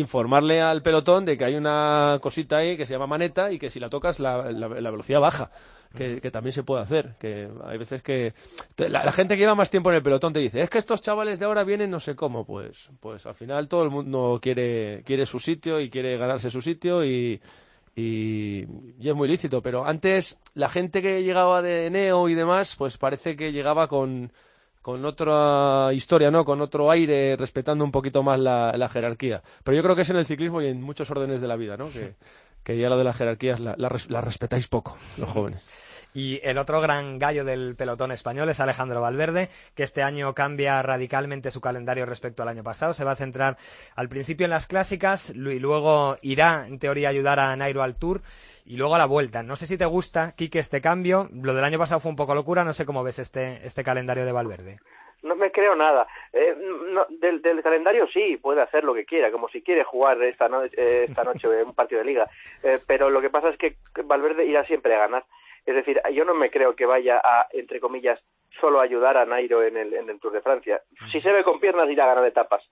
informarle 0.00 0.60
al 0.60 0.82
pelotón 0.82 1.24
de 1.24 1.36
que 1.38 1.44
hay 1.44 1.54
una 1.56 2.18
cosita 2.20 2.58
ahí 2.58 2.76
que 2.76 2.86
se 2.86 2.92
llama 2.92 3.06
maneta 3.06 3.50
y 3.50 3.58
que 3.58 3.70
si 3.70 3.80
la 3.80 3.88
tocas 3.88 4.20
la, 4.20 4.50
la- 4.52 4.68
velocidad 4.68 5.20
baja. 5.20 5.50
Que, 5.92 6.20
también 6.30 6.52
se 6.52 6.62
puede 6.62 6.82
hacer, 6.84 7.16
que 7.18 7.48
hay 7.64 7.76
veces 7.76 8.00
que 8.00 8.32
la 8.76 9.10
gente 9.10 9.34
que 9.34 9.40
lleva 9.40 9.56
más 9.56 9.72
tiempo 9.72 9.90
en 9.90 9.96
el 9.96 10.02
pelotón 10.04 10.32
te 10.32 10.38
dice, 10.38 10.60
es 10.60 10.70
que 10.70 10.78
estos 10.78 11.00
chavales 11.00 11.40
de 11.40 11.46
ahora 11.46 11.64
vienen 11.64 11.90
no 11.90 11.98
sé 11.98 12.14
cómo, 12.14 12.44
pues, 12.46 12.90
pues 13.00 13.26
al 13.26 13.34
final 13.34 13.66
todo 13.66 13.82
el 13.82 13.90
mundo 13.90 14.38
quiere, 14.40 15.02
quiere 15.04 15.26
su 15.26 15.40
sitio 15.40 15.80
y 15.80 15.90
quiere 15.90 16.16
ganarse 16.16 16.48
su 16.48 16.62
sitio 16.62 17.04
y, 17.04 17.40
y, 17.96 18.66
y 19.00 19.08
es 19.08 19.14
muy 19.16 19.26
lícito, 19.26 19.62
pero 19.62 19.84
antes 19.84 20.40
la 20.54 20.68
gente 20.68 21.02
que 21.02 21.24
llegaba 21.24 21.60
de 21.60 21.90
Neo 21.90 22.28
y 22.28 22.34
demás, 22.34 22.76
pues 22.76 22.96
parece 22.96 23.34
que 23.34 23.50
llegaba 23.50 23.88
con, 23.88 24.30
con 24.82 25.04
otra 25.04 25.92
historia, 25.92 26.30
¿no? 26.30 26.44
Con 26.44 26.60
otro 26.60 26.90
aire, 26.90 27.36
respetando 27.36 27.84
un 27.84 27.90
poquito 27.90 28.22
más 28.22 28.38
la, 28.38 28.72
la 28.76 28.88
jerarquía. 28.88 29.42
Pero 29.62 29.76
yo 29.76 29.82
creo 29.82 29.96
que 29.96 30.02
es 30.02 30.10
en 30.10 30.16
el 30.16 30.26
ciclismo 30.26 30.62
y 30.62 30.66
en 30.66 30.82
muchos 30.82 31.10
órdenes 31.10 31.40
de 31.40 31.48
la 31.48 31.56
vida, 31.56 31.76
¿no? 31.76 31.90
Que, 31.90 32.14
que 32.64 32.78
ya 32.78 32.88
lo 32.88 32.98
de 32.98 33.04
las 33.04 33.16
jerarquías 33.16 33.60
la, 33.60 33.74
la 33.76 33.90
la 34.08 34.20
respetáis 34.20 34.68
poco, 34.68 34.96
los 35.18 35.30
jóvenes. 35.30 35.62
Y 36.12 36.40
el 36.42 36.58
otro 36.58 36.80
gran 36.80 37.18
gallo 37.18 37.44
del 37.44 37.76
pelotón 37.76 38.10
español 38.10 38.48
es 38.48 38.58
Alejandro 38.60 39.00
Valverde, 39.00 39.48
que 39.76 39.84
este 39.84 40.02
año 40.02 40.34
cambia 40.34 40.82
radicalmente 40.82 41.50
su 41.50 41.60
calendario 41.60 42.04
respecto 42.06 42.42
al 42.42 42.48
año 42.48 42.64
pasado. 42.64 42.94
Se 42.94 43.04
va 43.04 43.12
a 43.12 43.16
centrar 43.16 43.56
al 43.94 44.08
principio 44.08 44.44
en 44.44 44.50
las 44.50 44.66
clásicas 44.66 45.30
y 45.30 45.58
luego 45.60 46.16
irá, 46.22 46.66
en 46.66 46.78
teoría, 46.78 47.10
ayudar 47.10 47.38
a 47.38 47.54
Nairo 47.54 47.82
al 47.82 47.96
Tour 47.96 48.22
y 48.66 48.76
luego 48.76 48.96
a 48.96 48.98
la 48.98 49.06
vuelta. 49.06 49.42
No 49.44 49.54
sé 49.56 49.66
si 49.66 49.78
te 49.78 49.84
gusta, 49.86 50.32
Quique, 50.36 50.58
este 50.58 50.80
cambio. 50.80 51.28
Lo 51.32 51.54
del 51.54 51.64
año 51.64 51.78
pasado 51.78 52.00
fue 52.00 52.10
un 52.10 52.16
poco 52.16 52.34
locura. 52.34 52.64
No 52.64 52.72
sé 52.72 52.84
cómo 52.84 53.04
ves 53.04 53.18
este, 53.20 53.64
este 53.64 53.84
calendario 53.84 54.24
de 54.24 54.32
Valverde. 54.32 54.78
No 55.22 55.36
me 55.36 55.52
creo 55.52 55.76
nada. 55.76 56.06
Eh, 56.32 56.56
del 57.20 57.62
calendario 57.62 58.06
sí, 58.12 58.36
puede 58.40 58.62
hacer 58.62 58.84
lo 58.84 58.94
que 58.94 59.04
quiera, 59.04 59.30
como 59.30 59.48
si 59.48 59.60
quiere 59.62 59.84
jugar 59.84 60.20
esta, 60.22 60.48
no- 60.48 60.64
eh, 60.64 61.04
esta 61.08 61.24
noche 61.24 61.46
un 61.62 61.74
partido 61.74 62.00
de 62.00 62.06
liga. 62.06 62.24
Eh, 62.62 62.78
pero 62.86 63.10
lo 63.10 63.20
que 63.20 63.28
pasa 63.30 63.50
es 63.50 63.58
que 63.58 63.76
Valverde 64.04 64.46
irá 64.46 64.64
siempre 64.64 64.94
a 64.96 65.00
ganar. 65.00 65.24
Es 65.66 65.74
decir, 65.74 66.00
yo 66.12 66.24
no 66.24 66.34
me 66.34 66.50
creo 66.50 66.74
que 66.74 66.86
vaya 66.86 67.20
a, 67.22 67.46
entre 67.52 67.80
comillas, 67.80 68.20
solo 68.60 68.80
ayudar 68.80 69.16
a 69.16 69.24
Nairo 69.24 69.62
en 69.62 69.76
el, 69.76 69.94
en 69.94 70.08
el 70.08 70.18
Tour 70.18 70.32
de 70.32 70.42
Francia. 70.42 70.82
Si 71.12 71.20
se 71.20 71.32
ve 71.32 71.44
con 71.44 71.60
piernas, 71.60 71.88
irá 71.88 72.04
a 72.04 72.14
ganar 72.14 72.26
etapas. 72.26 72.62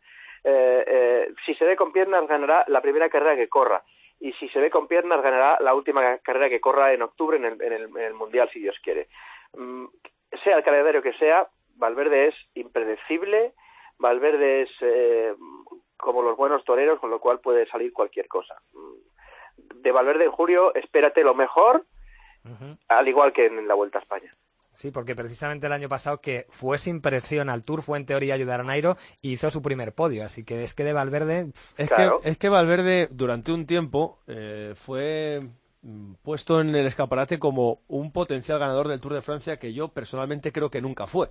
Eh, 0.45 0.85
eh, 0.87 1.29
si 1.45 1.55
se 1.55 1.65
ve 1.65 1.77
con 1.77 1.93
piernas, 1.93 2.27
ganará 2.27 2.65
la 2.69 2.81
primera 2.81 3.09
carrera 3.09 3.37
que 3.37 3.49
corra. 3.49 3.83
Y 4.21 4.33
si 4.33 4.49
se 4.49 4.61
ve 4.61 4.71
con 4.71 4.89
piernas, 4.89 5.23
ganará 5.23 5.59
la 5.61 5.75
última 5.75 6.19
carrera 6.19 6.49
que 6.49 6.61
corra 6.61 6.93
en 6.93 7.03
octubre 7.03 7.37
en 7.37 7.45
el, 7.45 7.63
en 7.63 7.73
el, 7.73 7.83
en 7.85 8.03
el 8.03 8.15
Mundial, 8.15 8.51
si 8.53 8.61
Dios 8.61 8.77
quiere. 8.83 9.09
Mm, 9.55 9.87
sea 10.43 10.57
el 10.57 10.65
calendario 10.65 11.03
que 11.03 11.13
sea, 11.15 11.47
Valverde 11.77 12.29
es 12.29 12.35
impredecible, 12.55 13.53
Valverde 13.99 14.63
es 14.63 14.71
eh, 14.81 15.35
como 15.97 16.23
los 16.23 16.37
buenos 16.37 16.65
toreros, 16.65 16.99
con 16.99 17.11
lo 17.11 17.21
cual 17.21 17.41
puede 17.41 17.67
salir 17.67 17.93
cualquier 17.93 18.27
cosa. 18.27 18.57
Mm, 18.73 19.83
De 19.83 19.93
Valverde 19.93 20.25
en 20.25 20.33
julio, 20.33 20.75
espérate 20.75 21.23
lo 21.23 21.35
mejor, 21.35 21.85
al 22.89 23.09
igual 23.09 23.33
que 23.33 23.47
en 23.47 23.67
la 23.67 23.75
Vuelta 23.75 23.99
a 23.99 24.03
España. 24.03 24.35
Sí, 24.73 24.93
porque 24.93 25.17
precisamente 25.17 25.67
el 25.67 25.73
año 25.73 25.89
pasado 25.89 26.21
que 26.21 26.47
fue 26.51 26.79
sin 26.79 27.01
presión 27.01 27.51
al 27.51 27.63
Tour, 27.63 27.83
fue 27.83 27.99
en 27.99 28.07
teoría 28.07 28.35
ayudar 28.35 28.61
a 28.61 28.63
Nairo 28.63 28.97
y 29.21 29.33
hizo 29.33 29.51
su 29.51 29.61
primer 29.61 29.93
podio. 29.93 30.25
Así 30.25 30.45
que 30.45 30.63
es 30.63 30.73
que 30.73 30.85
de 30.85 30.93
Valverde... 30.93 31.51
Es, 31.77 31.89
Claro. 31.89 32.21
que, 32.21 32.29
es 32.31 32.39
que 32.39 32.49
Valverde 32.49 33.09
durante 33.11 33.51
un 33.51 33.67
tiempo 33.67 34.21
eh, 34.29 34.75
fue 34.77 35.41
puesto 36.23 36.61
en 36.61 36.75
el 36.75 36.87
escaparate 36.87 37.39
como 37.39 37.81
un 37.89 38.11
potencial 38.11 38.59
ganador 38.59 38.89
del 38.89 39.01
Tour 39.01 39.15
de 39.15 39.23
Francia 39.23 39.59
que 39.59 39.73
yo 39.73 39.89
personalmente 39.89 40.53
creo 40.53 40.71
que 40.71 40.81
nunca 40.83 41.07
fue. 41.07 41.31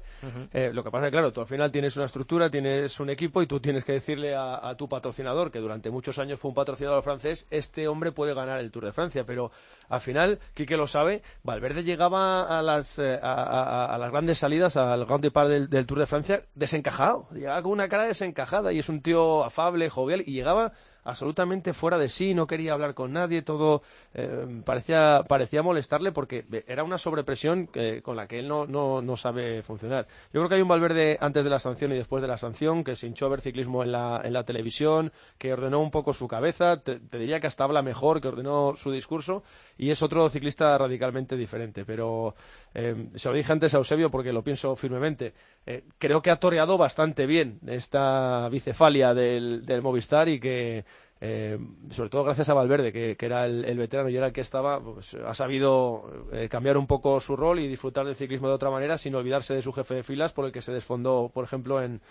Eh, 0.53 0.71
lo 0.73 0.83
que 0.83 0.89
pasa 0.89 1.05
es 1.05 1.11
que, 1.11 1.15
claro, 1.17 1.33
tú 1.33 1.41
al 1.41 1.47
final 1.47 1.71
tienes 1.71 1.95
una 1.97 2.05
estructura, 2.05 2.49
tienes 2.49 2.99
un 2.99 3.09
equipo 3.09 3.41
y 3.41 3.47
tú 3.47 3.59
tienes 3.59 3.83
que 3.83 3.91
decirle 3.91 4.35
a, 4.35 4.67
a 4.67 4.75
tu 4.77 4.87
patrocinador, 4.87 5.51
que 5.51 5.59
durante 5.59 5.89
muchos 5.89 6.17
años 6.17 6.39
fue 6.39 6.49
un 6.49 6.55
patrocinador 6.55 7.03
francés, 7.03 7.45
este 7.51 7.87
hombre 7.89 8.11
puede 8.13 8.33
ganar 8.33 8.59
el 8.59 8.71
Tour 8.71 8.85
de 8.85 8.93
Francia. 8.93 9.23
Pero 9.25 9.51
al 9.89 9.99
final, 10.01 10.39
Quique 10.53 10.77
lo 10.77 10.87
sabe, 10.87 11.21
Valverde 11.43 11.83
llegaba 11.83 12.43
a 12.57 12.61
las, 12.61 12.97
eh, 12.99 13.19
a, 13.21 13.33
a- 13.33 13.95
a 13.95 13.97
las 13.97 14.11
grandes 14.11 14.37
salidas, 14.39 14.77
al 14.77 15.05
Grand 15.05 15.21
Depart 15.23 15.49
del, 15.49 15.69
del 15.69 15.85
Tour 15.85 15.99
de 15.99 16.07
Francia, 16.07 16.41
desencajado. 16.55 17.27
Llegaba 17.33 17.61
con 17.61 17.73
una 17.73 17.89
cara 17.89 18.05
desencajada 18.05 18.71
y 18.71 18.79
es 18.79 18.87
un 18.89 19.01
tío 19.01 19.43
afable, 19.43 19.89
jovial 19.89 20.23
y 20.25 20.31
llegaba 20.33 20.71
absolutamente 21.07 21.73
fuera 21.73 21.97
de 21.97 22.09
sí, 22.09 22.33
no 22.33 22.47
quería 22.47 22.73
hablar 22.73 22.93
con 22.93 23.13
nadie, 23.13 23.41
todo 23.41 23.81
eh, 24.13 24.61
parecía, 24.65 25.23
parecía 25.27 25.63
molestarle 25.63 26.11
porque 26.11 26.45
era 26.67 26.83
una 26.83 26.97
sobrepresión 26.97 27.69
eh, 27.73 28.01
con 28.03 28.17
la 28.17 28.27
que 28.27 28.39
él 28.39 28.47
no, 28.47 28.67
no, 28.67 29.01
no 29.01 29.15
sabe 29.15 29.63
funcionar. 29.63 30.05
Yo 30.33 30.41
creo 30.41 30.49
que 30.49 30.55
hay 30.55 30.61
un 30.61 30.67
Valverde 30.67 31.17
antes 31.21 31.45
de 31.45 31.49
la 31.49 31.59
sanción 31.59 31.93
y 31.93 31.95
después 31.95 32.21
de 32.21 32.27
la 32.27 32.37
sanción 32.37 32.83
que 32.83 32.95
se 32.95 33.07
hinchó 33.07 33.27
a 33.27 33.29
ver 33.29 33.41
ciclismo 33.41 33.83
en 33.83 33.93
la, 33.93 34.21
en 34.23 34.33
la 34.33 34.43
televisión, 34.43 35.13
que 35.37 35.53
ordenó 35.53 35.79
un 35.79 35.91
poco 35.91 36.13
su 36.13 36.27
cabeza, 36.27 36.81
te, 36.81 36.99
diría 36.99 37.39
que 37.39 37.47
hasta 37.47 37.63
habla 37.63 37.81
mejor, 37.81 38.19
que 38.19 38.27
ordenó 38.27 38.75
su 38.75 38.91
discurso 38.91 39.43
y 39.77 39.91
es 39.91 40.01
otro 40.01 40.29
ciclista 40.29 40.77
radicalmente 40.77 41.37
diferente. 41.37 41.85
Pero 41.85 42.35
eh, 42.73 43.09
se 43.15 43.29
lo 43.29 43.35
dije 43.35 43.53
antes 43.53 43.73
a 43.73 43.77
Eusebio 43.77 44.11
porque 44.11 44.33
lo 44.33 44.43
pienso 44.43 44.75
firmemente. 44.75 45.33
Eh, 45.65 45.83
creo 45.97 46.21
que 46.21 46.31
ha 46.31 46.35
toreado 46.37 46.77
bastante 46.77 47.25
bien 47.25 47.59
esta 47.65 48.49
bicefalia 48.49 49.13
del, 49.13 49.65
del 49.65 49.81
Movistar 49.81 50.27
y 50.27 50.39
que, 50.39 50.83
eh, 51.19 51.57
sobre 51.89 52.09
todo 52.09 52.23
gracias 52.23 52.49
a 52.49 52.53
Valverde, 52.53 52.91
que, 52.91 53.25
era 53.25 53.45
el, 53.45 53.77
veterano 53.77 54.09
y 54.09 54.17
era 54.17 54.27
el 54.27 54.33
que 54.33 54.41
estaba, 54.41 54.79
pues, 54.79 55.13
ha 55.15 55.33
sabido 55.33 56.27
eh, 56.31 56.47
cambiar 56.49 56.77
un 56.77 56.87
poco 56.87 57.19
su 57.19 57.35
rol 57.35 57.59
y 57.59 57.67
disfrutar 57.67 58.05
del 58.05 58.15
ciclismo 58.15 58.47
de 58.47 58.53
otra 58.53 58.69
manera 58.69 58.97
sin 58.97 59.15
olvidarse 59.15 59.55
de 59.55 59.61
su 59.61 59.73
jefe 59.73 59.95
de 59.95 60.03
filas 60.03 60.33
por 60.33 60.45
el 60.45 60.51
que 60.51 60.61
se 60.61 60.71
desfondó, 60.71 61.31
por 61.33 61.43
ejemplo, 61.43 61.81
en, 61.81 62.01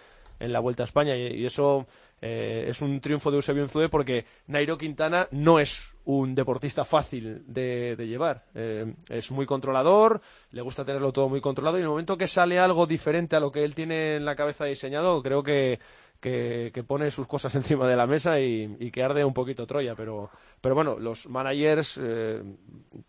en 0.41 0.53
la 0.53 0.61
Vuelta 0.61 0.83
a 0.83 0.87
España. 0.87 1.17
Y, 1.17 1.41
y 1.41 1.47
eso 1.47 1.87
eh, 2.21 2.67
es 2.69 2.81
un 2.81 3.01
triunfo 3.01 3.31
de 3.31 3.37
Eusebio 3.37 3.63
Unzué 3.63 3.89
porque 3.89 4.25
Nairo 4.47 4.79
Quintana 4.79 5.29
no 5.33 5.59
es 5.61 5.95
un 6.05 6.35
deportista 6.35 6.85
fácil 6.85 7.43
de, 7.47 7.95
de 7.97 8.07
llevar. 8.07 8.45
Eh, 8.55 8.95
es 9.09 9.31
muy 9.31 9.45
controlador, 9.45 10.21
le 10.53 10.63
gusta 10.63 10.85
tenerlo 10.85 11.13
todo 11.13 11.29
muy 11.29 11.41
controlado 11.41 11.77
y 11.77 11.81
en 11.81 11.85
el 11.85 11.91
momento 11.91 12.17
que 12.17 12.27
sale 12.27 12.59
algo 12.59 12.87
diferente 12.87 13.37
a 13.37 13.41
lo 13.41 13.53
que 13.53 13.65
él 13.65 13.75
tiene 13.75 14.17
en 14.17 14.25
la 14.25 14.37
cabeza 14.37 14.65
diseñado, 14.65 15.23
creo 15.23 15.43
que, 15.43 15.79
que, 16.73 16.85
pone 16.85 17.11
sus 17.11 17.27
cosas 17.27 17.55
encima 17.55 17.87
de 17.87 17.97
la 17.97 18.07
mesa 18.07 18.41
y, 18.41 18.77
y 18.81 18.91
que 18.91 19.03
arde 19.03 19.25
un 19.25 19.33
poquito 19.35 19.67
Troya. 19.67 19.95
Pero, 19.95 20.31
pero 20.61 20.75
bueno, 20.75 20.99
los 20.99 21.29
managers 21.29 22.01
eh, 22.03 22.43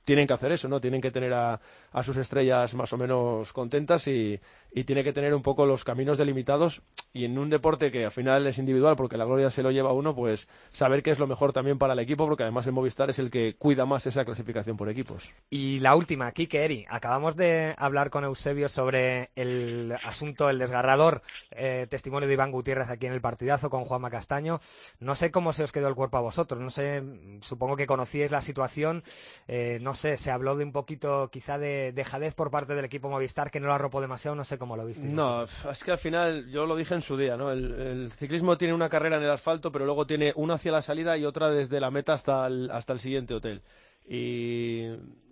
tienen 0.06 0.28
que 0.28 0.34
hacer 0.34 0.52
eso, 0.52 0.68
¿no? 0.68 0.80
Tienen 0.80 1.02
que 1.02 1.12
tener 1.12 1.34
a, 1.34 1.60
a 1.98 2.04
sus 2.04 2.18
estrellas 2.18 2.76
más 2.76 2.94
o 2.94 2.98
menos 2.98 3.52
contentas 3.54 4.08
y, 4.08 4.40
y 4.72 4.84
tiene 4.84 5.04
que 5.04 5.14
tener 5.14 5.34
un 5.34 5.42
poco 5.42 5.66
los 5.66 5.84
caminos 5.84 6.20
delimitados 6.20 6.84
y 7.12 7.26
en 7.26 7.40
un 7.40 7.50
deporte 7.50 7.92
que 7.92 8.06
al 8.06 8.12
final 8.12 8.46
es 8.46 8.60
individual 8.60 8.96
porque 8.96 9.18
la 9.18 9.26
gloria 9.26 9.50
se 9.50 9.64
lo 9.64 9.72
lleva 9.72 9.92
uno, 9.94 10.14
pues 10.14 10.48
saber 10.72 11.02
qué 11.02 11.10
es 11.10 11.18
lo 11.18 11.26
mejor 11.26 11.54
también 11.54 11.80
para 11.80 11.94
el 11.94 12.00
equipo 12.00 12.28
porque 12.28 12.44
además 12.44 12.68
el 12.68 12.74
Movistar 12.74 13.10
es 13.10 13.18
el 13.18 13.32
que 13.32 13.56
cuida 13.58 13.88
más 13.88 14.06
esa 14.06 14.24
clasificación 14.24 14.78
por 14.78 14.90
equipos. 14.90 15.34
Y 15.50 15.80
la 15.80 15.96
última, 15.96 16.32
Kike 16.32 16.64
Eri, 16.64 16.86
acabamos 16.90 17.36
de 17.36 17.74
hablar 17.78 18.12
con 18.12 18.24
Eusebio 18.24 18.70
sobre 18.70 19.32
el 19.36 19.96
asunto, 20.04 20.52
el 20.52 20.60
desgarrador 20.60 21.24
eh, 21.50 21.88
testimonio 21.90 22.28
de 22.28 22.36
Iván 22.36 22.52
Gutiérrez 22.52 22.92
aquí 22.92 23.08
en 23.08 23.14
el 23.14 23.22
partidazo 23.22 23.72
con 23.72 23.86
Juanma 23.86 24.12
Castaño. 24.12 24.60
No 25.00 25.16
sé 25.16 25.32
cómo 25.32 25.54
se 25.54 25.64
os 25.64 25.72
quedó 25.72 25.88
el 25.88 25.96
cuerpo 25.96 26.18
a 26.18 26.22
vosotros, 26.22 26.62
no 26.62 26.70
sé, 26.70 27.02
supongo 27.42 27.78
que 27.78 27.88
conocíais 27.88 28.30
la 28.30 28.42
situación, 28.42 29.04
eh, 29.48 29.80
no 29.82 29.96
sé, 29.96 30.18
se 30.18 30.30
habló 30.30 30.56
de 30.56 30.66
un 30.66 30.72
poquito 30.72 31.32
quizá 31.32 31.58
de 31.58 31.87
dejadez 31.92 32.36
por 32.36 32.52
parte 32.52 32.76
del 32.76 32.86
equipo 32.86 33.10
Movistar 33.10 33.52
que 33.52 33.60
no 33.60 33.68
lo 33.68 33.74
arropó 33.74 34.02
demasiado, 34.02 34.36
no 34.36 34.44
sé 34.44 34.58
cómo 34.58 34.76
lo 34.78 34.86
viste. 34.86 35.08
No, 35.08 35.44
es 35.44 35.84
que 35.84 35.92
al 35.92 35.98
final, 35.98 36.50
yo 36.50 36.66
lo 36.66 36.76
dije 36.76 36.94
en 36.94 37.02
su 37.02 37.18
día, 37.18 37.38
¿no? 37.38 37.52
El, 37.52 38.12
ciclismo 38.18 38.58
tiene 38.58 38.74
una 38.74 38.90
carrera 38.90 39.18
en 39.18 39.24
el 39.24 39.32
asfalto, 39.32 39.72
pero 39.72 39.86
luego 39.86 40.08
tiene 40.08 40.34
una 40.36 40.56
hacia 40.56 40.72
la 40.72 40.82
salida 40.82 41.18
y 41.18 41.26
otra 41.26 41.50
desde 41.50 41.80
la 41.80 41.92
meta 41.92 42.14
hasta 42.14 42.48
el, 42.48 42.70
hasta 42.72 42.94
el 42.94 43.00
siguiente 43.00 43.34
hotel. 43.34 43.62
Y 44.10 44.84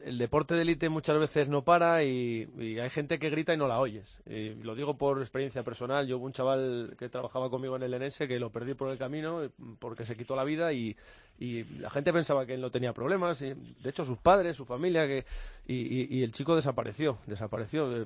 el 0.04 0.18
deporte 0.18 0.54
de 0.54 0.64
élite 0.64 0.90
muchas 0.90 1.18
veces 1.18 1.48
no 1.48 1.64
para 1.64 2.04
y, 2.04 2.78
hay 2.80 2.90
gente 2.90 3.18
que 3.18 3.30
grita 3.30 3.54
y 3.54 3.58
no 3.58 3.68
la 3.68 3.80
oyes. 3.80 4.20
Y 4.26 4.50
lo 4.56 4.76
digo 4.76 4.98
por 4.98 5.20
experiencia 5.20 5.64
personal. 5.64 6.06
Yo 6.08 6.18
hubo 6.18 6.26
un 6.26 6.34
chaval 6.34 6.96
que 7.00 7.08
trabajaba 7.08 7.50
conmigo 7.50 7.78
en 7.78 7.84
el 7.84 8.00
NS 8.00 8.18
que 8.28 8.38
lo 8.38 8.52
perdí 8.52 8.74
por 8.74 8.92
el 8.92 8.98
camino 8.98 9.50
porque 9.80 10.06
se 10.06 10.18
quitó 10.18 10.36
la 10.36 10.44
vida 10.44 10.74
y, 10.74 10.96
la 11.40 11.90
gente 11.90 12.14
pensaba 12.14 12.46
que 12.46 12.54
él 12.54 12.62
no 12.62 12.72
tenía 12.72 12.94
problemas. 12.94 13.42
Y, 13.42 13.54
de 13.54 13.90
hecho, 13.90 14.06
sus 14.06 14.18
padres, 14.18 14.56
su 14.56 14.66
familia, 14.66 15.08
que, 15.08 15.26
y, 15.68 16.24
el 16.24 16.32
chico 16.32 16.56
desapareció. 16.56 17.18
Desapareció. 17.26 18.02
Eh, 18.02 18.06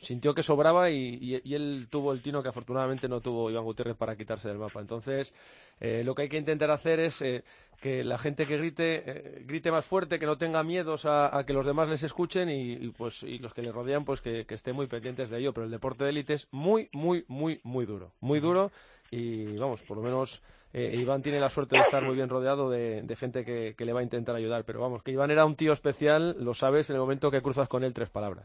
sintió 0.00 0.34
que 0.34 0.42
sobraba 0.42 0.90
y, 0.90 1.40
él 1.44 1.88
tuvo 1.90 2.12
el 2.12 2.22
tino 2.22 2.42
que 2.42 2.48
afortunadamente 2.48 3.08
no 3.08 3.20
tuvo 3.20 3.50
Iván 3.50 3.64
Gutiérrez 3.64 3.96
para 3.96 4.16
quitarse 4.16 4.48
del 4.48 4.58
mapa. 4.58 4.80
Entonces, 4.80 5.32
eh, 5.80 6.02
lo 6.04 6.14
que 6.14 6.22
hay 6.22 6.28
que 6.28 6.38
intentar 6.38 6.70
hacer 6.70 7.00
es 7.00 7.20
eh, 7.22 7.44
que 7.80 8.04
la 8.04 8.16
gente 8.16 8.46
que 8.46 8.56
grite 8.56 9.44
grite 9.46 9.70
más 9.70 9.84
fuerte, 9.84 10.18
que 10.18 10.24
no 10.24 10.38
tenga 10.38 10.62
miedos 10.62 11.04
a 11.04 11.16
a, 11.32 11.44
que 11.44 11.52
los 11.52 11.66
demás 11.66 11.88
les 11.88 12.02
escuchen 12.02 12.48
y, 12.50 12.88
pues 12.90 13.22
y 13.22 13.38
los 13.38 13.54
que 13.54 13.62
le 13.62 13.72
rodean 13.72 14.04
pues 14.04 14.20
que, 14.20 14.46
estén 14.48 14.76
muy 14.76 14.86
pendientes 14.86 15.30
de 15.30 15.38
ello 15.38 15.52
pero 15.52 15.64
el 15.64 15.70
deporte 15.70 16.04
de 16.04 16.10
élite 16.10 16.34
es 16.34 16.48
muy 16.50 16.88
muy 16.92 17.24
muy 17.28 17.60
muy 17.64 17.86
duro 17.86 18.12
muy 18.20 18.40
duro 18.40 18.70
y 19.10 19.56
vamos 19.56 19.82
por 19.82 19.96
lo 19.96 20.02
menos 20.02 20.42
eh, 20.76 20.94
Iván 20.94 21.22
tiene 21.22 21.40
la 21.40 21.48
suerte 21.48 21.76
de 21.76 21.82
estar 21.82 22.02
muy 22.02 22.14
bien 22.14 22.28
rodeado 22.28 22.68
de, 22.68 23.16
gente 23.18 23.46
que, 23.46 23.74
le 23.78 23.92
va 23.94 24.00
a 24.00 24.02
intentar 24.02 24.36
ayudar 24.36 24.64
pero 24.64 24.78
vamos 24.78 25.02
que 25.02 25.10
Iván 25.10 25.30
era 25.30 25.46
un 25.46 25.56
tío 25.56 25.72
especial 25.72 26.36
lo 26.38 26.52
sabes 26.52 26.90
en 26.90 26.96
el 26.96 27.00
momento 27.00 27.30
que 27.30 27.40
cruzas 27.40 27.66
con 27.66 27.82
él 27.82 27.94
tres 27.94 28.10
palabras 28.10 28.44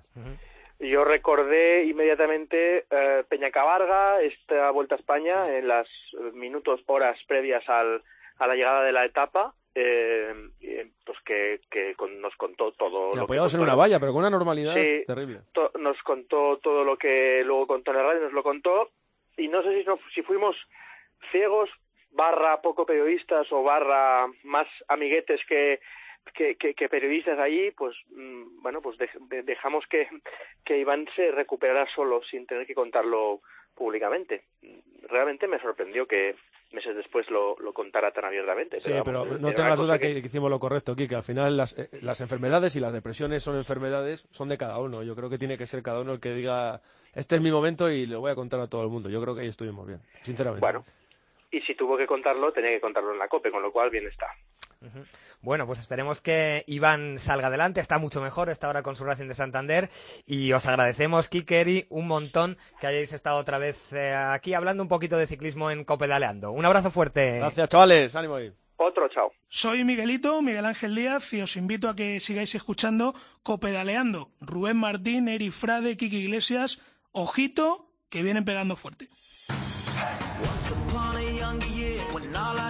Yo 0.80 1.04
recordé 1.04 1.84
inmediatamente 1.84 2.86
eh, 2.90 3.24
Peñacabarga, 3.28 4.22
esta 4.22 4.72
vuelta 4.72 4.96
a 4.96 5.00
España, 5.00 5.58
en 5.58 5.68
las 5.68 5.88
minutos, 6.34 6.80
horas 6.88 7.20
previas 7.28 7.68
al, 7.68 8.02
a 8.40 8.48
la 8.48 8.56
llegada 8.56 8.84
de 8.84 8.92
la 8.94 9.06
etapa, 9.06 9.54
eh, 9.76 10.34
pues 11.06 11.18
que, 11.26 11.60
que 11.70 11.96
nos 12.20 12.36
contó 12.38 12.72
todo. 12.72 13.12
lo 13.14 13.24
apoyados 13.24 13.54
en 13.56 13.62
una 13.62 13.76
valla, 13.76 14.00
pero 14.00 14.14
con 14.14 14.22
una 14.22 14.30
normalidad 14.30 14.74
terrible. 15.06 15.42
nos 15.80 16.02
contó 16.04 16.58
todo 16.64 16.84
lo 16.84 16.98
que 16.98 17.44
luego 17.46 17.68
contó 17.68 17.92
en 17.92 17.98
la 17.98 18.04
radio, 18.04 18.22
nos 18.22 18.34
lo 18.34 18.42
contó, 18.42 18.90
y 19.38 19.50
no 19.50 19.62
sé 19.64 19.84
si, 19.84 19.86
si 20.16 20.22
fuimos 20.24 20.56
ciegos, 21.32 21.70
barra 22.12 22.62
poco 22.62 22.86
periodistas 22.86 23.52
o 23.52 23.64
barra 23.64 24.28
más 24.44 24.68
amiguetes 24.88 25.42
que, 25.48 25.80
que, 26.34 26.56
que, 26.56 26.90
periodistas 26.90 27.40
allí, 27.40 27.72
pues 27.72 27.96
mm, 28.12 28.62
bueno, 28.62 28.82
pues 28.82 28.98
dejamos 29.46 29.86
que, 29.88 30.08
que 30.66 30.78
Iván 30.78 31.08
se 31.16 31.32
recuperara 31.32 31.88
solo 31.94 32.22
sin 32.24 32.46
tener 32.46 32.68
que 32.68 32.76
contarlo 32.76 33.42
públicamente. 33.76 34.44
Realmente 35.10 35.48
me 35.48 35.60
sorprendió 35.60 36.06
que, 36.06 36.36
meses 36.74 36.96
después 36.96 37.30
lo, 37.30 37.56
lo 37.60 37.74
contara 37.74 38.12
tan 38.12 38.26
abiertamente. 38.26 38.80
Sí, 38.80 38.92
pero, 39.04 39.26
no 39.26 39.54
tengas 39.54 39.78
duda 39.78 40.00
que... 40.00 40.10
hicimos 40.12 40.50
lo 40.50 40.60
correcto, 40.60 40.96
que 40.96 41.14
Al 41.14 41.24
final 41.24 41.58
las, 41.58 41.78
eh, 41.78 41.90
las 42.02 42.22
enfermedades 42.22 42.76
y 42.76 42.80
las 42.80 42.94
depresiones 42.94 43.44
son 43.44 43.58
enfermedades, 43.58 44.26
son 44.32 44.48
de 44.48 44.58
cada 44.58 44.80
uno. 44.80 45.04
Yo 45.04 45.16
creo 45.16 45.30
que 45.30 45.38
tiene 45.38 45.58
que 45.58 45.68
ser 45.68 45.84
cada 45.84 46.02
uno 46.02 46.14
el 46.14 46.20
que 46.20 46.34
diga, 46.34 46.82
este 47.14 47.36
es 47.36 47.42
mi 47.42 47.52
momento 47.52 47.90
y 47.90 48.06
le 48.06 48.16
voy 48.16 48.32
a 48.32 48.36
contar 48.36 48.60
a 48.60 48.68
todo 48.68 48.84
el 48.84 48.90
mundo. 48.90 49.10
Yo 49.10 49.22
creo 49.22 49.36
que 49.36 49.42
ahí 49.42 49.48
estuvimos 49.48 49.88
bien, 49.88 50.00
sinceramente. 50.24 50.62
Bueno, 50.62 50.86
y 51.52 51.62
si 51.62 51.76
tuvo 51.76 51.98
que 51.98 52.08
contarlo, 52.08 52.52
tenía 52.54 52.72
que 52.72 52.82
contarlo 52.82 53.12
en 53.12 53.20
la 53.20 53.28
COPE, 53.28 53.52
con 53.52 53.62
lo 53.62 53.72
cual 53.72 53.90
bien 53.90 54.08
está. 54.08 54.28
Bueno, 55.42 55.68
pues 55.68 55.80
esperemos 55.80 56.22
que 56.22 56.64
Iván 56.66 57.20
salga 57.20 57.48
adelante, 57.48 57.82
está 57.82 58.00
mucho 58.00 58.22
mejor, 58.22 58.50
está 58.50 58.68
ahora 58.68 58.82
con 58.82 58.96
su 58.96 59.04
Racing 59.04 59.28
de 59.28 59.36
Santander 59.36 59.90
y 60.26 60.54
os 60.54 60.66
agradecemos, 60.66 61.30
Kikeri, 61.30 61.86
un 61.90 62.08
montón 62.08 62.58
que 62.80 62.88
hayáis 62.88 63.14
estado 63.14 63.38
otra 63.38 63.60
vez 63.60 63.94
eh, 63.94 64.14
aquí 64.14 64.54
hablando 64.54 64.82
un 64.82 64.90
poquito 64.90 65.18
de 65.18 65.28
ciclismo 65.28 65.70
en 65.70 65.84
Copedaleando. 65.84 66.52
Un 66.52 66.66
abrazo 66.66 66.90
fuerte. 66.90 67.38
Gracias, 67.38 67.70
chavales, 67.70 68.16
ánimo 68.16 68.36
ahí. 68.36 68.52
Otro, 68.78 69.08
chao. 69.10 69.32
Soy 69.48 69.84
Miguelito, 69.84 70.42
Miguel 70.42 70.66
Ángel 70.66 70.96
Díaz, 70.96 71.32
y 71.34 71.42
os 71.42 71.56
invito 71.56 71.88
a 71.88 71.96
que 71.96 72.20
sigáis 72.20 72.56
escuchando 72.56 73.14
Copedaleando. 73.44 74.32
Rubén 74.40 74.78
Martín, 74.78 75.28
Eri 75.28 75.52
Frade, 75.52 75.98
Kiki 75.98 76.18
Iglesias, 76.18 76.82
ojito, 77.12 77.92
que 78.10 78.24
vienen 78.24 78.46
pegando 78.46 78.76
fuerte. 78.76 79.08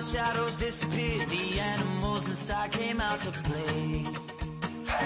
Our 0.02 0.08
shadows 0.08 0.56
disappeared, 0.56 1.30
the 1.30 1.60
animals 1.60 2.28
inside 2.28 2.72
came 2.72 3.00
out 3.00 3.20
to 3.20 3.30
play. 3.30 4.04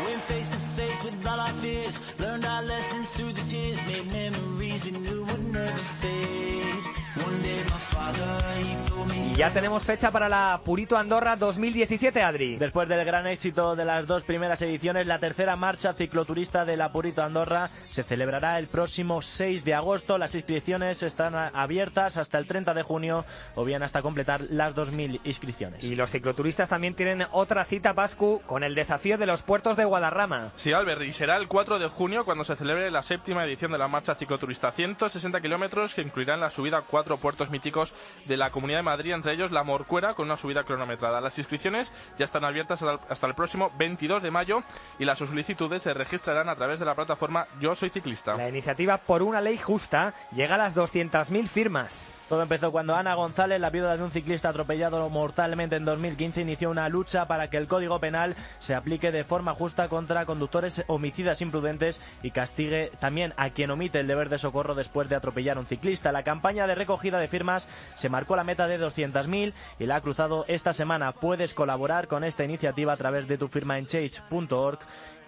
Went 0.05 0.21
face 0.21 0.47
to 0.47 0.57
face 0.57 1.03
with 1.03 1.27
all 1.27 1.37
our 1.37 1.49
fears, 1.49 1.99
learned 2.17 2.45
our 2.45 2.63
lessons 2.63 3.09
through 3.09 3.33
the 3.33 3.41
tears, 3.41 3.77
made 3.87 4.07
memories 4.13 4.85
we 4.85 4.91
knew 4.91 5.25
would 5.25 5.51
never 5.51 5.83
fade. 5.99 6.83
One 7.25 7.41
day 7.41 7.61
my 7.63 7.81
father, 7.91 8.39
he 8.63 8.75
told 8.87 9.04
ya 9.37 9.51
tenemos 9.51 9.83
fecha 9.83 10.11
para 10.11 10.29
la 10.29 10.61
Purito 10.63 10.97
Andorra 10.97 11.35
2017, 11.35 12.21
Adri. 12.21 12.55
Después 12.55 12.87
del 12.87 13.03
gran 13.03 13.27
éxito 13.27 13.75
de 13.75 13.83
las 13.83 14.07
dos 14.07 14.23
primeras 14.23 14.61
ediciones, 14.61 15.07
la 15.07 15.19
tercera 15.19 15.57
marcha 15.57 15.93
cicloturista 15.93 16.63
de 16.63 16.77
la 16.77 16.93
Purito 16.93 17.21
Andorra 17.21 17.69
se 17.89 18.03
celebrará 18.03 18.57
el 18.59 18.67
próximo 18.67 19.21
6 19.21 19.65
de 19.65 19.73
agosto. 19.73 20.17
Las 20.17 20.35
inscripciones 20.35 21.03
están 21.03 21.35
abiertas 21.35 22.15
hasta 22.15 22.37
el 22.37 22.47
30 22.47 22.73
de 22.73 22.83
junio 22.83 23.25
o 23.55 23.65
bien 23.65 23.83
hasta 23.83 24.01
completar 24.01 24.39
las 24.51 24.73
2.000 24.73 25.19
inscripciones. 25.25 25.83
Y 25.83 25.97
los 25.97 26.11
cicloturistas 26.11 26.69
también 26.69 26.93
tienen 26.93 27.25
otra 27.31 27.65
cita, 27.65 27.93
Pascu, 27.93 28.41
con 28.45 28.63
el 28.63 28.73
desafío 28.73 29.17
de 29.17 29.25
los 29.25 29.41
puertos 29.41 29.75
de 29.75 29.83
Guadarrama. 29.83 30.51
Sí, 30.55 30.71
Albert, 30.71 31.01
y 31.01 31.11
será 31.11 31.35
el 31.35 31.49
4 31.49 31.79
de 31.79 31.89
junio 31.89 32.23
cuando 32.23 32.45
se 32.45 32.55
celebre 32.55 32.89
la 32.89 33.01
séptima 33.01 33.43
edición 33.43 33.73
de 33.73 33.79
la 33.79 33.89
marcha 33.89 34.15
cicloturista. 34.15 34.71
160 34.71 35.41
kilómetros 35.41 35.93
que 35.93 36.03
incluirán 36.03 36.39
la 36.39 36.49
subida 36.49 36.77
a 36.77 36.81
cuatro 36.83 37.17
puertos 37.17 37.49
míticos 37.49 37.93
de 38.25 38.37
la 38.37 38.49
Comunidad 38.49 38.79
de 38.79 38.83
Madrid, 38.83 39.11
entre 39.25 39.33
ellos 39.33 39.51
la 39.51 39.63
Morcuera, 39.63 40.13
con 40.13 40.27
una 40.27 40.37
subida 40.37 40.63
cronometrada. 40.65 41.19
Las 41.19 41.39
inscripciones 41.39 41.91
ya 42.19 42.25
están 42.25 42.45
abiertas 42.45 42.83
hasta 42.83 43.25
el 43.25 43.33
próximo 43.33 43.71
22 43.75 44.21
de 44.21 44.29
mayo 44.29 44.61
y 44.99 45.05
las 45.05 45.17
solicitudes 45.17 45.81
se 45.81 45.95
registrarán 45.95 46.47
a 46.47 46.55
través 46.55 46.77
de 46.77 46.85
la 46.85 46.93
plataforma 46.93 47.47
Yo 47.59 47.73
Soy 47.73 47.89
Ciclista. 47.89 48.35
La 48.35 48.49
iniciativa 48.49 48.97
por 48.97 49.23
una 49.23 49.41
ley 49.41 49.57
justa 49.57 50.13
llega 50.35 50.55
a 50.55 50.57
las 50.59 50.75
200.000 50.75 51.47
firmas. 51.47 52.25
Todo 52.29 52.43
empezó 52.43 52.71
cuando 52.71 52.95
Ana 52.95 53.13
González, 53.15 53.59
la 53.59 53.69
viuda 53.69 53.97
de 53.97 54.03
un 54.03 54.09
ciclista 54.09 54.49
atropellado 54.49 55.09
mortalmente 55.09 55.75
en 55.75 55.85
2015, 55.85 56.41
inició 56.41 56.71
una 56.71 56.89
lucha 56.89 57.27
para 57.27 57.49
que 57.49 57.57
el 57.57 57.67
Código 57.67 57.99
Penal 57.99 58.35
se 58.59 58.73
aplique 58.73 59.11
de 59.11 59.23
forma 59.23 59.53
justa 59.53 59.89
contra 59.89 60.25
conductores 60.25 60.83
homicidas 60.87 61.41
imprudentes 61.41 62.01
y 62.23 62.31
castigue 62.31 62.91
también 62.99 63.33
a 63.37 63.51
quien 63.51 63.69
omite 63.69 63.99
el 63.99 64.07
deber 64.07 64.29
de 64.29 64.39
socorro 64.39 64.73
después 64.73 65.07
de 65.07 65.15
atropellar 65.15 65.57
a 65.57 65.59
un 65.59 65.67
ciclista. 65.67 66.11
La 66.11 66.23
campaña 66.23 66.65
de 66.65 66.75
recogida 66.75 67.19
de 67.19 67.27
firmas 67.27 67.67
se 67.93 68.09
marcó 68.09 68.35
la 68.35 68.43
meta 68.43 68.67
de 68.67 68.79
200.000 69.23 69.53
y 69.79 69.85
la 69.85 69.97
ha 69.97 70.01
cruzado 70.01 70.45
esta 70.47 70.73
semana. 70.73 71.11
Puedes 71.11 71.53
colaborar 71.53 72.07
con 72.07 72.23
esta 72.23 72.43
iniciativa 72.43 72.93
a 72.93 72.97
través 72.97 73.27
de 73.27 73.37
tu 73.37 73.47
firma 73.47 73.77
en 73.77 73.87
change.org 73.87 74.79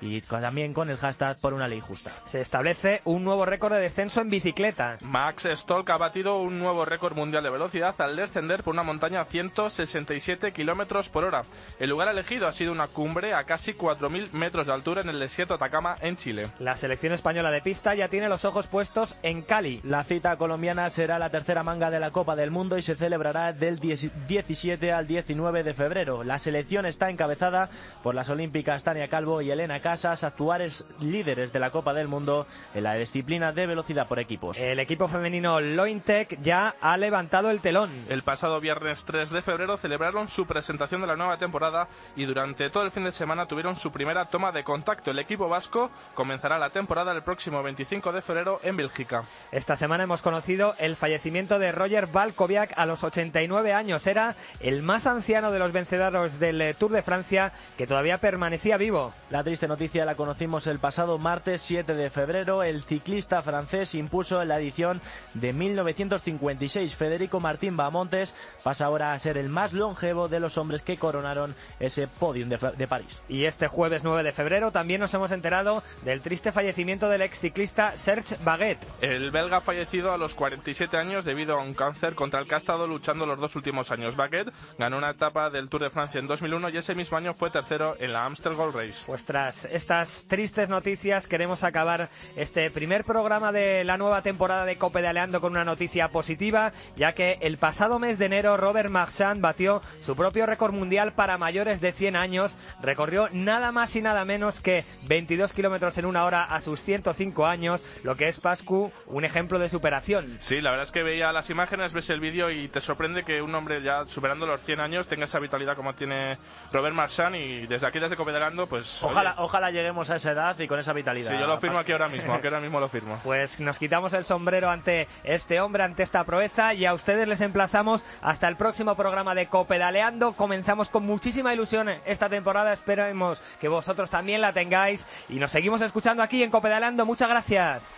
y 0.01 0.21
también 0.21 0.73
con 0.73 0.89
el 0.89 0.97
hashtag 0.97 1.39
por 1.39 1.53
una 1.53 1.67
ley 1.67 1.79
justa. 1.79 2.11
Se 2.25 2.41
establece 2.41 3.01
un 3.05 3.23
nuevo 3.23 3.45
récord 3.45 3.73
de 3.73 3.79
descenso 3.79 4.21
en 4.21 4.29
bicicleta. 4.29 4.97
Max 5.01 5.47
Stolk 5.51 5.89
ha 5.89 5.97
batido 5.97 6.39
un 6.39 6.59
nuevo 6.59 6.85
récord 6.85 7.15
mundial 7.15 7.43
de 7.43 7.49
velocidad 7.49 7.95
al 7.99 8.15
descender 8.15 8.63
por 8.63 8.73
una 8.73 8.83
montaña 8.83 9.21
a 9.21 9.25
167 9.25 10.51
kilómetros 10.51 11.09
por 11.09 11.25
hora. 11.25 11.43
El 11.79 11.89
lugar 11.89 12.07
elegido 12.09 12.47
ha 12.47 12.51
sido 12.51 12.71
una 12.71 12.87
cumbre 12.87 13.33
a 13.33 13.43
casi 13.45 13.73
4.000 13.73 14.31
metros 14.31 14.67
de 14.67 14.73
altura 14.73 15.01
en 15.01 15.09
el 15.09 15.19
desierto 15.19 15.55
Atacama, 15.55 15.95
en 16.01 16.17
Chile. 16.17 16.51
La 16.59 16.77
selección 16.77 17.13
española 17.13 17.51
de 17.51 17.61
pista 17.61 17.95
ya 17.95 18.07
tiene 18.07 18.29
los 18.29 18.45
ojos 18.45 18.67
puestos 18.67 19.17
en 19.23 19.41
Cali. 19.41 19.81
La 19.83 20.03
cita 20.03 20.35
colombiana 20.37 20.89
será 20.89 21.19
la 21.19 21.29
tercera 21.29 21.63
manga 21.63 21.89
de 21.89 21.99
la 21.99 22.11
Copa 22.11 22.35
del 22.35 22.51
Mundo 22.51 22.77
y 22.77 22.81
se 22.81 22.95
celebrará 22.95 23.53
del 23.53 23.79
17 23.79 24.91
al 24.91 25.07
19 25.07 25.63
de 25.63 25.73
febrero. 25.73 26.23
La 26.23 26.39
selección 26.39 26.85
está 26.85 27.09
encabezada 27.09 27.69
por 28.03 28.15
las 28.15 28.29
olímpicas 28.29 28.83
Tania 28.83 29.07
Calvo 29.07 29.41
y 29.41 29.51
Elena 29.51 29.79
Casas, 29.87 30.25
actuales 30.25 30.85
líderes 30.99 31.53
de 31.53 31.61
la 31.61 31.69
Copa 31.69 31.93
del 31.93 32.09
Mundo 32.09 32.45
en 32.73 32.83
la 32.83 32.95
disciplina 32.95 33.53
de 33.53 33.67
velocidad 33.67 34.05
por 34.05 34.19
equipos. 34.19 34.57
El 34.57 34.81
equipo 34.81 35.07
femenino 35.07 35.61
Lointec 35.61 36.41
ya 36.41 36.75
ha 36.81 36.97
levantado 36.97 37.49
el 37.51 37.61
telón. 37.61 37.89
El 38.09 38.21
pasado 38.21 38.59
viernes 38.59 39.05
3 39.05 39.29
de 39.29 39.41
febrero 39.41 39.77
celebraron 39.77 40.27
su 40.27 40.45
presentación 40.45 40.99
de 40.99 41.07
la 41.07 41.15
nueva 41.15 41.37
temporada 41.37 41.87
y 42.17 42.25
durante 42.25 42.69
todo 42.69 42.83
el 42.83 42.91
fin 42.91 43.05
de 43.05 43.13
semana 43.13 43.45
tuvieron 43.45 43.77
su 43.77 43.93
primera 43.93 44.25
toma 44.25 44.51
de 44.51 44.65
contacto. 44.65 45.11
El 45.11 45.19
equipo 45.19 45.47
vasco 45.47 45.89
comenzará 46.15 46.59
la 46.59 46.69
temporada 46.69 47.13
el 47.13 47.23
próximo 47.23 47.63
25 47.63 48.11
de 48.11 48.21
febrero 48.21 48.59
en 48.63 48.75
Bélgica. 48.75 49.23
Esta 49.53 49.77
semana 49.77 50.03
hemos 50.03 50.21
conocido 50.21 50.75
el 50.79 50.97
fallecimiento 50.97 51.59
de 51.59 51.71
Roger 51.71 52.07
Balkoviak 52.07 52.73
a 52.75 52.85
los 52.85 53.05
89 53.05 53.71
años. 53.71 54.05
Era 54.05 54.35
el 54.59 54.83
más 54.83 55.07
anciano 55.07 55.49
de 55.49 55.59
los 55.59 55.71
vencedores 55.71 56.41
del 56.41 56.75
Tour 56.75 56.91
de 56.91 57.03
Francia 57.03 57.53
que 57.77 57.87
todavía 57.87 58.17
permanecía 58.17 58.75
vivo. 58.75 59.13
La 59.29 59.45
triste 59.45 59.65
noticia 59.65 59.76
la 59.77 60.15
conocimos 60.15 60.65
el 60.65 60.79
pasado 60.79 61.19
martes 61.19 61.61
7 61.61 61.93
de 61.93 62.09
febrero. 62.09 62.63
El 62.63 62.81
ciclista 62.81 63.43
francés 63.43 63.93
impuso 63.93 64.41
en 64.41 64.47
la 64.47 64.57
edición 64.57 65.01
de 65.35 65.53
1956. 65.53 66.95
Federico 66.95 67.39
Martín 67.39 67.77
Bamontes 67.77 68.33
pasa 68.63 68.85
ahora 68.85 69.13
a 69.13 69.19
ser 69.19 69.37
el 69.37 69.49
más 69.49 69.73
longevo 69.73 70.29
de 70.29 70.39
los 70.39 70.57
hombres 70.57 70.81
que 70.81 70.97
coronaron 70.97 71.55
ese 71.79 72.07
podium 72.07 72.49
de, 72.49 72.57
de 72.75 72.87
París. 72.87 73.21
Y 73.29 73.45
este 73.45 73.67
jueves 73.67 74.03
9 74.03 74.23
de 74.23 74.31
febrero 74.31 74.71
también 74.71 74.99
nos 74.99 75.13
hemos 75.13 75.31
enterado 75.31 75.83
del 76.03 76.21
triste 76.21 76.51
fallecimiento 76.51 77.07
del 77.07 77.21
ex 77.21 77.39
ciclista 77.39 77.95
Serge 77.97 78.35
Baguette. 78.43 78.85
El 79.01 79.29
belga 79.29 79.57
ha 79.57 79.61
fallecido 79.61 80.11
a 80.11 80.17
los 80.17 80.33
47 80.33 80.97
años 80.97 81.23
debido 81.23 81.57
a 81.57 81.61
un 81.61 81.75
cáncer 81.75 82.15
contra 82.15 82.39
el 82.39 82.47
que 82.47 82.55
ha 82.55 82.57
estado 82.57 82.87
luchando 82.87 83.27
los 83.27 83.39
dos 83.39 83.55
últimos 83.55 83.91
años. 83.91 84.15
Baguette 84.15 84.51
ganó 84.79 84.97
una 84.97 85.11
etapa 85.11 85.51
del 85.51 85.69
Tour 85.69 85.83
de 85.83 85.89
Francia 85.91 86.19
en 86.19 86.27
2001 86.27 86.69
y 86.69 86.77
ese 86.77 86.95
mismo 86.95 87.17
año 87.17 87.35
fue 87.35 87.51
tercero 87.51 87.95
en 87.99 88.11
la 88.11 88.25
Amstel 88.25 88.55
Gold 88.55 88.75
Race. 88.75 89.03
Pues 89.05 89.23
tras 89.23 89.66
estas 89.71 90.25
tristes 90.27 90.69
noticias 90.69 91.27
queremos 91.27 91.63
acabar 91.63 92.09
este 92.35 92.71
primer 92.71 93.03
programa 93.03 93.51
de 93.51 93.83
la 93.83 93.97
nueva 93.97 94.21
temporada 94.21 94.65
de 94.65 94.77
Copedaleando 94.77 95.41
con 95.41 95.51
una 95.51 95.65
noticia 95.65 96.09
positiva, 96.09 96.71
ya 96.95 97.13
que 97.13 97.37
el 97.41 97.57
pasado 97.57 97.99
mes 97.99 98.19
de 98.19 98.25
enero 98.25 98.57
Robert 98.57 98.89
Marchand 98.89 99.41
batió 99.41 99.81
su 100.01 100.15
propio 100.15 100.45
récord 100.45 100.73
mundial 100.73 101.13
para 101.13 101.37
mayores 101.37 101.81
de 101.81 101.91
100 101.91 102.15
años, 102.15 102.59
recorrió 102.81 103.29
nada 103.31 103.71
más 103.71 103.95
y 103.95 104.01
nada 104.01 104.25
menos 104.25 104.59
que 104.59 104.85
22 105.07 105.53
kilómetros 105.53 105.97
en 105.97 106.05
una 106.05 106.25
hora 106.25 106.43
a 106.43 106.61
sus 106.61 106.81
105 106.81 107.45
años, 107.45 107.83
lo 108.03 108.15
que 108.15 108.27
es 108.27 108.39
Pascu 108.39 108.91
un 109.07 109.25
ejemplo 109.25 109.59
de 109.59 109.69
superación. 109.69 110.37
Sí, 110.39 110.61
la 110.61 110.71
verdad 110.71 110.85
es 110.85 110.91
que 110.91 111.03
veía 111.03 111.31
las 111.31 111.49
imágenes, 111.49 111.93
ves 111.93 112.09
el 112.09 112.19
vídeo 112.19 112.49
y 112.49 112.67
te 112.67 112.81
sorprende 112.81 113.23
que 113.23 113.41
un 113.41 113.53
hombre 113.55 113.81
ya 113.81 114.05
superando 114.07 114.45
los 114.45 114.61
100 114.61 114.79
años 114.79 115.07
tenga 115.07 115.25
esa 115.25 115.39
vitalidad 115.39 115.75
como 115.75 115.93
tiene 115.95 116.37
Robert 116.71 116.95
Marchand 116.95 117.35
y 117.35 117.67
desde 117.67 117.87
aquí, 117.87 117.99
desde 117.99 118.15
Copedaleando, 118.15 118.67
pues... 118.67 119.03
Ojalá, 119.03 119.31
oye, 119.37 119.41
ojalá 119.43 119.56
lleguemos 119.71 120.09
a 120.09 120.15
esa 120.15 120.31
edad 120.31 120.57
y 120.59 120.67
con 120.67 120.79
esa 120.79 120.93
vitalidad. 120.93 121.31
Sí, 121.31 121.37
yo 121.39 121.47
lo 121.47 121.57
firmo 121.57 121.79
aquí 121.79 121.91
ahora 121.91 122.07
mismo, 122.07 122.33
aquí 122.33 122.47
ahora 122.47 122.59
mismo 122.59 122.79
lo 122.79 122.89
firmo. 122.89 123.19
Pues 123.27 123.59
nos 123.59 123.77
quitamos 123.77 124.13
el 124.13 124.23
sombrero 124.23 124.69
ante 124.69 125.07
este 125.23 125.59
hombre, 125.59 125.83
ante 125.83 126.03
esta 126.03 126.23
proeza 126.23 126.73
y 126.73 126.85
a 126.85 126.93
ustedes 126.93 127.27
les 127.27 127.41
emplazamos 127.41 128.03
hasta 128.21 128.47
el 128.47 128.55
próximo 128.55 128.95
programa 128.95 129.35
de 129.35 129.47
Copedaleando. 129.47 130.33
Comenzamos 130.33 130.89
con 130.89 131.05
muchísima 131.05 131.53
ilusión 131.53 131.89
esta 132.05 132.29
temporada, 132.29 132.73
esperemos 132.73 133.41
que 133.59 133.67
vosotros 133.67 134.09
también 134.09 134.41
la 134.41 134.53
tengáis 134.53 135.07
y 135.29 135.35
nos 135.35 135.51
seguimos 135.51 135.81
escuchando 135.81 136.23
aquí 136.23 136.41
en 136.43 136.51
Copedaleando. 136.51 137.05
Muchas 137.05 137.29
gracias. 137.29 137.97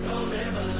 So 0.00 0.14
live 0.14 0.56
a 0.56 0.64
life 0.78 0.79